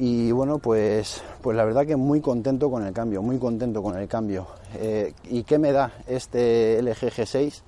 y 0.00 0.30
bueno, 0.30 0.58
pues, 0.58 1.22
pues 1.42 1.56
la 1.56 1.64
verdad 1.64 1.84
que 1.84 1.96
muy 1.96 2.20
contento 2.20 2.70
con 2.70 2.86
el 2.86 2.92
cambio, 2.92 3.20
muy 3.20 3.36
contento 3.38 3.82
con 3.82 3.98
el 3.98 4.06
cambio. 4.06 4.46
Eh, 4.76 5.12
¿Y 5.24 5.42
qué 5.42 5.58
me 5.58 5.72
da 5.72 5.90
este 6.06 6.80
LG 6.80 7.10
G6? 7.10 7.62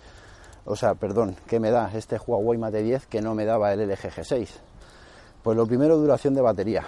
O 0.64 0.76
sea, 0.76 0.94
perdón, 0.94 1.34
¿qué 1.48 1.58
me 1.58 1.72
da 1.72 1.90
este 1.92 2.18
Huawei 2.24 2.56
Mate 2.56 2.84
10 2.84 3.06
que 3.06 3.20
no 3.20 3.34
me 3.34 3.44
daba 3.44 3.72
el 3.72 3.80
LG 3.80 4.12
G6? 4.12 4.48
Pues 5.42 5.56
lo 5.56 5.66
primero, 5.66 5.96
duración 5.96 6.34
de 6.34 6.40
batería. 6.40 6.86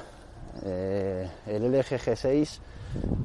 Eh, 0.64 1.28
el 1.46 1.72
LG 1.72 1.98
G6, 1.98 2.58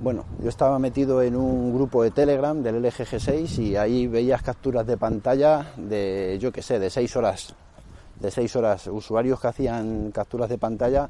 bueno, 0.02 0.26
yo 0.42 0.50
estaba 0.50 0.80
metido 0.80 1.22
en 1.22 1.36
un 1.36 1.74
grupo 1.74 2.04
de 2.04 2.12
Telegram 2.12 2.62
del 2.62 2.82
LG 2.82 3.06
G6 3.06 3.60
y 3.60 3.76
ahí 3.76 4.08
veías 4.08 4.42
capturas 4.42 4.88
de 4.88 4.98
pantalla 4.98 5.74
de, 5.78 6.38
yo 6.40 6.52
qué 6.52 6.62
sé, 6.62 6.80
de 6.80 6.90
6 6.90 7.16
horas, 7.18 7.56
de 8.20 8.32
6 8.32 8.56
horas, 8.56 8.88
usuarios 8.88 9.40
que 9.40 9.48
hacían 9.48 10.12
capturas 10.12 10.50
de 10.50 10.58
pantalla 10.58 11.10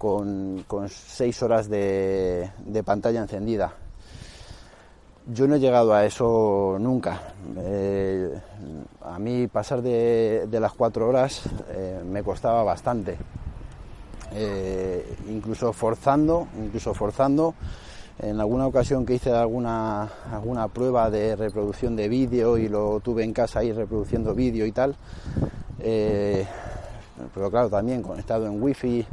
con, 0.00 0.64
con 0.66 0.88
seis 0.88 1.42
horas 1.42 1.68
de, 1.68 2.50
pantalla 2.86 3.20
encendida. 3.20 3.74
Yo 5.26 5.46
no 5.46 5.56
he 5.56 5.60
llegado 5.60 5.92
a 5.92 6.06
eso 6.06 6.78
nunca. 6.80 7.20
Eh, 7.58 8.32
a 9.02 9.18
mí 9.18 9.46
pasar 9.46 9.82
de, 9.82 10.48
las 10.50 10.72
cuatro 10.72 11.06
horas 11.06 11.42
eh, 11.68 12.00
me 12.02 12.22
costaba 12.22 12.62
bastante. 12.62 13.18
Eh, 14.32 15.16
incluso 15.28 15.72
forzando, 15.72 16.46
incluso 16.58 16.94
forzando, 16.94 17.54
en 18.20 18.38
alguna 18.38 18.66
ocasión 18.66 19.04
que 19.04 19.14
hice 19.14 19.32
alguna, 19.32 20.08
alguna 20.30 20.68
prueba 20.68 21.10
de 21.10 21.36
reproducción 21.36 21.96
de 21.96 22.08
vídeo 22.08 22.58
y 22.58 22.68
lo 22.68 23.00
tuve 23.00 23.24
en 23.24 23.32
casa 23.32 23.60
ahí 23.60 23.72
reproduciendo 23.72 24.34
vídeo 24.34 24.66
y 24.66 24.72
tal, 24.72 24.94
pero 25.78 27.50
claro, 27.50 27.70
también 27.70 28.02
conectado 28.02 28.46
en 28.46 28.62
wifi 28.62 29.06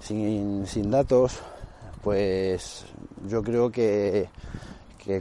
sin, 0.00 0.90
datos, 0.90 1.38
pues 2.02 2.84
yo 3.26 3.42
creo 3.42 3.70
que, 3.70 4.28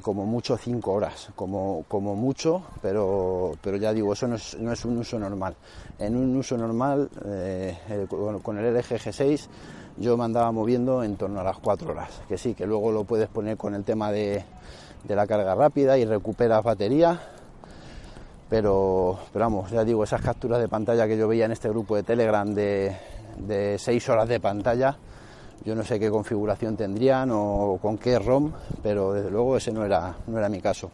como 0.02 0.26
mucho 0.26 0.58
cinco 0.58 0.94
horas, 0.94 1.30
como, 1.36 1.86
como 1.88 2.16
mucho, 2.16 2.64
pero, 2.82 3.52
pero 3.62 3.78
ya 3.78 3.94
digo, 3.94 4.14
eso 4.14 4.28
no 4.28 4.36
es, 4.36 4.58
no 4.60 4.72
es 4.72 4.86
un 4.86 4.98
uso 4.98 5.20
normal. 5.20 5.56
En 6.00 6.16
un 6.16 6.36
uso 6.38 6.58
normal, 6.58 7.10
eh, 7.26 8.08
con 8.42 8.58
el 8.58 8.74
LG 8.74 8.98
G6, 8.98 9.48
yo 9.98 10.18
me 10.18 10.24
andaba 10.24 10.52
moviendo 10.52 11.04
en 11.04 11.18
torno 11.18 11.42
a 11.42 11.44
las 11.44 11.58
cuatro 11.58 11.92
horas, 11.92 12.22
que 12.28 12.38
sí, 12.38 12.54
que 12.54 12.66
luego 12.66 12.92
lo 12.92 13.04
puedes 13.04 13.28
poner 13.28 13.58
con 13.58 13.76
el 13.76 13.84
tema 13.84 14.12
de, 14.12 14.44
de 15.04 15.16
la 15.16 15.28
carga 15.28 15.54
rápida 15.54 15.98
y 15.98 16.06
recuperas 16.06 16.64
batería, 16.64 17.20
pero, 18.50 19.20
pero 19.34 19.46
vamos, 19.46 19.72
ya 19.72 19.84
digo, 19.84 20.04
esas 20.04 20.22
capturas 20.22 20.60
de 20.60 20.68
pantalla 20.68 21.08
que 21.08 21.18
yo 21.18 21.28
veía 21.28 21.46
en 21.46 21.52
este 21.52 21.70
grupo 21.70 21.96
de 21.96 22.04
Telegram 22.04 22.54
de, 22.54 22.96
de 23.38 23.78
6 23.78 24.10
horas 24.10 24.30
de 24.30 24.40
pantalla. 24.40 24.98
Yo 25.66 25.76
no 25.76 25.84
sé 25.84 25.98
qué 25.98 26.10
configuración 26.10 26.76
tendrían 26.76 27.30
o 27.32 27.80
con 27.82 27.98
qué 27.98 28.20
ROM, 28.20 28.52
pero 28.82 29.14
desde 29.14 29.32
luego 29.32 29.56
ese 29.56 29.72
no 29.72 29.86
era, 29.86 30.16
no 30.28 30.38
era 30.38 30.50
mi 30.50 30.60
caso. 30.60 30.92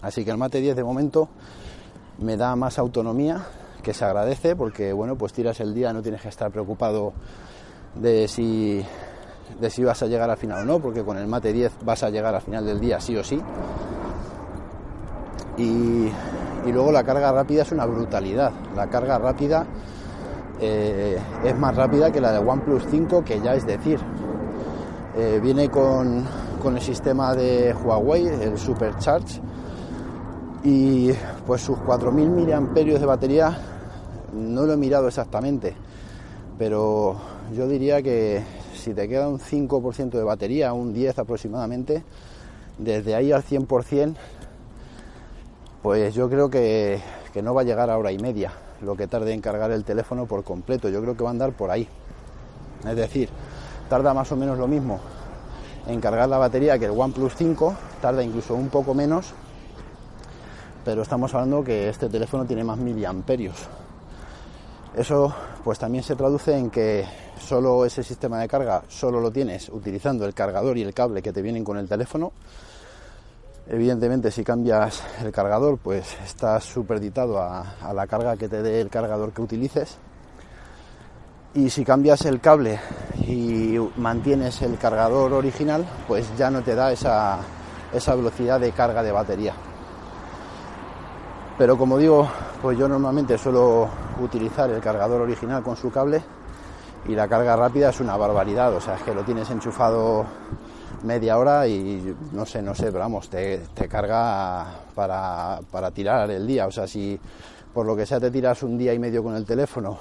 Así 0.00 0.24
que 0.24 0.32
el 0.32 0.38
Mate 0.38 0.60
10 0.60 0.74
de 0.74 0.82
momento 0.82 1.28
me 2.18 2.36
da 2.36 2.56
más 2.56 2.78
autonomía, 2.78 3.46
que 3.82 3.94
se 3.94 4.04
agradece 4.04 4.56
porque 4.56 4.92
bueno, 4.92 5.16
pues 5.16 5.32
tiras 5.32 5.60
el 5.60 5.72
día, 5.72 5.92
no 5.92 6.02
tienes 6.02 6.20
que 6.20 6.28
estar 6.28 6.50
preocupado 6.50 7.12
de 7.94 8.26
si 8.26 8.84
de 9.60 9.70
si 9.70 9.84
vas 9.84 10.02
a 10.02 10.06
llegar 10.06 10.30
al 10.30 10.36
final 10.36 10.62
o 10.62 10.64
no, 10.64 10.80
porque 10.80 11.04
con 11.04 11.16
el 11.18 11.26
Mate 11.28 11.52
10 11.52 11.84
vas 11.84 12.02
a 12.02 12.10
llegar 12.10 12.34
al 12.34 12.42
final 12.42 12.66
del 12.66 12.80
día 12.80 13.00
sí 13.00 13.16
o 13.16 13.22
sí. 13.22 13.40
Y, 15.58 16.10
y 16.66 16.72
luego 16.72 16.90
la 16.90 17.04
carga 17.04 17.30
rápida 17.30 17.62
es 17.62 17.70
una 17.70 17.86
brutalidad. 17.86 18.52
La 18.74 18.88
carga 18.88 19.18
rápida 19.18 19.66
eh, 20.60 21.18
es 21.44 21.58
más 21.58 21.74
rápida 21.74 22.10
que 22.12 22.20
la 22.20 22.32
de 22.32 22.38
OnePlus 22.38 22.84
5, 22.90 23.24
que 23.24 23.40
ya 23.40 23.54
es 23.54 23.66
decir, 23.66 23.98
eh, 25.16 25.40
viene 25.42 25.68
con, 25.68 26.24
el 26.64 26.80
sistema 26.80 27.34
de 27.34 27.74
Huawei, 27.74 28.26
el 28.26 28.56
Supercharge, 28.56 29.40
y 30.64 31.10
pues 31.46 31.62
sus 31.62 31.76
4.000 31.78 32.60
mAh 32.60 32.98
de 32.98 33.06
batería 33.06 33.58
no 34.32 34.64
lo 34.64 34.74
he 34.74 34.76
mirado 34.76 35.08
exactamente, 35.08 35.74
pero, 36.58 37.16
yo 37.56 37.66
diría 37.66 38.00
que 38.02 38.44
si 38.74 38.94
te 38.94 39.08
queda 39.08 39.28
un 39.28 39.40
5% 39.40 40.10
de 40.10 40.22
batería, 40.22 40.72
un 40.72 40.92
10 40.92 41.18
aproximadamente, 41.18 42.04
desde 42.78 43.16
ahí 43.16 43.32
al 43.32 43.42
100%, 43.42 44.14
pues 45.82 46.14
yo 46.14 46.30
creo 46.30 46.48
que, 46.48 47.00
que 47.32 47.42
no 47.42 47.52
va 47.52 47.62
a 47.62 47.64
llegar 47.64 47.90
a 47.90 47.98
hora 47.98 48.12
y 48.12 48.18
media 48.18 48.52
lo 48.82 48.96
que 48.96 49.06
tarde 49.06 49.32
en 49.32 49.40
cargar 49.40 49.70
el 49.70 49.84
teléfono 49.84 50.26
por 50.26 50.44
completo. 50.44 50.88
Yo 50.88 51.00
creo 51.00 51.16
que 51.16 51.22
va 51.22 51.30
a 51.30 51.32
andar 51.32 51.52
por 51.52 51.70
ahí. 51.70 51.88
Es 52.86 52.96
decir, 52.96 53.28
tarda 53.88 54.12
más 54.12 54.30
o 54.32 54.36
menos 54.36 54.58
lo 54.58 54.66
mismo 54.66 55.00
en 55.86 56.00
cargar 56.00 56.28
la 56.28 56.38
batería 56.38 56.78
que 56.78 56.86
el 56.86 56.92
OnePlus 56.92 57.34
5, 57.36 57.74
tarda 58.00 58.22
incluso 58.22 58.54
un 58.54 58.68
poco 58.68 58.94
menos, 58.94 59.32
pero 60.84 61.02
estamos 61.02 61.34
hablando 61.34 61.64
que 61.64 61.88
este 61.88 62.08
teléfono 62.08 62.44
tiene 62.44 62.64
más 62.64 62.78
miliamperios. 62.78 63.56
Eso 64.96 65.34
pues 65.64 65.78
también 65.78 66.04
se 66.04 66.16
traduce 66.16 66.56
en 66.56 66.70
que 66.70 67.04
solo 67.40 67.84
ese 67.84 68.02
sistema 68.02 68.38
de 68.40 68.48
carga 68.48 68.82
solo 68.88 69.20
lo 69.20 69.30
tienes 69.30 69.68
utilizando 69.68 70.26
el 70.26 70.34
cargador 70.34 70.76
y 70.76 70.82
el 70.82 70.92
cable 70.92 71.22
que 71.22 71.32
te 71.32 71.42
vienen 71.42 71.64
con 71.64 71.78
el 71.78 71.88
teléfono. 71.88 72.32
Evidentemente 73.68 74.30
si 74.30 74.42
cambias 74.42 75.02
el 75.22 75.30
cargador 75.30 75.78
pues 75.78 76.16
estás 76.24 76.64
superditado 76.64 77.38
a, 77.38 77.76
a 77.80 77.92
la 77.94 78.06
carga 78.06 78.36
que 78.36 78.48
te 78.48 78.62
dé 78.62 78.80
el 78.80 78.90
cargador 78.90 79.32
que 79.32 79.42
utilices. 79.42 79.98
Y 81.54 81.68
si 81.70 81.84
cambias 81.84 82.24
el 82.24 82.40
cable 82.40 82.80
y 83.26 83.76
mantienes 83.96 84.62
el 84.62 84.78
cargador 84.78 85.32
original, 85.34 85.86
pues 86.08 86.26
ya 86.36 86.50
no 86.50 86.62
te 86.62 86.74
da 86.74 86.90
esa, 86.92 87.40
esa 87.92 88.14
velocidad 88.14 88.58
de 88.58 88.72
carga 88.72 89.02
de 89.02 89.12
batería. 89.12 89.54
Pero 91.58 91.76
como 91.76 91.98
digo, 91.98 92.28
pues 92.60 92.78
yo 92.78 92.88
normalmente 92.88 93.36
suelo 93.36 93.88
utilizar 94.20 94.70
el 94.70 94.80
cargador 94.80 95.20
original 95.20 95.62
con 95.62 95.76
su 95.76 95.90
cable 95.90 96.22
y 97.06 97.14
la 97.14 97.28
carga 97.28 97.54
rápida 97.54 97.90
es 97.90 98.00
una 98.00 98.16
barbaridad, 98.16 98.74
o 98.74 98.80
sea, 98.80 98.94
es 98.94 99.02
que 99.02 99.14
lo 99.14 99.22
tienes 99.22 99.50
enchufado 99.50 100.24
media 101.02 101.38
hora 101.38 101.66
y 101.66 102.14
no 102.32 102.46
sé, 102.46 102.62
no 102.62 102.74
sé, 102.74 102.86
pero 102.86 103.00
vamos, 103.00 103.28
te, 103.28 103.60
carga 103.88 104.66
para, 104.94 105.60
para, 105.70 105.90
tirar 105.90 106.30
el 106.30 106.46
día, 106.46 106.66
o 106.66 106.70
sea, 106.70 106.86
si 106.86 107.18
por 107.72 107.86
lo 107.86 107.96
que 107.96 108.06
sea 108.06 108.20
te 108.20 108.30
tiras 108.30 108.62
un 108.62 108.78
día 108.78 108.94
y 108.94 108.98
medio 108.98 109.22
con 109.22 109.34
el 109.34 109.44
teléfono 109.44 109.98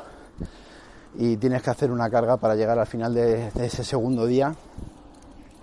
y 1.15 1.37
tienes 1.37 1.61
que 1.61 1.69
hacer 1.69 1.91
una 1.91 2.09
carga 2.09 2.37
para 2.37 2.55
llegar 2.55 2.77
al 2.79 2.87
final 2.87 3.13
de, 3.13 3.51
de 3.51 3.65
ese 3.65 3.83
segundo 3.83 4.25
día, 4.25 4.53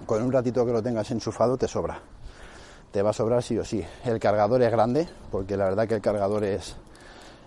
con 0.06 0.22
un 0.22 0.32
ratito 0.32 0.64
que 0.66 0.72
lo 0.72 0.82
tengas 0.82 1.10
enchufado 1.10 1.56
te 1.56 1.68
sobra 1.68 2.00
te 2.90 3.02
va 3.02 3.10
a 3.10 3.12
sobrar 3.12 3.42
sí 3.42 3.58
o 3.58 3.64
sí. 3.64 3.84
El 4.04 4.18
cargador 4.18 4.62
es 4.62 4.70
grande, 4.70 5.08
porque 5.30 5.56
la 5.56 5.64
verdad 5.64 5.86
que 5.86 5.94
el 5.94 6.00
cargador 6.00 6.44
es, 6.44 6.76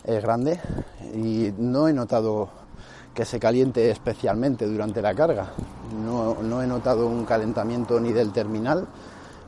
es 0.03 0.21
grande 0.21 0.59
y 1.13 1.53
no 1.57 1.87
he 1.87 1.93
notado 1.93 2.49
que 3.14 3.26
se 3.26 3.39
caliente 3.39 3.89
especialmente 3.89 4.66
durante 4.66 5.01
la 5.01 5.14
carga. 5.14 5.51
No, 6.05 6.36
no, 6.41 6.62
he 6.62 6.68
notado 6.68 7.07
un 7.07 7.26
calentamiento 7.26 7.99
ni 7.99 8.12
del 8.14 8.32
terminal 8.32 8.88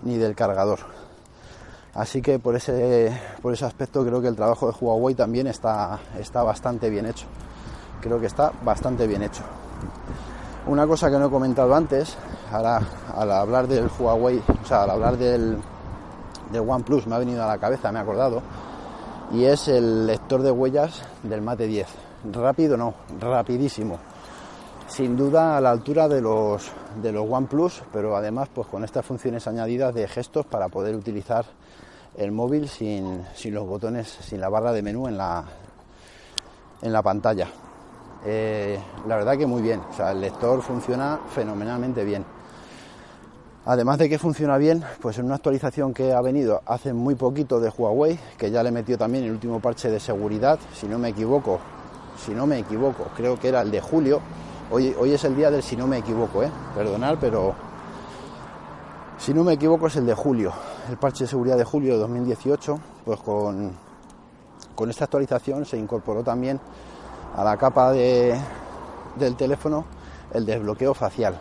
ni 0.03 0.17
del 0.17 0.35
cargador. 0.35 0.79
Así 1.93 2.21
que 2.21 2.39
por 2.39 2.55
ese, 2.55 3.17
por 3.41 3.53
ese 3.53 3.65
aspecto 3.65 4.03
creo 4.03 4.21
que 4.21 4.27
el 4.27 4.35
trabajo 4.35 4.71
de 4.71 4.77
Huawei 4.79 5.15
también 5.15 5.47
está, 5.47 5.99
está 6.19 6.43
bastante 6.43 6.89
bien 6.89 7.05
hecho. 7.05 7.27
Creo 8.01 8.19
que 8.19 8.25
está 8.25 8.51
bastante 8.63 9.07
bien 9.07 9.23
hecho. 9.23 9.43
Una 10.65 10.87
cosa 10.87 11.09
que 11.09 11.17
no 11.17 11.27
he 11.27 11.29
comentado 11.29 11.75
antes, 11.75 12.17
ahora 12.51 12.81
al 13.15 13.31
hablar 13.31 13.67
del 13.67 13.89
Huawei, 13.99 14.39
o 14.39 14.65
sea, 14.65 14.83
al 14.83 14.89
hablar 14.89 15.17
del, 15.17 15.57
de 16.51 16.59
OnePlus 16.59 17.07
me 17.07 17.15
ha 17.15 17.19
venido 17.19 17.43
a 17.43 17.47
la 17.47 17.57
cabeza, 17.57 17.91
me 17.91 17.99
he 17.99 18.01
acordado, 18.01 18.41
y 19.31 19.45
es 19.45 19.67
el 19.67 20.07
lector 20.07 20.41
de 20.41 20.51
huellas 20.51 21.01
del 21.21 21.41
Mate 21.41 21.67
10. 21.67 22.12
Rápido 22.31 22.77
no, 22.77 22.93
rapidísimo. 23.19 23.99
Sin 24.87 25.17
duda 25.17 25.57
a 25.57 25.61
la 25.61 25.71
altura 25.71 26.07
de 26.07 26.21
los, 26.21 26.71
de 27.01 27.11
los 27.11 27.29
OnePlus, 27.29 27.83
pero 27.91 28.15
además 28.15 28.49
pues 28.53 28.67
con 28.67 28.83
estas 28.83 29.05
funciones 29.05 29.47
añadidas 29.47 29.93
de 29.93 30.07
gestos 30.07 30.45
para 30.45 30.69
poder 30.69 30.95
utilizar 30.95 31.45
el 32.15 32.31
móvil 32.31 32.69
sin, 32.69 33.25
sin 33.35 33.53
los 33.53 33.67
botones, 33.67 34.07
sin 34.07 34.39
la 34.39 34.49
barra 34.49 34.71
de 34.71 34.81
menú 34.81 35.07
en 35.07 35.17
la, 35.17 35.43
en 36.81 36.93
la 36.93 37.01
pantalla. 37.01 37.47
Eh, 38.25 38.79
la 39.07 39.17
verdad 39.17 39.37
que 39.37 39.45
muy 39.45 39.61
bien, 39.61 39.81
el 39.99 40.21
lector 40.21 40.61
funciona 40.61 41.19
fenomenalmente 41.29 42.05
bien. 42.05 42.23
Además 43.65 43.97
de 43.97 44.09
que 44.09 44.19
funciona 44.19 44.57
bien, 44.57 44.83
pues 45.01 45.17
en 45.17 45.25
una 45.25 45.35
actualización 45.35 45.93
que 45.93 46.13
ha 46.13 46.21
venido 46.21 46.61
hace 46.65 46.93
muy 46.93 47.15
poquito 47.15 47.59
de 47.59 47.69
Huawei, 47.69 48.19
que 48.37 48.51
ya 48.51 48.61
le 48.61 48.71
metió 48.71 48.97
también 48.97 49.23
el 49.23 49.31
último 49.31 49.59
parche 49.59 49.89
de 49.89 49.99
seguridad, 49.99 50.59
si 50.73 50.85
no 50.85 50.99
me 50.99 51.09
equivoco, 51.09 51.59
si 52.17 52.31
no 52.31 52.45
me 52.45 52.59
equivoco, 52.59 53.07
creo 53.15 53.39
que 53.39 53.49
era 53.49 53.61
el 53.61 53.71
de 53.71 53.81
julio. 53.81 54.21
Hoy, 54.71 54.95
hoy 54.99 55.13
es 55.13 55.23
el 55.23 55.35
día 55.35 55.51
del 55.51 55.61
si 55.61 55.75
no 55.75 55.87
me 55.87 55.97
equivoco, 55.97 56.43
¿eh? 56.43 56.49
perdonad, 56.75 57.17
pero 57.19 57.53
si 59.17 59.33
no 59.33 59.43
me 59.43 59.53
equivoco 59.53 59.87
es 59.87 59.95
el 59.95 60.05
de 60.05 60.15
julio, 60.15 60.51
el 60.89 60.97
parche 60.97 61.25
de 61.25 61.29
seguridad 61.29 61.57
de 61.57 61.63
julio 61.63 61.93
de 61.93 61.99
2018, 61.99 62.79
pues 63.05 63.19
con, 63.19 63.71
con 64.75 64.89
esta 64.89 65.05
actualización 65.05 65.65
se 65.65 65.77
incorporó 65.77 66.23
también 66.23 66.59
a 67.35 67.43
la 67.43 67.57
capa 67.57 67.91
de, 67.91 68.37
del 69.15 69.35
teléfono 69.35 69.85
el 70.33 70.45
desbloqueo 70.45 70.93
facial 70.93 71.37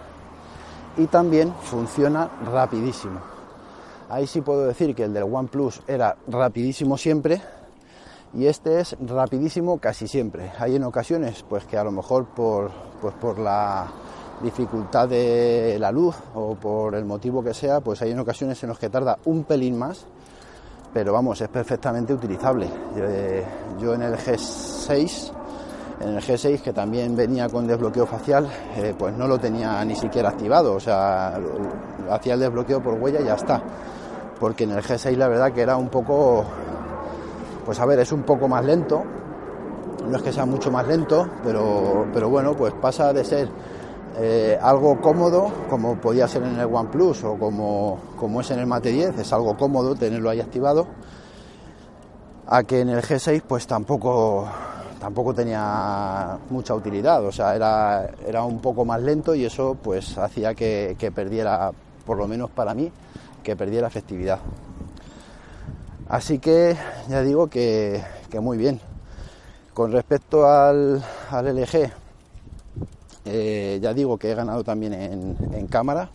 y 0.96 1.06
también 1.06 1.54
funciona 1.62 2.30
rapidísimo. 2.44 3.20
Ahí 4.10 4.26
sí 4.26 4.42
puedo 4.42 4.66
decir 4.66 4.94
que 4.94 5.04
el 5.04 5.14
del 5.14 5.24
OnePlus 5.24 5.82
era 5.86 6.16
rapidísimo 6.28 6.98
siempre 6.98 7.40
y 8.34 8.46
este 8.46 8.80
es 8.80 8.96
rapidísimo 9.00 9.78
casi 9.78 10.08
siempre. 10.08 10.52
Hay 10.58 10.76
en 10.76 10.84
ocasiones 10.84 11.44
pues 11.48 11.64
que 11.64 11.76
a 11.76 11.84
lo 11.84 11.90
mejor 11.90 12.26
por, 12.26 12.70
pues 13.00 13.14
por 13.14 13.38
la 13.38 13.86
dificultad 14.42 15.08
de 15.08 15.76
la 15.78 15.92
luz 15.92 16.16
o 16.34 16.54
por 16.54 16.94
el 16.94 17.04
motivo 17.04 17.42
que 17.42 17.54
sea, 17.54 17.80
pues 17.80 18.02
hay 18.02 18.10
en 18.10 18.18
ocasiones 18.18 18.62
en 18.62 18.70
los 18.70 18.78
que 18.78 18.88
tarda 18.88 19.18
un 19.26 19.44
pelín 19.44 19.78
más, 19.78 20.06
pero 20.92 21.12
vamos, 21.12 21.40
es 21.40 21.48
perfectamente 21.48 22.12
utilizable. 22.12 22.68
Yo, 22.96 23.04
eh, 23.04 23.44
yo 23.78 23.94
en 23.94 24.02
el 24.02 24.16
G6 24.16 25.32
en 26.02 26.16
el 26.16 26.22
G6 26.22 26.60
que 26.60 26.72
también 26.72 27.14
venía 27.14 27.48
con 27.48 27.66
desbloqueo 27.66 28.06
facial, 28.06 28.48
eh, 28.76 28.94
pues 28.98 29.16
no 29.16 29.28
lo 29.28 29.38
tenía 29.38 29.84
ni 29.84 29.94
siquiera 29.94 30.30
activado, 30.30 30.74
o 30.74 30.80
sea, 30.80 31.38
hacía 32.10 32.34
el 32.34 32.40
desbloqueo 32.40 32.82
por 32.82 32.94
huella 32.94 33.20
y 33.20 33.24
ya 33.24 33.34
está. 33.34 33.62
Porque 34.40 34.64
en 34.64 34.72
el 34.72 34.82
G6 34.82 35.16
la 35.16 35.28
verdad 35.28 35.52
que 35.52 35.60
era 35.60 35.76
un 35.76 35.88
poco, 35.88 36.44
pues 37.64 37.78
a 37.80 37.86
ver, 37.86 37.98
es 38.00 38.12
un 38.12 38.22
poco 38.22 38.48
más 38.48 38.64
lento, 38.64 39.02
no 40.08 40.16
es 40.16 40.22
que 40.22 40.32
sea 40.32 40.46
mucho 40.46 40.70
más 40.70 40.86
lento, 40.86 41.28
pero, 41.44 42.06
pero 42.12 42.28
bueno, 42.28 42.54
pues 42.54 42.72
pasa 42.74 43.12
de 43.12 43.24
ser 43.24 43.48
eh, 44.18 44.58
algo 44.60 45.00
cómodo, 45.00 45.50
como 45.70 45.96
podía 45.96 46.28
ser 46.28 46.42
en 46.42 46.58
el 46.58 46.66
OnePlus 46.66 47.24
o 47.24 47.38
como, 47.38 47.98
como 48.18 48.40
es 48.40 48.50
en 48.50 48.58
el 48.58 48.66
Mate 48.66 48.90
10, 48.90 49.18
es 49.18 49.32
algo 49.32 49.56
cómodo 49.56 49.94
tenerlo 49.94 50.30
ahí 50.30 50.40
activado, 50.40 50.86
a 52.46 52.62
que 52.64 52.80
en 52.80 52.90
el 52.90 53.02
G6 53.02 53.42
pues 53.46 53.66
tampoco 53.66 54.48
tampoco 55.02 55.34
tenía 55.34 56.38
mucha 56.50 56.76
utilidad, 56.76 57.24
o 57.26 57.32
sea, 57.32 57.56
era, 57.56 58.08
era 58.24 58.44
un 58.44 58.60
poco 58.60 58.84
más 58.84 59.02
lento 59.02 59.34
y 59.34 59.44
eso 59.44 59.76
pues 59.82 60.16
hacía 60.16 60.54
que, 60.54 61.12
perdiera, 61.12 61.72
por 62.06 62.18
lo 62.18 62.28
menos 62.28 62.50
para 62.50 62.72
mí, 62.72 62.88
que 63.42 63.56
perdiera 63.56 63.88
efectividad. 63.88 64.38
Así 66.12 66.38
que 66.38 66.76
ya 67.08 67.22
digo 67.22 67.46
que, 67.46 68.02
muy 68.38 68.58
bien. 68.58 68.78
Con 69.72 69.92
respecto 69.92 70.46
al, 70.46 71.02
al 71.30 71.56
LG, 71.56 71.90
eh, 73.24 73.78
ya 73.80 73.94
digo 73.94 74.18
que 74.18 74.30
he 74.30 74.34
ganado 74.34 74.62
también 74.62 74.92
en, 74.92 75.38
en 75.54 75.66
cámara. 75.68 76.10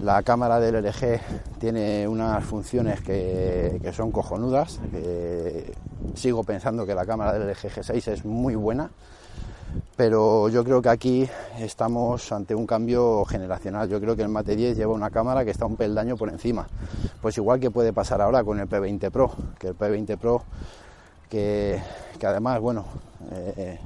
La 0.00 0.22
cámara 0.22 0.60
del 0.60 0.84
LG 0.84 1.18
tiene 1.58 2.06
unas 2.06 2.44
funciones 2.44 3.00
que, 3.00 3.80
que 3.82 3.92
son 3.92 4.12
cojonudas. 4.12 4.78
Que 4.92 5.74
sigo 6.14 6.44
pensando 6.44 6.86
que 6.86 6.94
la 6.94 7.06
cámara 7.06 7.36
del 7.36 7.48
LG 7.48 7.68
G6 7.68 8.12
es 8.12 8.24
muy 8.24 8.54
buena, 8.54 8.90
pero 9.96 10.48
yo 10.48 10.62
creo 10.64 10.82
que 10.82 10.88
aquí 10.88 11.28
estamos 11.58 12.30
ante 12.32 12.54
un 12.54 12.66
cambio 12.66 13.24
generacional. 13.24 13.88
Yo 13.88 14.00
creo 14.00 14.16
que 14.16 14.22
el 14.22 14.28
Mate 14.28 14.56
10 14.56 14.76
lleva 14.76 14.92
una 14.92 15.10
cámara 15.10 15.44
que 15.44 15.50
está 15.50 15.66
un 15.66 15.76
peldaño 15.76 16.16
por 16.16 16.28
encima. 16.28 16.66
Pues 17.20 17.36
igual 17.38 17.60
que 17.60 17.70
puede 17.70 17.92
pasar 17.92 18.20
ahora 18.20 18.44
con 18.44 18.60
el 18.60 18.68
P20 18.68 19.10
Pro, 19.10 19.32
que 19.58 19.68
el 19.68 19.78
P20 19.78 20.18
Pro, 20.18 20.42
que, 21.28 21.80
que 22.18 22.26
además, 22.26 22.60
bueno, 22.60 22.84
eh, 23.32 23.78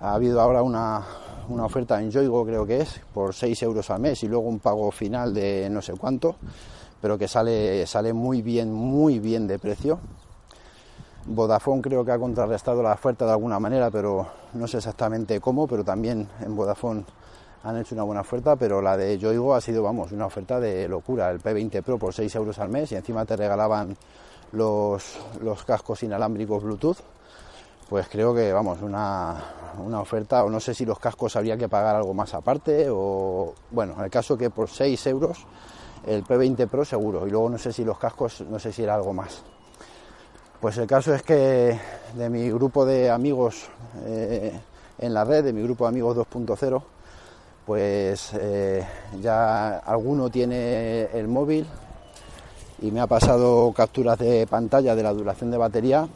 ha 0.00 0.14
habido 0.14 0.40
ahora 0.40 0.62
una, 0.62 1.02
una 1.48 1.64
oferta 1.64 2.00
en 2.00 2.10
Yoigo 2.10 2.44
creo 2.44 2.66
que 2.66 2.80
es, 2.80 3.00
por 3.14 3.34
6 3.34 3.62
euros 3.62 3.90
al 3.90 4.00
mes 4.00 4.22
y 4.22 4.28
luego 4.28 4.48
un 4.48 4.58
pago 4.58 4.90
final 4.90 5.32
de 5.32 5.68
no 5.70 5.80
sé 5.80 5.94
cuánto, 5.94 6.36
pero 7.00 7.16
que 7.16 7.28
sale, 7.28 7.86
sale 7.86 8.12
muy 8.12 8.42
bien, 8.42 8.72
muy 8.72 9.18
bien 9.18 9.46
de 9.46 9.58
precio. 9.58 9.98
Vodafone 11.28 11.82
creo 11.82 12.04
que 12.04 12.12
ha 12.12 12.18
contrarrestado 12.18 12.82
la 12.82 12.92
oferta 12.92 13.24
de 13.24 13.32
alguna 13.32 13.58
manera, 13.58 13.90
pero 13.90 14.28
no 14.54 14.66
sé 14.68 14.76
exactamente 14.78 15.40
cómo, 15.40 15.66
pero 15.66 15.82
también 15.84 16.28
en 16.40 16.54
Vodafone 16.54 17.04
han 17.64 17.76
hecho 17.78 17.96
una 17.96 18.04
buena 18.04 18.20
oferta, 18.20 18.54
pero 18.54 18.80
la 18.80 18.96
de 18.96 19.18
Yoigo 19.18 19.52
ha 19.52 19.60
sido, 19.60 19.82
vamos, 19.82 20.12
una 20.12 20.26
oferta 20.26 20.60
de 20.60 20.86
locura. 20.86 21.30
El 21.30 21.42
P20 21.42 21.82
Pro 21.82 21.98
por 21.98 22.14
6 22.14 22.32
euros 22.36 22.60
al 22.60 22.68
mes 22.68 22.92
y 22.92 22.94
encima 22.94 23.24
te 23.24 23.34
regalaban 23.34 23.96
los, 24.52 25.18
los 25.40 25.64
cascos 25.64 26.04
inalámbricos 26.04 26.62
Bluetooth. 26.62 26.98
Pues 27.88 28.08
creo 28.08 28.32
que, 28.32 28.52
vamos, 28.52 28.80
una, 28.82 29.34
una 29.84 30.00
oferta, 30.00 30.44
o 30.44 30.50
no 30.50 30.60
sé 30.60 30.74
si 30.74 30.84
los 30.84 31.00
cascos 31.00 31.34
habría 31.34 31.56
que 31.56 31.68
pagar 31.68 31.96
algo 31.96 32.14
más 32.14 32.34
aparte, 32.34 32.86
o 32.88 33.52
bueno, 33.72 33.94
en 33.98 34.04
el 34.04 34.10
caso 34.10 34.38
que 34.38 34.50
por 34.50 34.68
6 34.68 35.06
euros 35.08 35.44
el 36.06 36.24
P20 36.24 36.68
Pro 36.68 36.84
seguro, 36.84 37.26
y 37.26 37.30
luego 37.30 37.50
no 37.50 37.58
sé 37.58 37.72
si 37.72 37.84
los 37.84 37.98
cascos, 37.98 38.42
no 38.42 38.60
sé 38.60 38.72
si 38.72 38.84
era 38.84 38.94
algo 38.94 39.12
más. 39.12 39.42
Pues 40.60 40.78
el 40.78 40.86
caso 40.86 41.14
es 41.14 41.22
que 41.22 41.78
de 42.14 42.30
mi 42.30 42.50
grupo 42.50 42.86
de 42.86 43.10
amigos 43.10 43.68
eh, 44.06 44.58
en 44.98 45.12
la 45.12 45.22
red, 45.22 45.44
de 45.44 45.52
mi 45.52 45.62
grupo 45.62 45.84
de 45.84 45.90
amigos 45.90 46.16
2.0, 46.16 46.82
pues 47.66 48.30
eh, 48.40 48.82
ya 49.20 49.78
alguno 49.80 50.30
tiene 50.30 51.04
el 51.12 51.28
móvil 51.28 51.66
y 52.80 52.90
me 52.90 53.00
ha 53.00 53.06
pasado 53.06 53.70
capturas 53.76 54.18
de 54.18 54.46
pantalla 54.46 54.94
de 54.94 55.02
la 55.02 55.12
duración 55.12 55.50
de 55.50 55.58
batería 55.58 56.08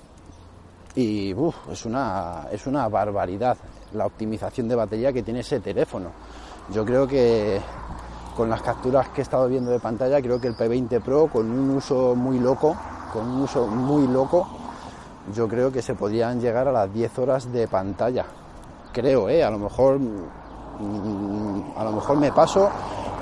y 0.94 1.32
es, 1.70 1.84
una, 1.84 2.46
es 2.50 2.66
una 2.66 2.88
barbaridad 2.88 3.58
la 3.92 4.06
optimización 4.06 4.68
de 4.68 4.74
batería 4.74 5.12
que 5.12 5.22
tiene 5.22 5.40
ese 5.40 5.60
teléfono. 5.60 6.12
Yo 6.72 6.84
creo 6.86 7.06
que 7.06 7.60
con 8.34 8.48
las 8.48 8.62
capturas 8.62 9.10
que 9.10 9.20
he 9.20 9.22
estado 9.22 9.48
viendo 9.48 9.70
de 9.70 9.80
pantalla, 9.80 10.22
creo 10.22 10.40
que 10.40 10.48
el 10.48 10.56
P20 10.56 11.02
Pro 11.02 11.26
con 11.26 11.50
un 11.50 11.70
uso 11.70 12.14
muy 12.14 12.38
loco, 12.38 12.76
con 13.12 13.26
un 13.26 13.42
uso 13.42 13.66
muy 13.66 14.06
loco, 14.06 14.46
yo 15.34 15.48
creo 15.48 15.70
que 15.70 15.82
se 15.82 15.94
podrían 15.94 16.40
llegar 16.40 16.68
a 16.68 16.72
las 16.72 16.92
10 16.92 17.18
horas 17.18 17.52
de 17.52 17.68
pantalla. 17.68 18.24
Creo, 18.92 19.28
¿eh? 19.28 19.44
A 19.44 19.50
lo 19.50 19.58
mejor 19.58 19.98
mm, 19.98 21.74
a 21.76 21.84
lo 21.84 21.92
mejor 21.92 22.16
me 22.16 22.32
paso 22.32 22.70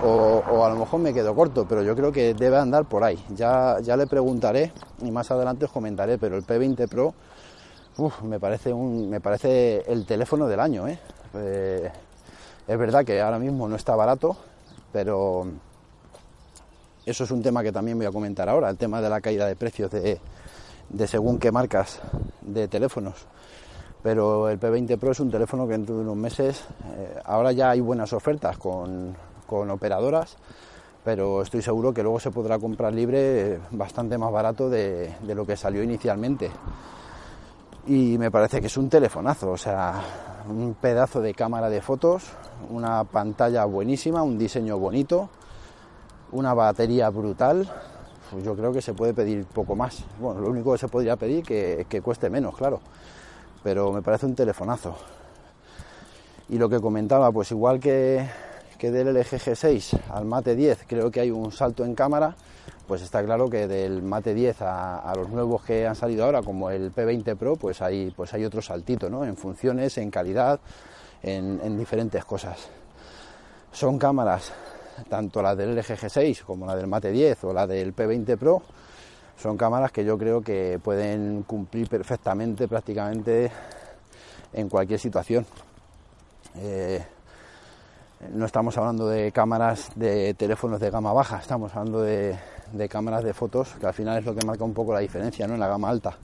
o, 0.04 0.64
a 0.64 0.68
lo 0.68 0.76
mejor 0.76 1.00
me 1.00 1.12
quedo 1.12 1.34
corto, 1.34 1.66
pero 1.68 1.82
yo 1.82 1.94
creo 1.96 2.12
que 2.12 2.34
debe 2.34 2.56
andar 2.56 2.84
por 2.84 3.02
ahí. 3.02 3.18
Ya, 3.30 3.78
ya 3.80 3.96
le 3.96 4.06
preguntaré 4.06 4.72
y 5.02 5.10
más 5.10 5.30
adelante 5.30 5.64
os 5.64 5.72
comentaré, 5.72 6.18
pero 6.18 6.36
el 6.36 6.46
P20 6.46 6.88
Pro 6.88 7.14
me, 8.22 8.38
parece 8.38 8.72
un, 8.72 9.10
me 9.10 9.20
parece 9.20 9.82
el 9.90 10.06
teléfono 10.06 10.46
del 10.46 10.60
año. 10.60 10.86
¿eh? 10.86 10.98
¿eh? 11.34 11.90
es 12.66 12.78
verdad 12.78 13.04
que 13.04 13.20
ahora 13.20 13.40
mismo 13.40 13.68
no 13.68 13.74
está 13.74 13.96
barato, 13.96 14.36
pero 14.92 15.46
eso 17.10 17.24
es 17.24 17.30
un 17.30 17.42
tema 17.42 17.62
que 17.62 17.72
también 17.72 17.98
voy 17.98 18.06
a 18.06 18.12
comentar 18.12 18.48
ahora, 18.48 18.70
el 18.70 18.76
tema 18.76 19.00
de 19.00 19.08
la 19.08 19.20
caída 19.20 19.46
de 19.46 19.56
precios 19.56 19.90
de, 19.90 20.20
según 21.06 21.38
qué 21.38 21.50
marcas 21.50 22.00
de 22.40 22.68
teléfonos. 22.68 23.26
Pero 24.02 24.48
el 24.48 24.60
P20 24.60 24.98
Pro 24.98 25.10
es 25.10 25.20
un 25.20 25.30
teléfono 25.30 25.66
que 25.66 25.72
dentro 25.72 25.96
de 25.96 26.02
unos 26.02 26.16
meses, 26.16 26.64
eh, 26.96 27.18
ahora 27.24 27.52
ya 27.52 27.70
hay 27.70 27.80
buenas 27.80 28.12
ofertas 28.12 28.56
con, 28.58 29.16
operadoras, 29.48 30.36
pero 31.04 31.42
estoy 31.42 31.62
seguro 31.62 31.92
que 31.92 32.02
luego 32.02 32.20
se 32.20 32.30
podrá 32.30 32.58
comprar 32.58 32.92
libre 32.92 33.58
bastante 33.70 34.18
más 34.18 34.30
barato 34.30 34.68
de 34.68 35.14
lo 35.22 35.46
que 35.46 35.56
salió 35.56 35.82
inicialmente 35.82 36.50
y 37.88 38.18
me 38.18 38.30
parece 38.30 38.60
que 38.60 38.66
es 38.66 38.76
un 38.76 38.90
telefonazo, 38.90 39.50
o 39.50 39.56
sea, 39.56 39.94
un 40.46 40.74
pedazo 40.74 41.22
de 41.22 41.32
cámara 41.32 41.70
de 41.70 41.80
fotos, 41.80 42.24
una 42.68 43.02
pantalla 43.04 43.64
buenísima, 43.64 44.22
un 44.22 44.38
diseño 44.38 44.78
bonito, 44.78 45.30
una 46.32 46.54
batería 46.54 47.10
brutal. 47.10 47.68
Pues 48.30 48.44
yo 48.44 48.54
creo 48.54 48.72
que 48.72 48.82
se 48.82 48.92
puede 48.92 49.14
pedir 49.14 49.46
poco 49.46 49.74
más. 49.74 50.04
Bueno, 50.20 50.40
lo 50.40 50.50
único 50.50 50.72
que 50.72 50.78
se 50.78 50.88
podría 50.88 51.16
pedir 51.16 51.44
que, 51.44 51.86
que 51.88 52.02
cueste 52.02 52.28
menos, 52.28 52.56
claro. 52.56 52.80
Pero 53.62 53.92
me 53.92 54.02
parece 54.02 54.26
un 54.26 54.34
telefonazo. 54.34 54.96
Y 56.50 56.58
lo 56.58 56.68
que 56.68 56.80
comentaba, 56.80 57.32
pues 57.32 57.50
igual 57.50 57.80
que, 57.80 58.26
que 58.78 58.90
del 58.90 59.14
LG 59.14 59.38
G6 59.38 59.98
al 60.10 60.24
Mate 60.24 60.54
10, 60.54 60.84
creo 60.86 61.10
que 61.10 61.20
hay 61.20 61.30
un 61.30 61.52
salto 61.52 61.84
en 61.84 61.94
cámara 61.94 62.34
pues 62.88 63.02
está 63.02 63.22
claro 63.22 63.50
que 63.50 63.68
del 63.68 64.02
Mate 64.02 64.32
10 64.32 64.62
a, 64.62 65.12
los 65.14 65.28
nuevos 65.28 65.62
que 65.62 65.86
han 65.86 65.94
salido 65.94 66.24
ahora, 66.24 66.42
como 66.42 66.70
el 66.70 66.92
P20 66.92 67.36
Pro, 67.36 67.56
pues 67.56 67.82
hay, 67.82 68.10
pues 68.16 68.32
hay 68.32 68.46
otro 68.46 68.62
saltito, 68.62 69.10
¿no? 69.10 69.26
En 69.26 69.36
funciones, 69.36 69.98
en 69.98 70.10
calidad, 70.10 70.58
en, 71.22 71.78
diferentes 71.78 72.24
cosas. 72.24 72.56
Son 73.72 73.98
cámaras, 73.98 74.52
tanto 75.08 75.42
la 75.42 75.54
del 75.54 75.76
LG 75.76 75.96
G6 75.96 76.42
como 76.42 76.66
la 76.66 76.76
del 76.76 76.86
Mate 76.86 77.10
10 77.10 77.44
o 77.44 77.52
la 77.52 77.66
del 77.66 77.94
P20 77.94 78.36
Pro, 78.36 78.62
son 79.40 79.56
cámaras 79.56 79.92
que 79.92 80.04
yo 80.04 80.18
creo 80.18 80.40
que 80.40 80.80
pueden 80.82 81.44
cumplir 81.44 81.88
perfectamente 81.88 82.66
prácticamente 82.66 83.50
en 84.52 84.68
cualquier 84.68 84.98
situación. 84.98 85.46
Eh, 86.56 87.04
no 88.32 88.46
estamos 88.46 88.76
hablando 88.76 89.06
de 89.06 89.30
cámaras 89.30 89.90
de 89.94 90.34
teléfonos 90.34 90.80
de 90.80 90.90
gama 90.90 91.12
baja, 91.12 91.38
estamos 91.38 91.74
hablando 91.74 92.02
de, 92.02 92.36
de 92.72 92.88
cámaras 92.88 93.22
de 93.22 93.32
fotos, 93.32 93.74
que 93.78 93.86
al 93.86 93.94
final 93.94 94.18
es 94.18 94.24
lo 94.24 94.34
que 94.34 94.44
marca 94.44 94.64
un 94.64 94.74
poco 94.74 94.92
la 94.92 94.98
diferencia 94.98 95.46
¿no? 95.46 95.54
en 95.54 95.60
la 95.60 95.68
gama 95.68 95.88
alta, 95.88 96.16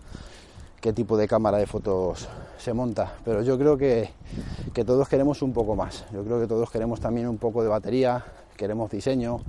qué 0.81 0.93
tipo 0.93 1.17
de 1.17 1.29
cámara 1.29 1.59
de 1.59 1.67
fotos 1.67 2.29
se 2.59 2.73
monta. 2.73 3.13
Pero 3.25 3.43
yo 3.43 3.57
creo 3.57 3.77
que, 3.77 4.11
que 4.73 4.85
todos 4.85 5.09
queremos 5.09 5.41
un 5.43 5.53
poco 5.53 5.77
más, 5.77 6.05
yo 6.13 6.25
creo 6.25 6.41
que 6.41 6.49
todos 6.49 6.69
queremos 6.71 7.01
también 7.01 7.29
un 7.29 7.39
poco 7.39 7.63
de 7.63 7.69
batería, 7.69 8.25
queremos 8.57 8.91
diseño, 8.91 9.41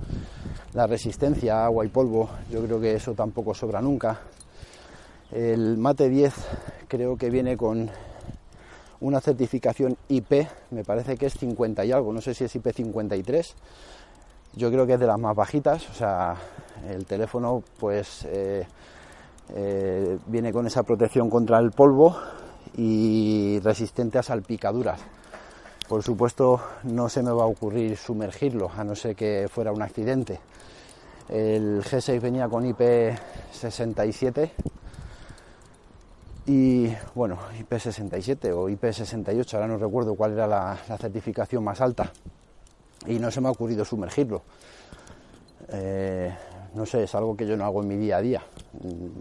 la 0.74 0.86
resistencia 0.86 1.62
a 1.62 1.66
agua 1.66 1.84
y 1.84 1.88
polvo, 1.88 2.28
yo 2.50 2.62
creo 2.64 2.80
que 2.80 2.94
eso 2.94 3.14
tampoco 3.14 3.54
sobra 3.54 3.80
nunca. 3.80 4.20
El 5.32 5.76
Mate 5.78 6.08
10 6.08 6.34
creo 6.88 7.16
que 7.16 7.30
viene 7.30 7.56
con 7.56 7.90
una 9.00 9.20
certificación 9.20 9.96
IP, 10.08 10.46
me 10.70 10.84
parece 10.84 11.16
que 11.16 11.26
es 11.26 11.34
50 11.34 11.84
y 11.84 11.92
algo, 11.92 12.12
no 12.12 12.20
sé 12.20 12.34
si 12.34 12.44
es 12.44 12.54
IP 12.56 12.72
53 12.72 13.54
yo 14.56 14.70
creo 14.70 14.86
que 14.86 14.94
es 14.94 15.00
de 15.00 15.06
las 15.06 15.18
más 15.18 15.36
bajitas, 15.36 15.88
o 15.90 15.94
sea, 15.94 16.34
el 16.88 17.04
teléfono 17.04 17.62
pues 17.78 18.24
eh, 18.24 18.66
eh, 19.54 20.18
viene 20.26 20.50
con 20.50 20.66
esa 20.66 20.82
protección 20.82 21.28
contra 21.28 21.58
el 21.58 21.70
polvo 21.70 22.16
y 22.76 23.60
resistente 23.60 24.18
a 24.18 24.22
salpicaduras. 24.22 25.00
Por 25.88 26.02
supuesto, 26.02 26.60
no 26.82 27.08
se 27.08 27.22
me 27.22 27.30
va 27.30 27.44
a 27.44 27.46
ocurrir 27.46 27.96
sumergirlo, 27.96 28.70
a 28.76 28.82
no 28.82 28.96
ser 28.96 29.14
que 29.14 29.48
fuera 29.48 29.70
un 29.70 29.82
accidente. 29.82 30.40
El 31.28 31.82
G6 31.84 32.20
venía 32.20 32.48
con 32.48 32.64
IP67 32.64 34.50
y 36.46 36.88
bueno, 37.14 37.38
IP67 37.60 38.52
o 38.52 38.68
IP68, 38.68 39.54
ahora 39.54 39.68
no 39.68 39.78
recuerdo 39.78 40.14
cuál 40.14 40.32
era 40.32 40.46
la 40.46 40.76
certificación 40.98 41.62
más 41.62 41.80
alta 41.80 42.12
y 43.06 43.18
no 43.18 43.30
se 43.30 43.40
me 43.40 43.48
ha 43.48 43.52
ocurrido 43.52 43.84
sumergirlo. 43.84 44.42
Eh, 45.68 46.34
no 46.74 46.84
sé, 46.84 47.04
es 47.04 47.14
algo 47.14 47.36
que 47.36 47.46
yo 47.46 47.56
no 47.56 47.64
hago 47.64 47.82
en 47.82 47.88
mi 47.88 47.96
día 47.96 48.18
a 48.18 48.20
día. 48.20 48.42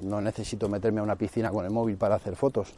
No 0.04 0.20
necesito 0.20 0.68
meterme 0.68 1.00
a 1.00 1.04
una 1.04 1.16
piscina 1.16 1.52
con 1.52 1.66
el 1.66 1.72
móvil 1.72 1.96
para 1.96 2.16
hacer 2.16 2.36
fotos. 2.36 2.74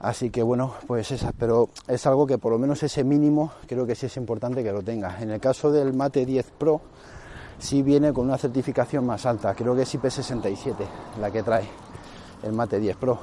Así 0.00 0.30
que 0.30 0.42
bueno, 0.42 0.74
pues 0.86 1.10
esa, 1.10 1.32
pero 1.32 1.68
es 1.86 2.06
algo 2.06 2.26
que 2.26 2.38
por 2.38 2.52
lo 2.52 2.58
menos 2.58 2.82
ese 2.82 3.04
mínimo 3.04 3.52
creo 3.66 3.86
que 3.86 3.94
sí 3.94 4.06
es 4.06 4.16
importante 4.16 4.64
que 4.64 4.72
lo 4.72 4.82
tenga. 4.82 5.20
En 5.20 5.30
el 5.30 5.40
caso 5.40 5.70
del 5.70 5.92
Mate 5.92 6.24
10 6.24 6.52
Pro, 6.56 6.80
sí 7.58 7.82
viene 7.82 8.10
con 8.10 8.26
una 8.26 8.38
certificación 8.38 9.04
más 9.04 9.26
alta, 9.26 9.54
creo 9.54 9.76
que 9.76 9.82
es 9.82 9.94
IP67 9.94 10.74
la 11.20 11.30
que 11.30 11.42
trae 11.42 11.68
el 12.42 12.52
Mate 12.52 12.80
10 12.80 12.96
Pro. 12.96 13.18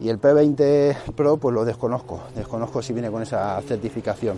Y 0.00 0.08
el 0.08 0.20
P20 0.20 1.12
Pro 1.14 1.36
pues 1.36 1.54
lo 1.54 1.64
desconozco, 1.64 2.22
desconozco 2.34 2.82
si 2.82 2.92
viene 2.92 3.10
con 3.10 3.22
esa 3.22 3.60
certificación. 3.62 4.36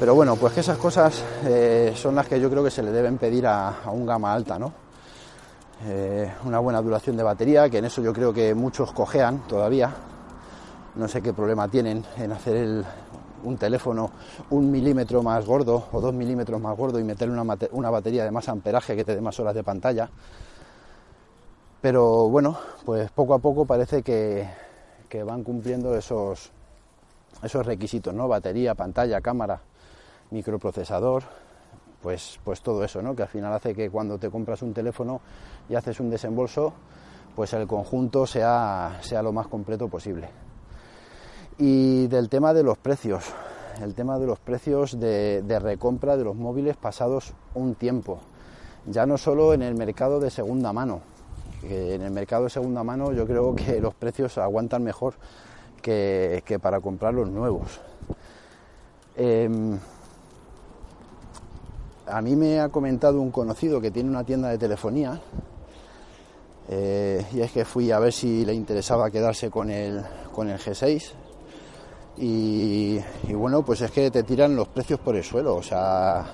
Pero 0.00 0.14
bueno, 0.14 0.36
pues 0.36 0.54
que 0.54 0.60
esas 0.60 0.78
cosas 0.78 1.22
eh, 1.44 1.92
son 1.94 2.14
las 2.14 2.26
que 2.26 2.40
yo 2.40 2.50
creo 2.50 2.64
que 2.64 2.70
se 2.70 2.82
le 2.82 2.90
deben 2.90 3.18
pedir 3.18 3.46
a, 3.46 3.82
un 3.92 4.06
gama 4.06 4.32
alta, 4.32 4.58
¿no? 4.58 4.72
Eh, 5.84 6.32
una 6.44 6.58
buena 6.58 6.80
duración 6.80 7.16
de 7.18 7.22
batería, 7.22 7.68
que 7.68 7.78
en 7.78 7.84
eso 7.84 8.02
yo 8.02 8.12
creo 8.14 8.32
que 8.32 8.54
muchos 8.54 8.92
cojean 8.92 9.46
todavía. 9.46 9.94
No 10.94 11.08
sé 11.08 11.22
qué 11.22 11.32
problema 11.32 11.68
tienen 11.68 12.04
en 12.18 12.32
hacer 12.32 12.84
un 13.44 13.56
teléfono 13.56 14.10
un 14.50 14.70
milímetro 14.70 15.22
más 15.22 15.44
gordo 15.46 15.88
o 15.90 16.00
dos 16.00 16.14
milímetros 16.14 16.60
más 16.60 16.76
gordo 16.76 16.98
y 16.98 17.04
meterle 17.04 17.34
una, 17.72 17.90
batería 17.90 18.24
de 18.24 18.30
más 18.30 18.48
amperaje 18.48 18.94
que 18.94 19.04
te 19.04 19.14
dé 19.14 19.20
más 19.20 19.38
horas 19.40 19.54
de 19.54 19.64
pantalla. 19.64 20.10
Pero 21.80 22.28
bueno, 22.28 22.58
pues 22.84 23.10
poco 23.10 23.34
a 23.34 23.38
poco 23.38 23.64
parece 23.64 24.02
que, 24.02 24.48
que 25.08 25.22
van 25.22 25.42
cumpliendo 25.42 25.96
esos, 25.96 26.52
esos 27.42 27.66
requisitos, 27.66 28.14
¿no? 28.14 28.28
Batería, 28.28 28.74
pantalla, 28.74 29.20
cámara 29.20 29.60
microprocesador, 30.32 31.24
pues, 32.00 32.40
pues 32.42 32.62
todo 32.62 32.82
eso, 32.82 33.00
¿no? 33.02 33.14
que 33.14 33.22
al 33.22 33.28
final 33.28 33.52
hace 33.52 33.74
que 33.74 33.90
cuando 33.90 34.18
te 34.18 34.30
compras 34.30 34.62
un 34.62 34.74
teléfono 34.74 35.20
y 35.68 35.74
haces 35.74 36.00
un 36.00 36.10
desembolso, 36.10 36.72
pues 37.36 37.52
el 37.52 37.66
conjunto 37.66 38.26
sea, 38.26 38.98
sea 39.02 39.22
lo 39.22 39.32
más 39.32 39.46
completo 39.46 39.88
posible. 39.88 40.28
Y 41.64 42.08
del 42.08 42.28
tema 42.28 42.52
de 42.52 42.64
los 42.64 42.76
precios, 42.76 43.22
el 43.80 43.94
tema 43.94 44.18
de 44.18 44.26
los 44.26 44.40
precios 44.40 44.98
de, 44.98 45.60
recompra 45.62 46.16
de 46.16 46.24
los 46.24 46.34
móviles 46.34 46.76
pasados 46.76 47.34
un 47.54 47.76
tiempo, 47.76 48.18
ya 48.84 49.06
no 49.06 49.16
solo 49.16 49.54
en 49.54 49.62
el 49.62 49.76
mercado 49.76 50.18
de 50.18 50.28
segunda 50.30 50.72
mano, 50.72 51.02
en 51.62 52.02
el 52.02 52.10
mercado 52.10 52.42
de 52.42 52.50
segunda 52.50 52.82
mano 52.82 53.12
yo 53.12 53.28
creo 53.28 53.54
que 53.54 53.80
los 53.80 53.94
precios 53.94 54.38
aguantan 54.38 54.82
mejor 54.82 55.14
que, 55.80 56.42
que 56.44 56.58
para 56.58 56.80
comprar 56.80 57.14
los 57.14 57.30
nuevos. 57.30 57.80
Em, 59.14 59.78
a 62.08 62.20
mí 62.22 62.34
me 62.34 62.58
ha 62.58 62.70
comentado 62.70 63.20
un 63.20 63.30
conocido 63.30 63.80
que 63.80 63.92
tiene 63.92 64.10
una 64.10 64.24
tienda 64.24 64.48
de 64.48 64.58
telefonía 64.58 65.20
eh, 66.68 67.24
y 67.32 67.40
es 67.40 67.52
que 67.52 67.64
fui 67.64 67.92
a 67.92 68.00
ver 68.00 68.12
si 68.12 68.44
le 68.44 68.52
interesaba 68.52 69.12
quedarse 69.12 69.48
con 69.48 69.70
el, 69.70 70.02
con 70.34 70.50
el 70.50 70.58
G6 70.58 71.21
y, 72.16 73.00
bueno, 73.32 73.62
pues 73.64 73.80
es 73.80 73.90
que 73.90 74.10
te 74.10 74.22
tiran 74.22 74.54
los 74.54 74.68
precios 74.68 75.00
por 75.00 75.16
el 75.16 75.24
suelo. 75.24 75.56
O 75.56 75.62
sea, 75.62 76.24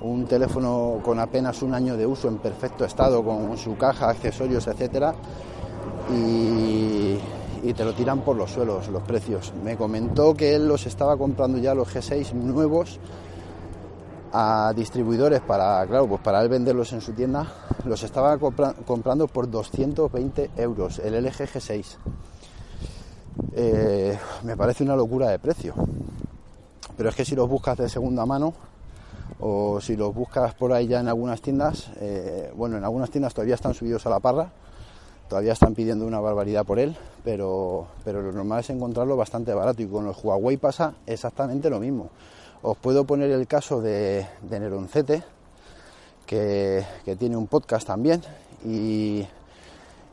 un 0.00 0.26
teléfono 0.26 1.00
con 1.02 1.18
apenas 1.18 1.62
un 1.62 1.74
año 1.74 1.96
de 1.96 2.06
uso 2.06 2.28
en 2.28 2.38
perfecto 2.38 2.84
estado, 2.84 3.22
con 3.22 3.56
su 3.56 3.76
caja, 3.76 4.10
accesorios, 4.10 4.66
etcétera, 4.66 5.14
y, 6.12 7.18
te 7.72 7.84
lo 7.84 7.92
tiran 7.92 8.20
por 8.20 8.36
los 8.36 8.50
suelos 8.50 8.88
los 8.88 9.02
precios. 9.02 9.52
Me 9.62 9.76
comentó 9.76 10.34
que 10.34 10.54
él 10.54 10.66
los 10.66 10.86
estaba 10.86 11.16
comprando 11.16 11.58
ya 11.58 11.74
los 11.74 11.94
G6 11.94 12.32
nuevos 12.32 12.98
a 14.32 14.72
distribuidores 14.74 15.40
para, 15.40 15.86
claro, 15.86 16.06
pues 16.08 16.20
para 16.20 16.42
él 16.42 16.48
venderlos 16.48 16.92
en 16.92 17.00
su 17.00 17.12
tienda, 17.12 17.46
los 17.84 18.02
estaba 18.02 18.38
comprando 18.38 19.28
por 19.28 19.50
220 19.50 20.50
euros 20.56 20.98
el 21.00 21.14
LG 21.24 21.46
G6. 21.46 21.96
Eh, 23.54 24.16
me 24.44 24.56
parece 24.56 24.84
una 24.84 24.96
locura 24.96 25.28
de 25.28 25.38
precio. 25.38 25.74
Pero 26.96 27.08
es 27.08 27.16
que 27.16 27.24
si 27.24 27.34
los 27.34 27.48
buscas 27.48 27.78
de 27.78 27.88
segunda 27.88 28.26
mano 28.26 28.52
o 29.40 29.80
si 29.80 29.96
los 29.96 30.14
buscas 30.14 30.54
por 30.54 30.72
ahí 30.72 30.86
ya 30.86 31.00
en 31.00 31.08
algunas 31.08 31.40
tiendas, 31.40 31.90
eh, 32.00 32.52
bueno, 32.54 32.76
en 32.76 32.84
algunas 32.84 33.10
tiendas 33.10 33.32
todavía 33.32 33.54
están 33.54 33.74
subidos 33.74 34.04
a 34.06 34.10
la 34.10 34.20
parra, 34.20 34.50
todavía 35.28 35.52
están 35.52 35.74
pidiendo 35.74 36.06
una 36.06 36.20
barbaridad 36.20 36.66
por 36.66 36.78
él, 36.78 36.96
pero, 37.24 37.86
pero 38.04 38.20
lo 38.20 38.32
normal 38.32 38.60
es 38.60 38.70
encontrarlo 38.70 39.16
bastante 39.16 39.54
barato 39.54 39.82
y 39.82 39.86
con 39.86 40.04
los 40.04 40.22
Huawei 40.22 40.58
pasa 40.58 40.94
exactamente 41.06 41.70
lo 41.70 41.80
mismo. 41.80 42.10
Os 42.62 42.76
puedo 42.76 43.04
poner 43.04 43.30
el 43.30 43.46
caso 43.46 43.80
de, 43.80 44.26
de 44.42 44.60
Neroncete, 44.60 45.22
que, 46.26 46.84
que 47.04 47.16
tiene 47.16 47.36
un 47.36 47.46
podcast 47.46 47.86
también 47.86 48.22
y 48.64 49.26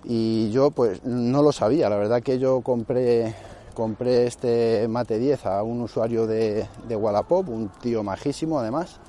y 0.10 0.49
yo 0.51 0.72
pues 0.72 1.03
no 1.03 1.43
lo 1.43 1.51
sabía, 1.51 1.89
la 1.89 1.97
verdad 1.97 2.24
que 2.24 2.39
yo 2.39 2.62
compré, 2.62 3.36
compré 3.74 4.26
este 4.26 4.88
Mate 4.88 5.20
10 5.20 5.45
a 5.45 5.64
un 5.64 5.82
usuario 5.82 6.26
de, 6.26 6.66
de 6.88 6.95
Wallapop, 6.95 7.49
un 7.49 7.68
tío 7.82 8.03
majísimo 8.03 8.58
además, 8.58 9.01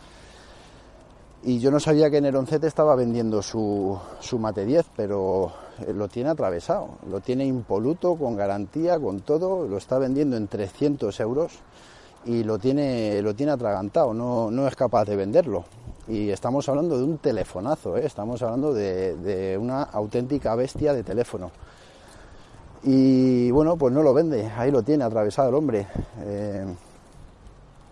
y 1.44 1.60
yo 1.60 1.70
no 1.70 1.78
sabía 1.78 2.10
que 2.10 2.20
Neroncete 2.20 2.66
estaba 2.66 2.96
vendiendo 2.96 3.42
su, 3.42 3.96
su 4.18 4.40
Mate 4.40 4.64
10, 4.64 4.86
pero 4.96 5.52
lo 5.94 6.08
tiene 6.08 6.30
atravesado, 6.30 6.88
lo 7.08 7.20
tiene 7.20 7.46
impoluto, 7.46 8.16
con 8.16 8.36
garantía, 8.36 8.98
con 8.98 9.20
todo, 9.20 9.68
lo 9.68 9.76
está 9.76 9.98
vendiendo 9.98 10.36
en 10.36 10.48
300 10.48 11.20
euros 11.20 11.52
y 12.24 12.42
lo 12.42 12.58
tiene, 12.58 13.22
lo 13.22 13.36
tiene 13.36 13.52
atragantado, 13.52 14.12
no, 14.14 14.50
no 14.50 14.66
es 14.66 14.74
capaz 14.74 15.04
de 15.04 15.14
venderlo. 15.14 15.64
Y 16.08 16.30
estamos 16.30 16.66
hablando 16.70 16.96
de 16.96 17.04
un 17.04 17.18
telefonazo, 17.18 17.98
¿eh? 17.98 18.06
estamos 18.06 18.40
hablando 18.42 18.72
de, 18.72 19.58
una 19.60 19.82
auténtica 19.82 20.54
bestia 20.54 20.94
de 20.94 21.02
teléfono. 21.02 21.50
Y 22.82 23.50
bueno, 23.50 23.76
pues 23.76 23.92
no 23.92 24.02
lo 24.02 24.14
vende, 24.14 24.50
ahí 24.56 24.70
lo 24.70 24.82
tiene 24.82 25.04
atravesado 25.04 25.50
el 25.50 25.54
hombre. 25.54 25.86
Eh, 26.20 26.64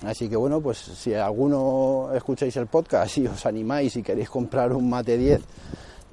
así 0.06 0.30
que 0.30 0.36
bueno, 0.36 0.62
pues 0.62 0.78
si 0.78 1.12
alguno 1.12 2.08
escucháis 2.14 2.56
el 2.56 2.68
podcast 2.68 3.18
y 3.18 3.26
os 3.26 3.44
animáis 3.44 3.96
y 3.96 4.02
queréis 4.02 4.30
comprar 4.30 4.72
un 4.72 4.88
Mate 4.88 5.18
10 5.18 5.42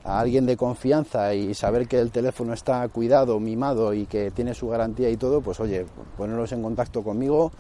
a 0.04 0.20
alguien 0.20 0.46
de 0.46 0.58
confianza 0.58 1.34
y 1.34 1.54
saber 1.54 1.88
que 1.88 2.00
el 2.00 2.12
teléfono 2.12 2.52
está 2.52 2.86
cuidado, 2.90 3.40
mimado 3.40 3.94
y 3.94 4.08
que 4.08 4.32
tiene 4.32 4.54
su 4.54 4.68
garantía 4.68 5.10
y 5.10 5.16
todo, 5.16 5.40
pues 5.40 5.58
oye, 5.62 5.86
poneros 6.18 6.52
en 6.52 6.64
contacto 6.64 7.02
conmigo 7.02 7.54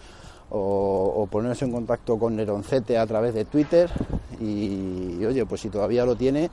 o, 0.56 1.28
o 1.32 1.42
en 1.42 1.72
contacto 1.72 2.18
con 2.18 2.36
Neroncete 2.36 2.98
a 2.98 3.08
través 3.08 3.34
de 3.34 3.46
Twitter 3.46 3.90
y, 4.40 5.24
oye, 5.26 5.46
pues 5.46 5.62
si 5.62 5.70
todavía 5.70 6.06
lo 6.06 6.16
tiene, 6.16 6.50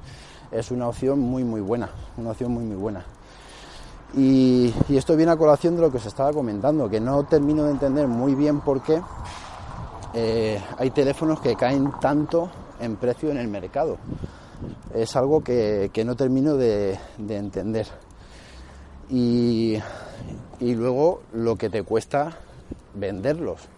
es 0.51 0.70
una 0.70 0.88
opción 0.88 1.20
muy 1.20 1.44
muy 1.44 1.61
buena, 1.61 1.90
una 2.16 2.30
opción 2.30 2.53
muy 2.53 2.64
muy 2.64 2.76
buena. 2.76 3.05
Y, 4.14 4.72
esto 4.88 5.16
viene 5.16 5.32
a 5.32 5.36
colación 5.36 5.76
de 5.76 5.82
lo 5.82 5.90
que 5.90 5.98
os 5.98 6.07
estaba 6.07 6.32
comentando, 6.32 6.88
que 6.88 6.98
no 6.98 7.24
termino 7.24 7.64
de 7.64 7.72
entender 7.72 8.09
muy 8.09 8.34
bien 8.34 8.61
por 8.61 8.82
qué 8.82 9.01
eh, 10.14 10.61
hay 10.78 10.90
teléfonos 10.90 11.40
que 11.40 11.55
caen 11.55 11.92
tanto 12.01 12.51
en 12.80 12.96
precio 12.96 13.30
en 13.30 13.36
el 13.36 13.48
mercado. 13.48 13.98
Es 14.94 15.14
algo 15.14 15.44
que, 15.44 15.90
no 16.05 16.16
termino 16.16 16.57
de, 16.57 16.98
entender. 17.28 17.86
y 19.11 19.78
luego 20.59 21.20
lo 21.34 21.57
que 21.57 21.68
te 21.68 21.82
cuesta 21.82 22.36
venderlos. 22.94 23.68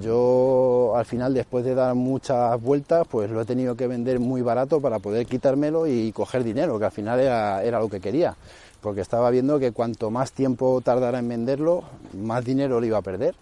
Yo 0.00 0.92
al 0.96 1.04
final, 1.04 1.34
después 1.34 1.64
de 1.64 1.74
dar 1.74 1.94
muchas 1.94 2.60
vueltas, 2.60 3.06
pues 3.08 3.30
lo 3.30 3.40
he 3.40 3.44
tenido 3.44 3.76
que 3.76 3.86
vender 3.86 4.18
muy 4.18 4.42
barato 4.42 4.80
para 4.80 4.98
poder 4.98 5.26
quitármelo 5.26 5.86
y 5.86 6.10
coger 6.12 6.42
dinero, 6.42 6.78
que 6.78 6.86
al 6.86 6.90
final 6.90 7.20
era, 7.20 7.78
lo 7.78 7.88
que 7.88 8.00
quería, 8.00 8.34
porque 8.80 9.00
estaba 9.00 9.30
viendo 9.30 9.58
que 9.60 9.70
cuanto 9.70 10.10
más 10.10 10.32
tiempo 10.32 10.80
tardara 10.80 11.20
en 11.20 11.28
venderlo, 11.28 11.84
más 12.12 12.44
dinero 12.44 12.80
lo 12.80 12.86
iba 12.86 12.98
a 12.98 13.02
perder. 13.02 13.36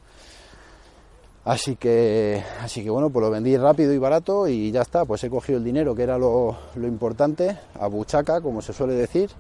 Así 1.45 1.75
que, 1.75 2.45
así 2.61 2.85
que 2.85 2.91
bueno, 2.91 3.11
pues 3.11 3.25
lo 3.25 3.31
vendí 3.31 3.57
rápido 3.57 3.93
y 3.93 3.99
barato 3.99 4.47
y 4.47 4.71
ya 4.71 4.83
está, 4.83 5.05
pues 5.05 5.25
he 5.25 5.31
cogido 5.31 5.59
el 5.59 5.65
dinero, 5.65 5.95
que 5.95 6.03
era 6.03 6.19
lo, 6.19 6.57
importante, 6.77 7.59
a 7.81 7.87
buchaca, 7.87 8.41
como 8.43 8.61
se 8.63 8.73
suele 8.73 8.93
decir, 8.93 9.31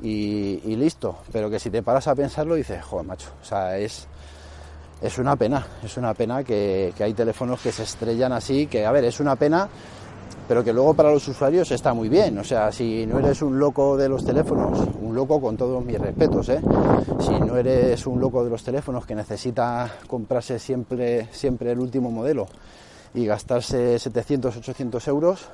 y, 0.00 0.60
y, 0.64 0.76
listo. 0.76 1.16
Pero 1.32 1.50
que 1.50 1.58
si 1.58 1.70
te 1.70 1.82
paras 1.82 2.06
a 2.06 2.14
pensarlo, 2.14 2.54
dices, 2.54 2.82
joder, 2.82 3.06
macho, 3.06 3.28
o 3.42 3.44
sea, 3.44 3.76
es, 3.76 4.08
es 5.00 5.18
una 5.18 5.36
pena, 5.36 5.66
es 5.82 5.96
una 5.96 6.14
pena 6.14 6.42
que, 6.42 6.92
hay 6.98 7.12
teléfonos 7.12 7.60
que 7.60 7.72
se 7.72 7.82
estrellan 7.82 8.32
así, 8.32 8.66
que 8.66 8.86
a 8.86 8.92
ver, 8.92 9.04
es 9.04 9.20
una 9.20 9.36
pena, 9.36 9.68
pero 10.48 10.64
que 10.64 10.72
luego 10.72 10.94
para 10.94 11.10
los 11.10 11.26
usuarios 11.28 11.70
está 11.70 11.92
muy 11.92 12.08
bien. 12.08 12.38
O 12.38 12.44
sea, 12.44 12.72
si 12.72 13.04
no 13.06 13.18
eres 13.18 13.42
un 13.42 13.58
loco 13.58 13.96
de 13.96 14.08
los 14.08 14.24
teléfonos, 14.24 14.88
un 15.00 15.14
loco 15.14 15.40
con 15.40 15.56
todos 15.56 15.84
mis 15.84 15.98
respetos, 15.98 16.48
¿eh? 16.48 16.60
si 17.20 17.38
no 17.40 17.56
eres 17.56 18.06
un 18.06 18.20
loco 18.20 18.42
de 18.42 18.50
los 18.50 18.62
teléfonos 18.62 19.04
que 19.04 19.14
necesita 19.14 19.90
comprarse 20.06 20.58
siempre, 20.58 21.28
siempre 21.32 21.72
el 21.72 21.78
último 21.78 22.10
modelo 22.10 22.46
y 23.14 23.26
gastarse 23.26 23.98
700, 23.98 24.56
800 24.56 25.08
euros 25.08 25.48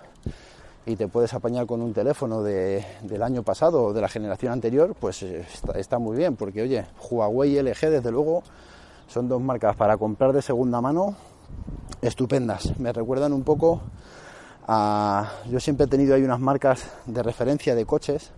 y 0.85 0.97
te 0.97 1.07
puedes 1.07 1.33
apañar 1.33 1.67
con 1.67 1.81
un 1.81 1.93
teléfono 1.93 2.43
de, 2.43 2.85
del 3.03 3.23
año 3.23 3.43
pasado 3.43 3.85
o 3.85 3.93
de 3.93 4.01
la 4.01 4.09
generación 4.09 4.53
anterior, 4.53 4.97
pues 4.99 5.23
está, 5.23 5.79
está 5.79 5.99
muy 5.99 6.17
bien, 6.17 6.35
porque 6.35 6.63
oye, 6.63 6.85
Huawei 7.09 7.61
LG 7.63 7.89
desde 7.89 8.11
luego 8.11 8.43
son 9.13 9.29
dos 9.29 9.43
marcas 9.43 9.77
para 9.77 9.99
comprar 9.99 10.33
de 10.33 10.41
segunda 10.41 10.81
mano 10.81 11.15
estupendas. 12.01 12.79
Me 12.79 12.95
recuerdan 12.95 13.35
un 13.35 13.43
poco 13.43 13.83
a... 14.67 15.29
Yo 15.51 15.61
siempre 15.61 15.85
he 15.85 15.89
tenido 15.89 16.15
ahí 16.15 16.23
unas 16.23 16.41
marcas 16.41 16.91
de 17.05 17.23
referencia 17.23 17.75
de 17.75 17.85
coches 17.85 18.33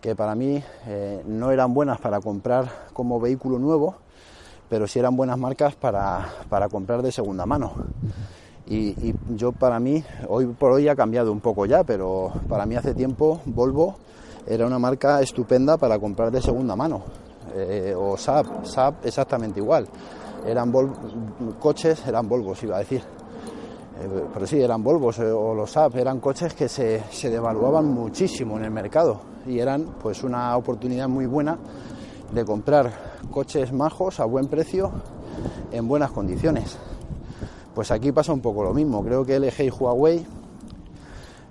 que 0.00 0.16
para 0.16 0.34
mí 0.34 0.60
eh, 0.88 1.22
no 1.26 1.52
eran 1.52 1.72
buenas 1.72 2.00
para 2.00 2.20
comprar 2.20 2.88
como 2.92 3.20
vehículo 3.20 3.60
nuevo, 3.60 3.94
pero 4.68 4.88
sí 4.88 4.98
eran 4.98 5.16
buenas 5.16 5.38
marcas 5.38 5.76
para, 5.76 6.26
comprar 6.72 7.02
de 7.02 7.12
segunda 7.12 7.46
mano. 7.46 7.72
Y, 8.66 8.88
y, 9.10 9.14
yo 9.36 9.52
para 9.52 9.78
mí, 9.78 10.02
hoy 10.28 10.46
por 10.46 10.72
hoy 10.72 10.88
ha 10.88 10.96
cambiado 10.96 11.30
un 11.30 11.40
poco 11.40 11.66
ya, 11.66 11.84
pero 11.84 12.32
para 12.48 12.66
mí 12.66 12.74
hace 12.74 12.94
tiempo 12.94 13.40
Volvo 13.44 13.96
era 14.46 14.66
una 14.66 14.78
marca 14.80 15.20
estupenda 15.20 15.76
para 15.76 16.00
comprar 16.00 16.32
de 16.32 16.42
segunda 16.42 16.74
mano. 16.74 17.04
Eh, 17.54 17.94
o 17.96 18.16
SAP, 18.16 18.64
SAP 18.64 19.06
exactamente 19.06 19.60
igual. 19.60 19.86
Eran 20.46 20.72
coches, 21.58 22.06
eran 22.06 22.28
Volvos, 22.28 22.62
iba 22.62 22.76
a 22.76 22.80
decir. 22.80 23.00
Eh, 23.00 24.24
pero 24.32 24.46
sí, 24.46 24.60
eran 24.60 24.82
Volvos 24.82 25.18
eh, 25.18 25.30
o 25.30 25.54
los 25.54 25.70
SAP, 25.70 25.96
eran 25.96 26.20
coches 26.20 26.54
que 26.54 26.68
se, 26.68 27.02
se 27.10 27.28
devaluaban 27.28 27.86
muchísimo 27.86 28.56
en 28.56 28.64
el 28.64 28.70
mercado 28.70 29.20
y 29.46 29.58
eran 29.58 29.84
pues 30.00 30.22
una 30.22 30.56
oportunidad 30.56 31.08
muy 31.08 31.26
buena 31.26 31.58
de 32.32 32.44
comprar 32.44 33.18
coches 33.30 33.72
majos 33.72 34.20
a 34.20 34.24
buen 34.24 34.46
precio 34.46 34.92
en 35.72 35.88
buenas 35.88 36.10
condiciones. 36.12 36.78
Pues 37.74 37.90
aquí 37.90 38.12
pasa 38.12 38.32
un 38.32 38.40
poco 38.40 38.62
lo 38.62 38.72
mismo. 38.72 39.02
Creo 39.04 39.24
que 39.24 39.38
LG 39.38 39.60
y 39.62 39.70
Huawei, 39.70 40.26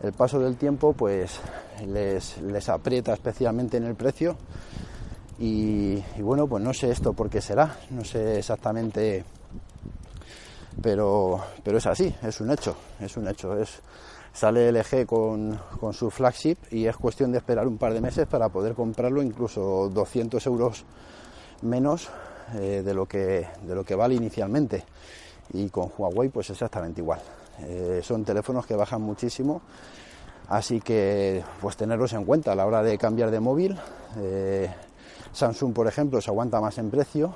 el 0.04 0.14
paso 0.14 0.39
del 0.39 0.56
tiempo, 0.58 0.93
pues 0.93 1.39
les, 1.86 2.41
les 2.41 2.70
aprieta 2.70 3.14
especialmente 3.14 3.78
en 3.78 3.84
el 3.86 3.95
precio 3.95 4.36
y, 5.40 6.04
bueno, 6.22 6.48
pues 6.48 6.64
no 6.64 6.74
sé 6.74 6.92
esto 6.92 7.14
por 7.14 7.30
qué 7.30 7.42
será, 7.42 7.78
no 7.92 8.04
sé 8.04 8.40
exactamente, 8.40 9.24
pero, 10.82 11.40
pero 11.64 11.78
es 11.78 11.88
así, 11.88 12.14
es 12.22 12.42
un 12.42 12.52
hecho, 12.52 12.76
es 13.00 13.16
un 13.16 13.28
hecho. 13.28 13.58
Es, 13.58 13.82
sale 14.34 14.72
LG 14.72 15.06
con, 15.06 15.60
con 15.80 15.94
su 15.94 16.10
flagship 16.10 16.58
y 16.72 16.86
es 16.86 16.96
cuestión 16.98 17.32
de 17.32 17.40
esperar 17.40 17.68
un 17.68 17.78
par 17.78 17.94
de 17.94 18.02
meses 18.02 18.28
para 18.28 18.50
poder 18.50 18.74
comprarlo, 18.74 19.22
incluso 19.22 19.90
200 19.90 20.46
euros 20.46 20.86
menos 21.62 22.10
eh, 22.56 22.82
de, 22.84 22.94
lo 22.94 23.06
que, 23.06 23.48
de 23.64 23.76
lo 23.76 23.84
que 23.84 23.96
vale 23.96 24.16
inicialmente. 24.16 24.84
Y 25.54 25.70
con 25.70 25.92
Huawei 25.98 26.30
pues 26.30 26.50
exactamente 26.50 27.02
igual. 27.02 27.22
Eh, 27.62 28.02
son 28.04 28.24
teléfonos 28.24 28.66
que 28.66 28.76
bajan 28.76 29.02
muchísimo, 29.02 29.62
así 30.48 30.80
que 30.80 31.44
pues 31.60 31.76
tenerlos 31.76 32.14
en 32.14 32.24
cuenta 32.24 32.54
a 32.54 32.56
la 32.56 32.66
hora 32.66 32.84
de 32.84 32.98
cambiar 32.98 33.32
de 33.32 33.40
móvil. 33.40 33.78
Eh, 34.18 34.70
Samsung, 35.34 35.74
por 35.74 35.88
ejemplo, 35.88 36.22
se 36.22 36.30
aguanta 36.30 36.60
más 36.60 36.78
en 36.78 36.90
precio. 36.90 37.34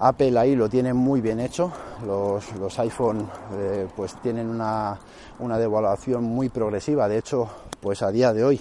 Apple 0.00 0.38
ahí 0.38 0.54
lo 0.54 0.68
tiene 0.68 0.94
muy 0.94 1.20
bien 1.20 1.40
hecho. 1.40 1.72
Los, 2.06 2.78
iPhone 2.78 3.28
eh, 3.54 3.86
pues 3.96 4.14
tienen 4.22 4.48
una, 4.48 4.98
una 5.40 5.58
devaluación 5.58 6.24
muy 6.24 6.48
progresiva. 6.48 7.08
De 7.08 7.18
hecho, 7.18 7.48
pues 7.80 8.02
a 8.02 8.10
día 8.10 8.32
de 8.32 8.44
hoy 8.44 8.60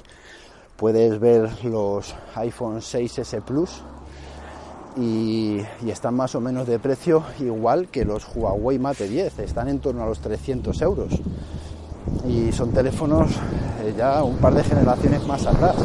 puedes 0.77 1.19
ver 1.19 1.63
los 1.65 2.15
iPhone 2.35 2.79
6S 2.79 3.41
Plus 3.41 3.81
y, 4.95 5.61
están 5.87 6.15
más 6.15 6.35
o 6.35 6.41
menos 6.41 6.67
de 6.67 6.79
precio 6.79 7.23
igual 7.39 7.87
que 7.87 8.05
los 8.05 8.27
Huawei 8.35 8.79
Mate 8.79 9.07
10, 9.07 9.39
están 9.39 9.67
en 9.69 9.79
torno 9.79 10.03
a 10.03 10.07
los 10.07 10.19
300 10.19 10.81
euros 10.81 11.13
y 12.27 12.51
son 12.51 12.71
teléfonos 12.71 13.31
eh, 13.83 13.93
ya 13.97 14.23
un 14.23 14.37
par 14.37 14.53
de 14.53 14.63
generaciones 14.63 15.25
más 15.27 15.45
atrás. 15.45 15.75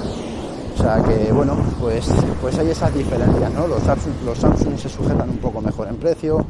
O 0.74 0.76
sea 0.82 1.02
que 1.02 1.32
bueno, 1.32 1.56
pues, 1.80 2.08
pues 2.40 2.58
hay 2.58 2.70
esas 2.70 2.92
diferencias, 2.94 3.52
¿no? 3.52 3.66
Los 3.66 3.82
Samsung, 3.82 4.14
los 4.24 4.38
Samsung 4.38 4.78
se 4.78 4.88
sujetan 4.88 5.30
un 5.30 5.38
poco 5.38 5.60
mejor 5.60 5.88
en 5.88 5.96
precio, 5.96 6.44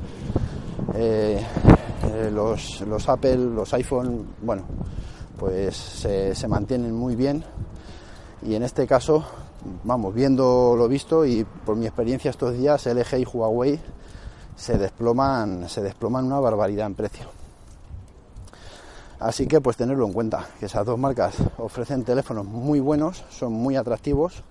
eh, 0.94 1.44
eh, 2.04 2.30
los, 2.32 2.80
los, 2.82 3.08
Apple, 3.08 3.36
los 3.36 3.72
iPhone, 3.74 4.26
bueno, 4.42 4.62
pues 5.38 5.76
se, 5.76 6.34
se 6.34 6.48
mantienen 6.48 6.94
muy 6.94 7.16
bien 7.16 7.44
y 8.42 8.54
en 8.54 8.62
este 8.62 8.86
caso 8.86 9.24
vamos, 9.84 10.14
viendo 10.14 10.74
lo 10.76 10.88
visto 10.88 11.24
y 11.24 11.44
por 11.44 11.76
mi 11.76 11.86
experiencia 11.86 12.30
estos 12.30 12.56
días, 12.56 12.86
LG 12.86 13.18
y 13.18 13.24
Huawei 13.24 13.80
se 14.56 14.78
desploman, 14.78 15.68
se 15.68 15.82
desploman 15.82 16.26
una 16.26 16.40
barbaridad 16.40 16.86
en 16.86 16.94
precio. 16.94 17.41
Así 19.22 19.46
que 19.46 19.60
pues 19.60 19.76
tenerlo 19.76 20.04
en 20.04 20.12
cuenta, 20.12 20.48
que 20.58 20.66
esas 20.66 20.84
dos 20.84 20.98
marcas 20.98 21.36
ofrecen 21.58 22.02
teléfonos 22.02 22.44
muy 22.44 22.80
buenos, 22.80 23.22
son 23.30 23.52
muy 23.52 23.76
atractivos 23.76 24.42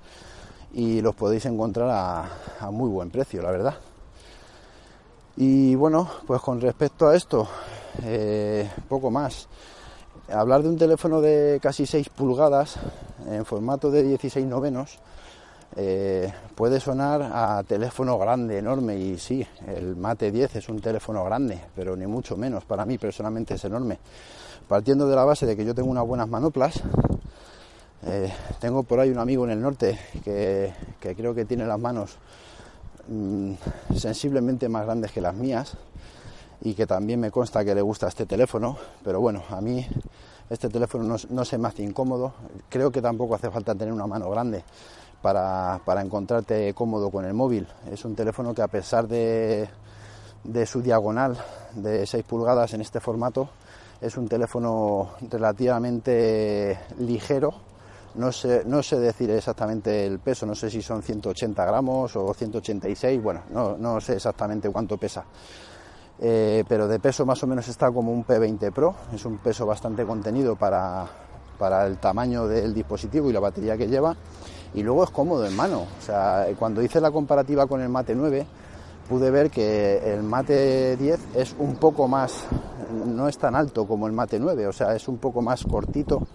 y 0.72 1.02
los 1.02 1.14
podéis 1.14 1.46
encontrar 1.46 1.90
a, 1.92 2.72
muy 2.72 2.90
buen 2.90 3.10
precio, 3.12 3.42
la 3.42 3.52
verdad. 3.52 3.76
Y 5.36 5.76
bueno, 5.76 6.10
pues 6.26 6.40
con 6.42 6.62
respecto 6.62 7.10
a 7.10 7.18
esto, 7.18 7.50
eh, 8.04 8.72
poco 8.88 9.12
más. 9.12 9.50
Hablar 10.30 10.64
de 10.64 10.70
un 10.70 10.78
teléfono 10.78 11.20
de 11.20 11.60
casi 11.62 11.86
6 11.86 12.08
pulgadas 12.08 12.78
en 13.28 13.44
formato 13.44 13.92
de 13.92 14.04
16 14.04 14.46
novenos 14.46 15.00
eh, 15.76 16.32
puede 16.54 16.82
sonar 16.82 17.22
a 17.22 17.64
teléfono 17.64 18.18
grande, 18.18 18.58
enorme, 18.58 18.98
y 18.98 19.18
sí, 19.18 19.46
el 19.68 19.96
Mate 19.96 20.32
10 20.32 20.58
es 20.58 20.70
un 20.70 20.82
teléfono 20.82 21.24
grande, 21.24 21.62
pero 21.76 21.96
ni 21.96 22.06
mucho 22.08 22.36
menos, 22.36 22.66
para 22.66 22.86
mí 22.86 22.98
personalmente 22.98 23.54
es 23.54 23.64
enorme. 23.64 23.98
Partiendo 24.68 25.08
de 25.08 25.16
la 25.16 25.24
base 25.24 25.46
de 25.46 25.56
que 25.56 25.64
yo 25.64 25.74
tengo 25.74 25.90
unas 25.90 26.06
buenas 26.06 26.28
manoplas, 26.28 26.82
eh, 28.06 28.34
tengo 28.60 28.84
por 28.84 29.00
ahí 29.00 29.12
un 29.12 29.20
amigo 29.20 29.46
en 29.46 29.52
el 29.52 29.62
norte 29.62 29.98
que, 30.24 30.74
creo 31.00 31.34
que 31.34 31.46
tiene 31.46 31.66
las 31.66 31.80
manos 31.80 32.18
mm, 33.08 33.54
sensiblemente 33.96 34.68
más 34.68 34.86
grandes 34.86 35.12
que 35.12 35.22
las 35.22 35.36
mías 35.36 35.78
y 36.62 36.74
que 36.74 36.86
también 36.86 37.20
me 37.20 37.32
consta 37.32 37.64
que 37.64 37.74
le 37.74 37.82
gusta 37.82 38.08
este 38.08 38.26
teléfono, 38.26 38.78
pero 39.04 39.22
bueno, 39.22 39.44
a 39.50 39.62
mí 39.62 39.86
este 40.50 40.68
teléfono 40.68 41.06
no, 41.06 41.16
no 41.30 41.46
se 41.46 41.58
me 41.58 41.70
hace 41.70 41.84
incómodo, 41.84 42.34
creo 42.68 42.92
que 42.92 43.02
tampoco 43.02 43.36
hace 43.36 43.50
falta 43.50 43.74
tener 43.74 43.94
una 43.94 44.06
mano 44.06 44.30
grande 44.30 44.64
para, 45.22 46.02
encontrarte 46.02 46.74
cómodo 46.74 47.10
con 47.10 47.26
el 47.26 47.34
móvil. 47.34 47.68
Es 47.92 48.04
un 48.06 48.16
teléfono 48.16 48.54
que 48.54 48.62
a 48.62 48.68
pesar 48.68 49.08
de, 49.08 49.70
de 50.44 50.66
su 50.66 50.82
diagonal 50.82 51.38
de 51.76 52.06
6 52.06 52.24
pulgadas 52.24 52.74
en 52.74 52.82
este 52.82 53.00
formato, 53.00 53.50
es 54.00 54.18
un 54.18 54.28
teléfono 54.28 55.12
relativamente 55.30 56.80
ligero. 57.00 57.54
No 58.16 58.32
sé, 58.32 58.64
no 58.66 58.84
sé 58.84 59.00
decir 59.00 59.30
exactamente 59.30 60.06
el 60.06 60.20
peso, 60.20 60.46
no 60.46 60.54
sé 60.54 60.70
si 60.70 60.82
son 60.82 61.02
180 61.02 61.64
gramos 61.64 62.14
o 62.18 62.34
186, 62.34 63.24
bueno, 63.24 63.44
no, 63.52 63.78
no 63.78 64.02
sé 64.02 64.16
exactamente 64.16 64.70
cuánto 64.70 64.98
pesa. 64.98 65.24
Eh, 66.20 66.66
pero 66.68 66.88
de 66.88 67.00
peso 67.00 67.26
más 67.26 67.42
o 67.42 67.48
menos 67.48 67.68
está 67.70 67.90
como 67.90 68.12
un 68.12 68.26
P20 68.26 68.72
Pro, 68.74 68.96
es 69.14 69.24
un 69.24 69.38
peso 69.38 69.66
bastante 69.66 70.06
contenido 70.06 70.58
para, 70.58 71.08
para 71.58 71.88
el 71.88 72.00
tamaño 72.00 72.48
del 72.48 72.74
dispositivo 72.74 73.30
y 73.30 73.34
la 73.34 73.40
batería 73.40 73.78
que 73.78 73.88
lleva 73.88 74.16
y 74.74 74.84
luego 74.84 75.04
es 75.04 75.10
cómodo 75.10 75.46
en 75.46 75.56
mano. 75.56 75.82
O 76.00 76.02
sea, 76.02 76.48
cuando 76.58 76.82
hice 76.82 77.02
la 77.02 77.12
comparativa 77.12 77.68
con 77.68 77.82
el 77.82 77.90
Mate 77.90 78.16
9, 78.16 78.46
pude 79.10 79.30
ver 79.30 79.50
que 79.50 80.14
el 80.14 80.24
Mate 80.24 80.96
10 80.98 81.20
es 81.36 81.56
un 81.60 81.76
poco 81.76 82.08
más, 82.08 82.46
no 83.06 83.28
es 83.28 83.38
tan 83.38 83.56
alto 83.56 83.86
como 83.86 84.08
el 84.08 84.14
Mate 84.14 84.40
9, 84.40 84.68
o 84.68 84.72
sea, 84.72 84.96
es 84.96 85.08
un 85.10 85.18
poco 85.18 85.42
más 85.42 85.64
cortito, 85.66 86.28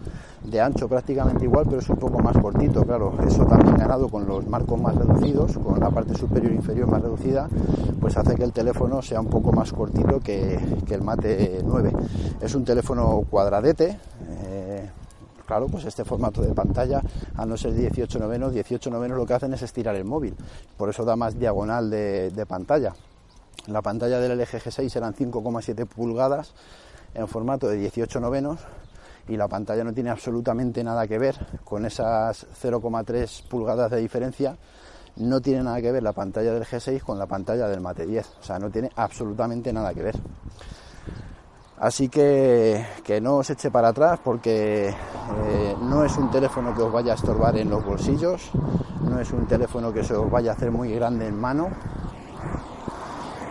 de 0.45 0.61
ancho 0.61 0.87
prácticamente 0.87 1.45
igual, 1.45 1.64
pero 1.66 1.80
es 1.80 1.89
un 1.89 1.97
poco 1.97 2.18
más 2.18 2.37
cortito, 2.37 2.84
claro, 2.84 3.14
eso 3.26 3.47
también 3.47 3.76
ganado 3.76 4.09
con 4.09 4.26
los 4.26 4.47
marcos 4.47 4.78
más 4.78 4.95
reducidos, 4.95 5.57
con 5.59 5.80
la 5.80 5.91
parte 5.91 6.14
superior 6.14 6.53
e 6.53 6.57
inferior 6.57 6.87
más 6.87 7.01
reducida, 7.01 7.49
pues 7.99 8.16
hace 8.16 8.37
que 8.37 8.45
el 8.45 8.53
teléfono 8.53 9.01
sea 9.01 9.20
un 9.20 9.28
poco 9.28 9.53
más 9.53 9.72
cortito 9.72 10.20
que, 10.20 10.59
el 10.91 11.03
Mate 11.03 11.62
9. 11.64 11.93
Es 12.41 12.55
un 12.55 12.64
teléfono 12.64 13.24
cuadradete, 13.28 13.99
Claro, 15.47 15.69
pues 15.69 15.85
este 15.85 16.05
formato 16.05 16.43
de 16.43 16.53
pantalla, 16.53 17.01
a 17.37 17.47
no 17.47 17.57
ser 17.57 17.73
18 17.73 18.19
novenos, 18.19 18.53
18 18.53 18.91
novenos 18.91 19.17
lo 19.17 19.25
que 19.25 19.35
hacen 19.35 19.55
es 19.55 19.63
estirar 19.63 19.95
el 19.95 20.05
móvil, 20.05 20.35
por 20.77 20.91
eso 20.91 21.05
da 21.05 21.15
más 21.15 21.39
diagonal 21.39 21.89
de, 21.89 22.47
pantalla. 22.49 22.93
La 23.69 23.81
pantalla 23.81 24.19
del 24.19 24.39
LG 24.39 24.61
G6 24.61 24.97
eran 24.97 25.15
5,7 25.15 25.87
pulgadas 25.87 26.53
en 27.15 27.29
formato 27.29 27.69
de 27.69 27.77
18 27.77 28.19
novenos 28.19 28.59
y 29.29 29.37
la 29.37 29.47
pantalla 29.47 29.85
no 29.85 29.93
tiene 29.93 30.11
absolutamente 30.11 30.83
nada 30.83 31.07
que 31.07 31.19
ver 31.19 31.37
con 31.65 31.87
esas 31.87 32.47
0,3 32.61 33.49
pulgadas 33.49 33.91
de 33.91 33.99
diferencia. 33.99 34.57
No 35.17 35.41
tiene 35.41 35.63
nada 35.63 35.81
que 35.81 35.93
ver 35.93 36.03
la 36.03 36.13
pantalla 36.13 36.53
del 36.53 36.65
G6 36.65 37.03
con 37.03 37.19
la 37.19 37.27
pantalla 37.27 37.69
del 37.69 37.81
Mate 37.81 38.05
10, 38.05 38.27
o 38.41 38.43
sea, 38.43 38.59
no 38.59 38.69
tiene 38.71 38.91
absolutamente 38.97 39.73
nada 39.73 39.95
que 39.95 40.03
ver. 40.03 40.17
Así 41.79 42.09
que 42.09 42.87
que 43.05 43.20
no 43.20 43.37
os 43.37 43.51
eche 43.51 43.70
para 43.70 43.89
atrás 43.89 44.18
porque 44.24 44.89
eh, 44.89 45.77
no 45.83 46.05
es 46.05 46.16
un 46.16 46.31
teléfono 46.31 46.74
que 46.74 46.83
os 46.83 46.91
vaya 46.91 47.12
a 47.12 47.16
estorbar 47.16 47.57
en 47.59 47.68
los 47.68 47.85
bolsillos, 47.85 48.51
no 49.03 49.20
es 49.20 49.31
un 49.33 49.47
teléfono 49.47 49.93
que 49.93 50.03
se 50.03 50.14
os 50.14 50.31
vaya 50.31 50.53
a 50.53 50.55
hacer 50.55 50.70
muy 50.70 50.95
grande 50.95 51.27
en 51.27 51.39
mano 51.39 51.68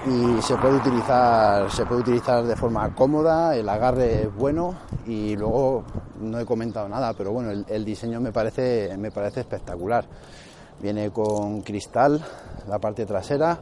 y 0.07 0.41
se 0.41 0.55
puede 0.57 0.77
utilizar, 0.77 1.71
se 1.71 1.85
puede 1.85 2.01
utilizar 2.01 2.43
de 2.43 2.55
forma 2.55 2.93
cómoda, 2.95 3.55
el 3.55 3.69
agarre 3.69 4.23
es 4.23 4.35
bueno 4.35 4.73
y 5.05 5.35
luego 5.35 5.83
no 6.19 6.39
he 6.39 6.45
comentado 6.45 6.89
nada, 6.89 7.13
pero 7.13 7.31
bueno, 7.31 7.51
el, 7.67 7.85
diseño 7.85 8.19
me 8.19 8.31
parece, 8.31 8.95
me 8.97 9.11
parece 9.11 9.41
espectacular. 9.41 10.05
Viene 10.81 11.11
con 11.11 11.61
cristal 11.61 12.23
la 12.67 12.79
parte 12.79 13.05
trasera, 13.05 13.59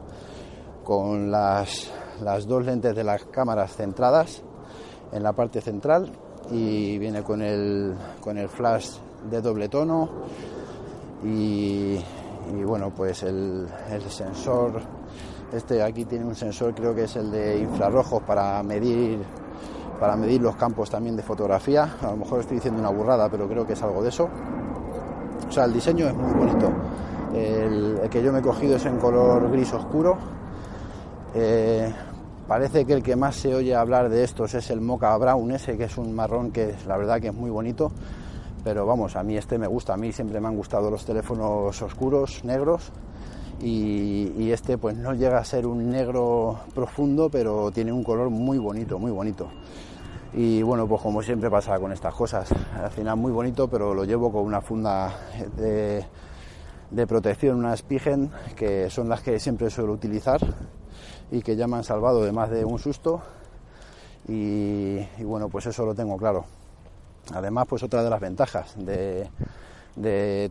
con 0.82 1.30
las, 1.30 1.90
las 2.22 2.46
dos 2.46 2.64
lentes 2.64 2.94
de 2.94 3.04
las 3.04 3.24
cámaras 3.24 3.74
centradas 3.76 4.42
en 5.12 5.22
la 5.22 5.32
parte 5.32 5.60
central 5.60 6.10
y 6.50 6.98
viene 6.98 7.22
con 7.22 7.42
el, 7.42 7.94
con 8.20 8.38
el 8.38 8.48
flash 8.48 8.96
de 9.30 9.40
doble 9.40 9.68
tono. 9.68 10.08
Y, 11.24 11.98
bueno 12.64 12.90
pues 12.94 13.22
el, 13.22 13.66
sensor 14.08 14.72
este 15.52 15.82
aquí 15.82 16.04
tiene 16.04 16.26
un 16.26 16.34
sensor 16.34 16.74
creo 16.74 16.94
que 16.94 17.04
es 17.04 17.16
el 17.16 17.30
de 17.30 17.58
infrarrojos 17.58 18.22
para 18.22 18.62
medir 18.62 19.20
para 19.98 20.14
medir 20.16 20.42
los 20.42 20.54
campos 20.56 20.90
también 20.90 21.16
de 21.16 21.22
fotografía. 21.22 21.96
A 22.02 22.10
lo 22.10 22.16
mejor 22.16 22.40
estoy 22.40 22.56
diciendo 22.56 22.80
una 22.80 22.90
burrada 22.90 23.28
pero 23.30 23.48
creo 23.48 23.66
que 23.66 23.72
es 23.72 23.82
algo 23.82 24.02
de 24.02 24.10
eso. 24.10 24.28
O 25.48 25.52
sea 25.52 25.64
el 25.64 25.72
diseño 25.72 26.06
es 26.06 26.14
muy 26.14 26.32
bonito. 26.34 26.70
El, 27.34 28.08
que 28.10 28.22
yo 28.22 28.32
me 28.32 28.40
he 28.40 28.42
cogido 28.42 28.76
es 28.76 28.84
en 28.84 28.98
color 28.98 29.50
gris 29.50 29.72
oscuro. 29.72 30.18
Eh, 31.34 31.92
Parece 32.46 32.84
que 32.84 32.92
el 32.92 33.02
que 33.02 33.16
más 33.16 33.36
se 33.36 33.54
oye 33.54 33.74
hablar 33.74 34.10
de 34.10 34.22
estos 34.22 34.52
es 34.52 34.68
el 34.68 34.82
Mocha 34.82 35.16
Brown, 35.16 35.50
ese 35.52 35.78
que 35.78 35.84
es 35.84 35.96
un 35.96 36.14
marrón 36.14 36.52
que 36.52 36.74
la 36.86 36.98
verdad 36.98 37.18
que 37.18 37.28
es 37.28 37.34
muy 37.34 37.48
bonito. 37.48 37.90
Pero 38.62 38.84
vamos, 38.84 39.16
a 39.16 39.22
mí 39.22 39.34
este 39.36 39.56
me 39.56 39.66
gusta, 39.66 39.94
a 39.94 39.96
mí 39.96 40.12
siempre 40.12 40.40
me 40.40 40.48
han 40.48 40.56
gustado 40.56 40.90
los 40.90 41.06
teléfonos 41.06 41.80
oscuros, 41.80 42.44
negros. 42.44 42.92
Y, 43.62 44.50
este 44.50 44.76
pues 44.76 44.94
no 44.94 45.14
llega 45.14 45.38
a 45.38 45.44
ser 45.44 45.66
un 45.66 45.88
negro 45.88 46.60
profundo, 46.74 47.30
pero 47.30 47.70
tiene 47.70 47.92
un 47.92 48.04
color 48.04 48.28
muy 48.28 48.58
bonito, 48.58 48.98
muy 48.98 49.10
bonito. 49.10 49.48
Y 50.34 50.60
bueno, 50.62 50.86
pues 50.86 51.00
como 51.00 51.22
siempre 51.22 51.50
pasa 51.50 51.78
con 51.78 51.92
estas 51.92 52.14
cosas, 52.14 52.50
al 52.76 52.90
final 52.90 53.16
muy 53.16 53.32
bonito, 53.32 53.68
pero 53.68 53.94
lo 53.94 54.04
llevo 54.04 54.30
con 54.30 54.42
una 54.44 54.60
funda 54.60 55.14
de, 55.56 56.04
de 56.90 57.06
protección, 57.06 57.56
una 57.56 57.74
Spigen, 57.74 58.30
que 58.54 58.90
son 58.90 59.08
las 59.08 59.22
que 59.22 59.40
siempre 59.40 59.70
suelo 59.70 59.92
utilizar 59.92 60.40
y 61.30 61.42
que 61.42 61.56
ya 61.56 61.66
me 61.66 61.76
han 61.76 61.84
salvado 61.84 62.22
de 62.22 62.32
más 62.32 62.50
de 62.50 62.64
un 62.64 62.78
susto 62.78 63.22
y, 64.28 65.04
bueno, 65.22 65.48
pues 65.48 65.66
eso 65.66 65.84
lo 65.84 65.94
tengo 65.94 66.16
claro. 66.16 66.44
Además, 67.32 67.66
pues 67.68 67.82
otra 67.82 68.02
de 68.02 68.10
las 68.10 68.20
ventajas 68.20 68.74
de, 68.76 69.28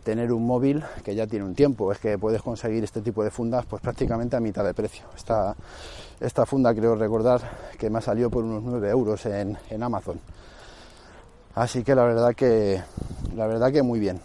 tener 0.03 0.31
un 0.31 0.45
móvil 0.45 0.83
que 1.03 1.15
ya 1.15 1.27
tiene 1.27 1.45
un 1.45 1.55
tiempo 1.55 1.91
es 1.91 1.99
que 1.99 2.17
puedes 2.17 2.41
conseguir 2.41 2.83
este 2.83 3.01
tipo 3.01 3.23
de 3.23 3.29
fundas 3.29 3.65
pues 3.65 3.81
prácticamente 3.81 4.35
a 4.35 4.39
mitad 4.39 4.63
de 4.63 4.73
precio. 4.73 5.05
Esta, 5.15 5.55
esta 6.19 6.45
funda 6.45 6.73
creo 6.73 6.95
recordar 6.95 7.41
que 7.77 7.89
me 7.89 7.97
ha 7.97 8.01
salido 8.01 8.29
por 8.29 8.43
unos 8.43 8.63
9 8.63 8.89
euros 8.89 9.25
en, 9.25 9.57
en 9.69 9.83
Amazon. 9.83 10.19
Así 11.55 11.83
que 11.83 11.93
la 11.93 12.03
verdad 12.03 12.33
que 12.33 12.81
la 13.35 13.47
verdad 13.47 13.71
que 13.71 13.81
muy 13.81 13.99
bien. 13.99 14.19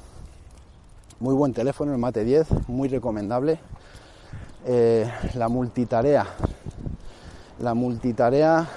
Muy 1.20 1.34
buen 1.34 1.52
teléfono, 1.52 1.92
el 1.92 1.98
Mate 1.98 2.24
10, 2.24 2.68
muy 2.68 2.88
recomendable. 2.88 3.58
Eh, 4.66 5.08
la 5.34 5.48
multitarea. 5.48 6.26
La 7.60 7.74
multitarea, 7.74 8.68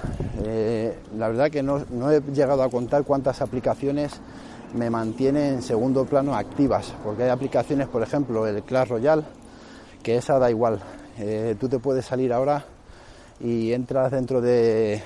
eh, 0.44 0.98
la 1.16 1.28
verdad 1.28 1.50
que 1.50 1.62
no, 1.62 1.78
he 2.10 2.20
llegado 2.32 2.62
a 2.62 2.70
contar 2.70 3.04
cuántas 3.04 3.40
aplicaciones 3.40 4.12
me 4.74 4.90
mantiene 4.90 5.48
en 5.50 5.62
segundo 5.62 6.04
plano 6.04 6.34
activas, 6.34 6.92
porque 7.04 7.24
hay 7.24 7.28
aplicaciones, 7.28 7.86
por 7.86 8.02
ejemplo, 8.02 8.46
el 8.46 8.62
Clash 8.64 8.88
Royale, 8.88 9.22
que 10.02 10.16
esa 10.16 10.38
da 10.38 10.50
igual, 10.50 10.80
Eh, 11.18 11.56
tú 11.60 11.68
te 11.68 11.78
puedes 11.78 12.06
salir 12.06 12.32
ahora 12.32 12.64
y 13.38 13.72
entras 13.72 14.10
dentro 14.10 14.40
de, 14.40 15.02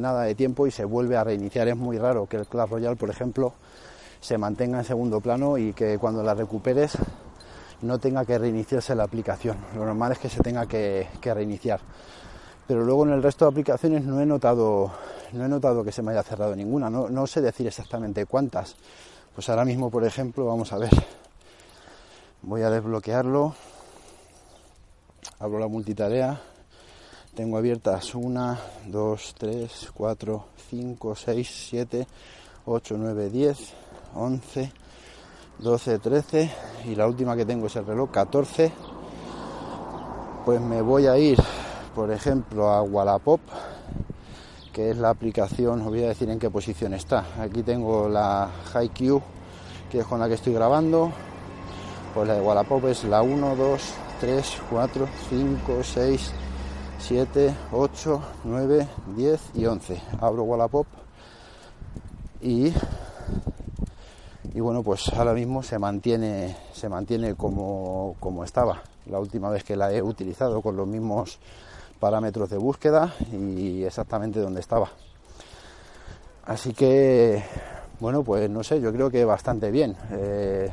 nada 0.00 0.22
de 0.22 0.34
tiempo 0.34 0.66
y 0.66 0.70
se 0.70 0.84
vuelve 0.86 1.16
a 1.16 1.24
reiniciar. 1.24 1.68
Es 1.68 1.76
muy 1.76 1.98
raro 1.98 2.26
que 2.26 2.38
el 2.38 2.46
Clash 2.46 2.70
Royale, 2.70 2.96
por 2.96 3.10
ejemplo, 3.10 3.52
se 4.20 4.38
mantenga 4.38 4.78
en 4.78 4.84
segundo 4.84 5.20
plano 5.20 5.58
y 5.58 5.74
que 5.74 5.98
cuando 5.98 6.22
la 6.22 6.34
recuperes 6.34 6.96
no 7.82 7.98
tenga 7.98 8.24
que 8.24 8.38
reiniciarse 8.38 8.94
la 8.94 9.04
aplicación. 9.04 9.56
Lo 9.74 9.84
normal 9.84 10.12
es 10.12 10.18
que 10.18 10.28
se 10.28 10.40
tenga 10.40 10.66
que, 10.66 11.08
reiniciar. 11.22 11.80
Pero 12.66 12.84
luego 12.84 13.06
en 13.06 13.12
el 13.12 13.22
resto 13.22 13.44
de 13.44 13.50
aplicaciones 13.50 14.04
no 14.04 14.20
he 14.20 14.26
notado, 14.26 14.90
no 15.32 15.44
he 15.44 15.48
notado 15.48 15.82
que 15.84 15.92
se 15.92 16.02
me 16.02 16.12
haya 16.12 16.22
cerrado 16.22 16.54
ninguna. 16.54 16.90
No, 16.90 17.08
no 17.08 17.26
sé 17.26 17.40
decir 17.40 17.66
exactamente 17.66 18.26
cuántas. 18.26 18.76
Pues 19.34 19.48
ahora 19.48 19.64
mismo, 19.64 19.90
por 19.90 20.04
ejemplo, 20.04 20.46
vamos 20.46 20.72
a 20.72 20.78
ver. 20.78 20.90
Voy 22.42 22.62
a 22.62 22.70
desbloquearlo. 22.70 23.54
Abro 25.38 25.58
la 25.58 25.68
multitarea 25.68 26.40
tengo 27.38 27.56
abiertas 27.56 28.16
1, 28.16 28.58
2, 28.86 29.34
3, 29.38 29.90
4, 29.94 30.44
5, 30.70 31.14
6, 31.14 31.66
7, 31.70 32.06
8, 32.66 32.96
9, 32.98 33.30
10, 33.30 33.58
11, 34.16 34.72
12, 35.58 35.98
13 35.98 36.50
y 36.84 36.94
la 36.94 37.06
última 37.06 37.34
que 37.34 37.44
tengo 37.44 37.66
es 37.66 37.76
el 37.76 37.84
reloj 37.84 38.10
14. 38.10 38.72
Pues 40.44 40.60
me 40.60 40.80
voy 40.80 41.06
a 41.06 41.18
ir, 41.18 41.38
por 41.94 42.10
ejemplo, 42.10 42.70
a 42.70 42.82
Wallapop, 42.82 43.40
que 44.72 44.90
es 44.90 44.98
la 44.98 45.10
aplicación, 45.10 45.80
os 45.80 45.88
voy 45.88 46.04
a 46.04 46.08
decir 46.08 46.30
en 46.30 46.38
qué 46.38 46.48
posición 46.48 46.94
está. 46.94 47.26
Aquí 47.40 47.62
tengo 47.62 48.08
la 48.08 48.48
HiQ, 48.72 49.20
que 49.90 49.98
es 50.00 50.06
con 50.06 50.20
la 50.20 50.28
que 50.28 50.34
estoy 50.34 50.54
grabando. 50.54 51.10
Pues 52.14 52.28
la 52.28 52.34
de 52.34 52.40
Wallapop 52.40 52.84
es 52.86 53.04
la 53.04 53.22
1, 53.22 53.56
2, 53.56 53.82
3, 54.20 54.62
4, 54.70 55.08
5, 55.28 55.82
6, 55.82 56.32
7, 57.00 57.54
8, 57.72 58.22
9, 58.44 58.88
10 59.16 59.40
y 59.54 59.66
11. 59.66 60.02
Abro 60.20 60.44
Wallapop 60.44 60.86
y, 62.40 62.72
y 64.54 64.60
bueno, 64.60 64.82
pues 64.82 65.08
ahora 65.12 65.34
mismo 65.34 65.62
se 65.62 65.78
mantiene, 65.78 66.56
se 66.72 66.88
mantiene 66.88 67.34
como, 67.34 68.16
como 68.20 68.44
estaba 68.44 68.82
la 69.06 69.18
última 69.18 69.50
vez 69.50 69.64
que 69.64 69.76
la 69.76 69.92
he 69.92 70.02
utilizado 70.02 70.60
con 70.60 70.76
los 70.76 70.86
mismos 70.86 71.38
parámetros 71.98 72.50
de 72.50 72.58
búsqueda 72.58 73.14
y 73.32 73.82
exactamente 73.84 74.40
donde 74.40 74.60
estaba. 74.60 74.90
Así 76.46 76.72
que, 76.72 77.42
bueno, 78.00 78.22
pues 78.22 78.48
no 78.48 78.62
sé, 78.62 78.80
yo 78.80 78.92
creo 78.92 79.10
que 79.10 79.24
bastante 79.24 79.70
bien. 79.70 79.96
Eh, 80.12 80.70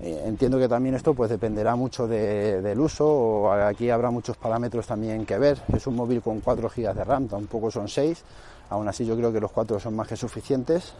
eh, 0.00 0.22
entiendo 0.26 0.58
que 0.58 0.68
también 0.68 0.94
esto 0.94 1.14
pues 1.14 1.30
dependerá 1.30 1.76
mucho 1.76 2.06
del 2.06 2.78
uso, 2.78 3.52
aquí 3.52 3.90
habrá 3.90 4.10
muchos 4.10 4.36
parámetros 4.36 4.86
también 4.86 5.24
que 5.24 5.38
ver. 5.38 5.60
Es 5.72 5.86
un 5.86 5.96
móvil 5.96 6.22
con 6.22 6.40
4 6.40 6.68
GB 6.68 6.94
de 6.94 7.04
RAM, 7.04 7.28
tampoco 7.28 7.70
son 7.70 7.88
6, 7.88 8.22
aún 8.70 8.86
así 8.88 9.04
yo 9.04 9.16
creo 9.16 9.32
que 9.32 9.40
los 9.40 9.50
4 9.50 9.80
son 9.80 9.96
más 9.96 10.08
que 10.08 10.16
suficientes 10.16 10.94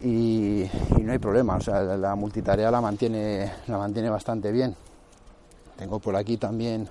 y, 0.00 0.68
no 1.00 1.12
hay 1.12 1.18
problema, 1.18 1.56
o 1.56 1.60
sea, 1.60 1.82
la 1.82 2.14
multitarea 2.14 2.70
la 2.70 2.80
mantiene, 2.80 3.52
la 3.66 3.78
mantiene 3.78 4.10
bastante 4.10 4.50
bien. 4.52 4.74
Tengo 5.76 5.98
por 5.98 6.16
aquí 6.16 6.36
también, 6.36 6.88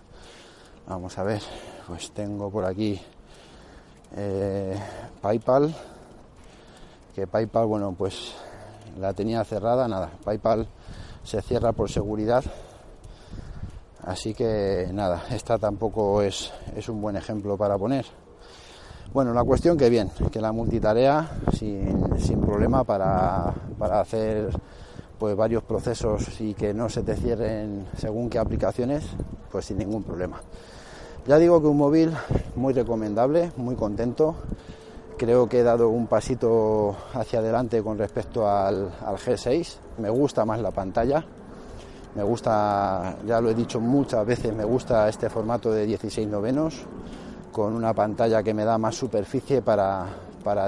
vamos 0.88 1.18
a 1.18 1.24
ver, 1.24 1.42
pues 1.88 2.12
tengo 2.12 2.50
por 2.50 2.66
aquí 2.66 3.00
eh, 4.16 4.78
PayPal, 5.22 5.74
que 7.16 7.28
PayPal, 7.28 7.66
bueno, 7.66 7.94
pues 7.98 8.34
la 9.00 9.14
tenía 9.14 9.44
cerrada, 9.44 9.88
nada, 9.88 10.12
PayPal 10.24 10.68
se 11.24 11.42
cierra 11.42 11.72
por 11.72 11.90
seguridad. 11.90 12.44
Así 14.06 14.34
que 14.34 14.90
nada, 14.92 15.24
esta 15.32 15.58
tampoco 15.58 16.22
es, 16.22 16.52
es 16.76 16.90
un 16.90 17.02
buen 17.02 17.16
ejemplo 17.16 17.58
para 17.58 17.78
poner. 17.78 18.06
Bueno, 19.14 19.32
la 19.32 19.44
cuestión 19.44 19.78
que 19.78 19.92
bien, 19.92 20.10
que 20.32 20.42
la 20.42 20.52
multitarea 20.52 21.30
sin, 21.56 22.20
sin 22.20 22.42
problema 22.42 22.84
para, 22.84 23.54
para, 23.78 24.02
hacer 24.02 24.50
pues 25.20 25.36
varios 25.36 25.62
procesos 25.62 26.42
y 26.42 26.56
que 26.56 26.74
no 26.74 26.90
se 26.90 27.04
te 27.04 27.16
cierren 27.16 27.86
según 27.96 28.28
qué 28.28 28.40
aplicaciones, 28.40 29.06
pues 29.52 29.66
sin 29.66 29.78
ningún 29.78 30.02
problema. 30.02 30.42
Ya 31.28 31.38
digo 31.38 31.62
que 31.62 31.68
un 31.68 31.78
móvil 31.78 32.12
muy 32.56 32.74
recomendable, 32.74 33.52
muy 33.56 33.76
contento. 33.76 34.34
Creo 35.16 35.48
que 35.48 35.60
he 35.60 35.64
dado 35.64 35.90
un 35.90 36.08
pasito 36.08 36.96
hacia 37.14 37.38
adelante 37.38 37.84
con 37.84 38.00
respecto 38.00 38.50
al, 38.50 38.90
G6. 39.00 39.76
Me 40.00 40.10
gusta 40.10 40.44
más 40.44 40.60
la 40.60 40.72
pantalla. 40.72 41.24
Me 42.16 42.24
gusta, 42.24 43.18
ya 43.28 43.40
lo 43.40 43.52
he 43.52 43.54
dicho 43.54 43.80
muchas 43.80 44.26
veces, 44.26 44.56
me 44.56 44.64
gusta 44.64 45.08
este 45.08 45.30
formato 45.30 45.72
de 45.72 45.86
16 45.86 46.28
novenos 46.28 46.84
con 47.54 47.74
una 47.74 47.94
pantalla 47.94 48.44
que 48.44 48.54
me 48.54 48.66
da 48.66 48.78
más 48.78 48.96
superficie 48.96 49.62
para, 49.62 50.10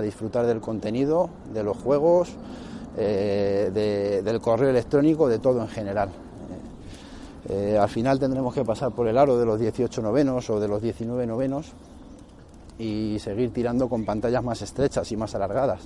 disfrutar 0.02 0.46
del 0.46 0.62
contenido, 0.62 1.30
de 1.52 1.64
los 1.64 1.76
juegos, 1.76 2.30
eh, 2.96 4.22
del 4.24 4.40
correo 4.40 4.70
electrónico, 4.70 5.28
de 5.28 5.40
todo 5.40 5.62
en 5.62 5.68
general. 5.68 6.10
Eh, 7.50 7.78
al 7.78 7.90
final 7.90 8.20
tendremos 8.20 8.54
que 8.54 8.64
pasar 8.64 8.92
por 8.92 9.08
el 9.08 9.18
aro 9.18 9.38
de 9.38 9.46
los 9.46 9.60
18 9.60 10.02
novenos 10.02 10.50
o 10.50 10.60
de 10.60 10.68
los 10.68 10.82
19 10.82 11.28
novenos 11.28 11.74
y 12.80 13.18
seguir 13.20 13.52
tirando 13.52 13.90
con 13.90 14.06
pantallas 14.06 14.44
más 14.44 14.62
estrechas 14.62 15.12
y 15.12 15.18
más 15.18 15.36
alargadas. 15.36 15.82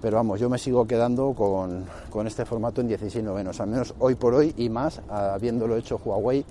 Pero 0.00 0.16
vamos, 0.16 0.38
yo 0.38 0.48
me 0.48 0.58
sigo 0.58 0.86
quedando 0.86 1.32
con, 1.32 2.26
este 2.26 2.44
formato 2.44 2.80
en 2.80 2.88
16 2.88 3.24
novenos, 3.24 3.60
al 3.60 3.68
menos 3.68 3.94
hoy 3.98 4.14
por 4.14 4.34
hoy 4.34 4.54
y 4.56 4.68
más 4.68 5.00
habiéndolo 5.08 5.76
hecho 5.76 6.00
Huawei 6.04 6.44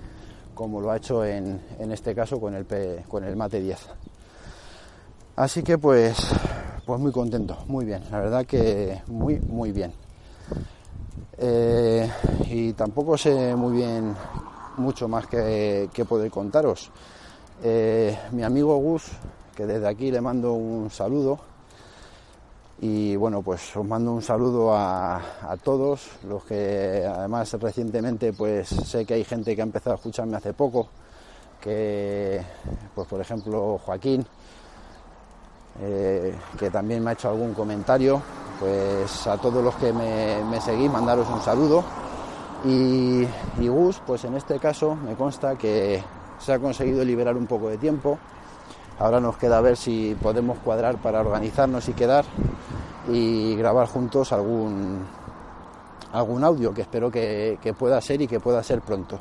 como 0.57 0.81
lo 0.81 0.89
ha 0.89 0.97
hecho 0.97 1.23
en, 1.23 1.61
este 1.79 2.15
caso 2.15 2.41
con 2.41 2.55
el, 2.55 2.65
con 3.07 3.23
el 3.23 3.35
Mate 3.35 3.61
10. 3.61 3.77
Así 5.35 5.61
que 5.61 5.77
pues, 5.77 6.17
pues 6.83 6.99
muy 6.99 7.11
contento, 7.11 7.59
muy 7.67 7.85
bien, 7.85 8.01
la 8.09 8.19
verdad 8.19 8.45
que 8.45 9.03
muy, 9.05 9.39
muy 9.39 9.71
bien. 9.71 9.93
Eh, 11.37 12.09
y 12.49 12.73
tampoco 12.73 13.15
sé 13.15 13.55
muy 13.55 13.77
bien 13.77 14.15
mucho 14.77 15.07
más 15.07 15.27
que, 15.27 15.89
poder 16.09 16.31
contaros. 16.31 16.89
Eh, 17.63 18.17
mi 18.31 18.41
amigo 18.41 18.75
Gus 18.77 19.11
que 19.55 19.65
desde 19.65 19.87
aquí 19.87 20.11
le 20.11 20.21
mando 20.21 20.53
un 20.53 20.89
saludo. 20.89 21.39
Y 22.79 23.15
bueno, 23.15 23.41
pues 23.41 23.75
os 23.75 23.85
mando 23.85 24.11
un 24.11 24.21
saludo 24.21 24.71
a, 24.75 25.19
todos, 25.63 26.09
los 26.27 26.43
que 26.43 27.03
además 27.07 27.51
recientemente 27.53 28.33
pues 28.33 28.69
sé 28.69 29.03
que 29.03 29.15
hay 29.15 29.23
gente 29.23 29.55
que 29.55 29.61
ha 29.61 29.65
empezado 29.65 29.93
a 29.93 29.95
escucharme 29.95 30.37
hace 30.37 30.53
poco, 30.53 30.87
que 31.59 32.39
pues 32.93 33.07
por 33.07 33.19
ejemplo 33.19 33.79
Joaquín, 33.83 34.23
eh, 35.81 36.35
que 36.59 36.69
también 36.69 37.03
me 37.03 37.09
ha 37.09 37.13
hecho 37.13 37.29
algún 37.29 37.55
comentario, 37.55 38.21
pues 38.59 39.25
a 39.25 39.37
todos 39.37 39.63
los 39.63 39.73
que 39.75 39.91
me, 39.91 40.43
me 40.43 40.61
seguís 40.61 40.91
mandaros 40.91 41.27
un 41.29 41.41
saludo. 41.41 41.83
Y, 42.63 43.27
y 43.59 43.67
Gus, 43.67 44.01
pues 44.05 44.23
en 44.25 44.35
este 44.35 44.59
caso 44.59 44.95
me 44.95 45.15
consta 45.15 45.55
que 45.55 46.03
se 46.39 46.53
ha 46.53 46.59
conseguido 46.59 47.03
liberar 47.03 47.37
un 47.37 47.47
poco 47.47 47.69
de 47.69 47.77
tiempo 47.77 48.19
Ahora 48.99 49.19
nos 49.19 49.37
queda 49.37 49.61
ver 49.61 49.77
si 49.77 50.15
podemos 50.21 50.57
cuadrar 50.59 50.97
para 50.97 51.21
organizarnos 51.21 51.87
y 51.87 51.93
quedar 51.93 52.25
y 53.09 53.55
grabar 53.55 53.87
juntos 53.87 54.33
algún, 54.33 55.05
algún 56.11 56.43
audio 56.43 56.73
que 56.73 56.81
espero 56.81 57.11
que, 57.11 57.75
pueda 57.77 58.01
ser 58.01 58.21
y 58.21 58.27
que 58.27 58.39
pueda 58.39 58.63
ser 58.63 58.81
pronto. 58.81 59.19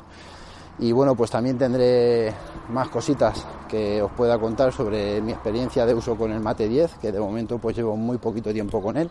Y 0.79 0.91
bueno, 0.91 1.15
pues 1.15 1.31
también 1.31 1.57
tendré 1.57 2.33
más 2.69 2.89
cositas 2.89 3.45
que 3.67 4.01
os 4.01 4.11
pueda 4.11 4.39
contar 4.39 4.71
sobre 4.71 5.21
mi 5.21 5.31
experiencia 5.31 5.85
de 5.85 5.93
uso 5.93 6.15
con 6.15 6.31
el 6.31 6.39
Mate 6.39 6.67
10, 6.67 6.95
que 6.95 7.11
de 7.11 7.19
momento 7.19 7.57
pues 7.59 7.75
llevo 7.75 7.95
muy 7.95 8.17
poquito 8.17 8.51
tiempo 8.51 8.81
con 8.81 8.97
él. 8.97 9.09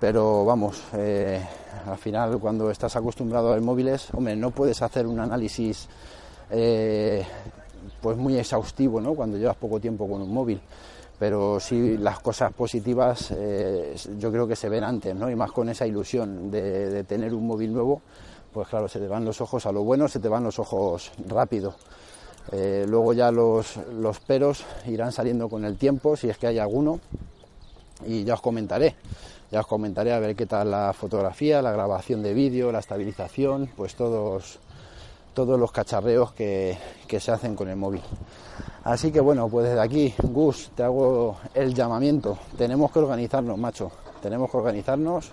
Pero 0.00 0.44
vamos, 0.44 0.82
eh, 0.92 1.40
al 1.86 1.96
final 1.98 2.38
cuando 2.38 2.70
estás 2.70 2.94
acostumbrado 2.96 3.48
a 3.48 3.54
ver 3.54 3.62
móviles, 3.62 4.08
hombre, 4.12 4.36
no 4.36 4.50
puedes 4.50 4.82
hacer 4.82 5.06
un 5.06 5.20
análisis 5.20 5.88
eh, 6.50 7.24
pues 8.04 8.18
muy 8.18 8.36
exhaustivo, 8.36 9.00
¿no? 9.00 9.14
Cuando 9.14 9.38
llevas 9.38 9.56
poco 9.56 9.80
tiempo 9.80 10.06
con 10.06 10.20
un 10.20 10.30
móvil. 10.30 10.60
Pero 11.18 11.58
sí 11.58 11.96
las 11.96 12.18
cosas 12.18 12.52
positivas 12.52 13.32
eh, 13.34 13.96
yo 14.18 14.30
creo 14.30 14.46
que 14.46 14.56
se 14.56 14.68
ven 14.68 14.84
antes, 14.84 15.16
¿no? 15.16 15.30
Y 15.30 15.34
más 15.34 15.50
con 15.52 15.70
esa 15.70 15.86
ilusión 15.86 16.50
de, 16.50 17.02
tener 17.04 17.32
un 17.32 17.46
móvil 17.46 17.72
nuevo, 17.72 18.02
pues 18.52 18.68
claro, 18.68 18.88
se 18.88 18.98
te 18.98 19.08
van 19.08 19.24
los 19.24 19.40
ojos 19.40 19.64
a 19.64 19.72
lo 19.72 19.84
bueno, 19.84 20.06
se 20.06 20.20
te 20.20 20.28
van 20.28 20.44
los 20.44 20.58
ojos 20.58 21.12
rápido. 21.26 21.76
Eh, 22.52 22.84
luego 22.86 23.14
ya 23.14 23.30
los, 23.30 23.78
los 23.98 24.20
peros 24.20 24.66
irán 24.86 25.10
saliendo 25.10 25.48
con 25.48 25.64
el 25.64 25.78
tiempo, 25.78 26.14
si 26.14 26.28
es 26.28 26.36
que 26.36 26.48
hay 26.48 26.58
alguno, 26.58 27.00
y 28.06 28.24
ya 28.24 28.34
os 28.34 28.42
comentaré. 28.42 28.96
Ya 29.50 29.60
os 29.60 29.66
comentaré 29.66 30.12
a 30.12 30.18
ver 30.18 30.36
qué 30.36 30.44
tal 30.44 30.72
la 30.72 30.92
fotografía, 30.92 31.62
la 31.62 31.72
grabación 31.72 32.22
de 32.22 32.34
vídeo, 32.34 32.70
la 32.70 32.80
estabilización, 32.80 33.70
pues 33.74 33.94
todos 33.94 34.58
todos 35.34 35.58
los 35.58 35.72
cacharreos 35.72 36.32
que, 36.32 36.78
se 37.18 37.30
hacen 37.30 37.54
con 37.54 37.68
el 37.68 37.76
móvil. 37.76 38.00
Así 38.84 39.12
que 39.12 39.20
bueno, 39.20 39.48
pues 39.48 39.66
desde 39.66 39.80
aquí, 39.80 40.14
Gus, 40.22 40.70
te 40.74 40.82
hago 40.82 41.36
el 41.54 41.74
llamamiento. 41.74 42.38
Tenemos 42.56 42.90
que 42.90 43.00
organizarnos, 43.00 43.58
macho. 43.58 43.90
Tenemos 44.22 44.50
que 44.50 44.56
organizarnos 44.56 45.30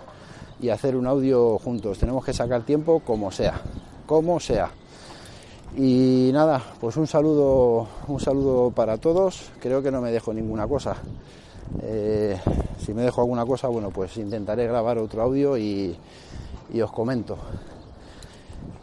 y 0.60 0.68
hacer 0.68 0.96
un 0.96 1.06
audio 1.06 1.58
juntos. 1.58 1.98
Tenemos 1.98 2.24
que 2.24 2.32
sacar 2.32 2.62
tiempo 2.62 3.00
como 3.00 3.30
sea, 3.30 3.60
como 4.06 4.38
sea. 4.38 4.70
Y 5.76 6.30
nada, 6.32 6.62
pues 6.80 6.96
un 6.96 7.06
saludo, 7.06 7.88
un 8.08 8.20
saludo 8.20 8.70
para 8.70 8.98
todos. 8.98 9.50
Creo 9.60 9.82
que 9.82 9.90
no 9.90 10.00
me 10.00 10.10
dejo 10.10 10.32
ninguna 10.32 10.66
cosa. 10.66 10.96
Eh, 11.82 12.38
si 12.78 12.92
me 12.92 13.02
dejo 13.02 13.22
alguna 13.22 13.46
cosa, 13.46 13.68
bueno, 13.68 13.90
pues 13.90 14.16
intentaré 14.18 14.66
grabar 14.66 14.98
otro 14.98 15.22
audio 15.22 15.56
y, 15.56 15.96
y 16.72 16.80
os 16.80 16.92
comento. 16.92 17.38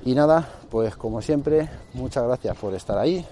Y 0.06 0.16
nada, 0.16 0.48
pues 0.70 0.96
como 0.96 1.22
siempre, 1.22 1.70
muchas 1.94 2.24
gracias 2.24 2.58
por 2.58 2.74
estar 2.74 2.98
ahí. 2.98 3.26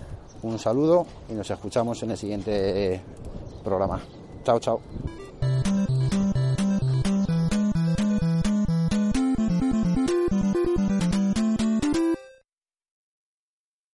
Un 0.44 0.60
saludo 0.60 1.06
y 1.30 1.34
nos 1.34 1.50
escuchamos 1.50 2.02
en 2.04 2.12
el 2.12 2.18
siguiente 2.18 3.02
programa. 3.64 4.02
Chao, 4.44 4.60
chao. 4.60 5.27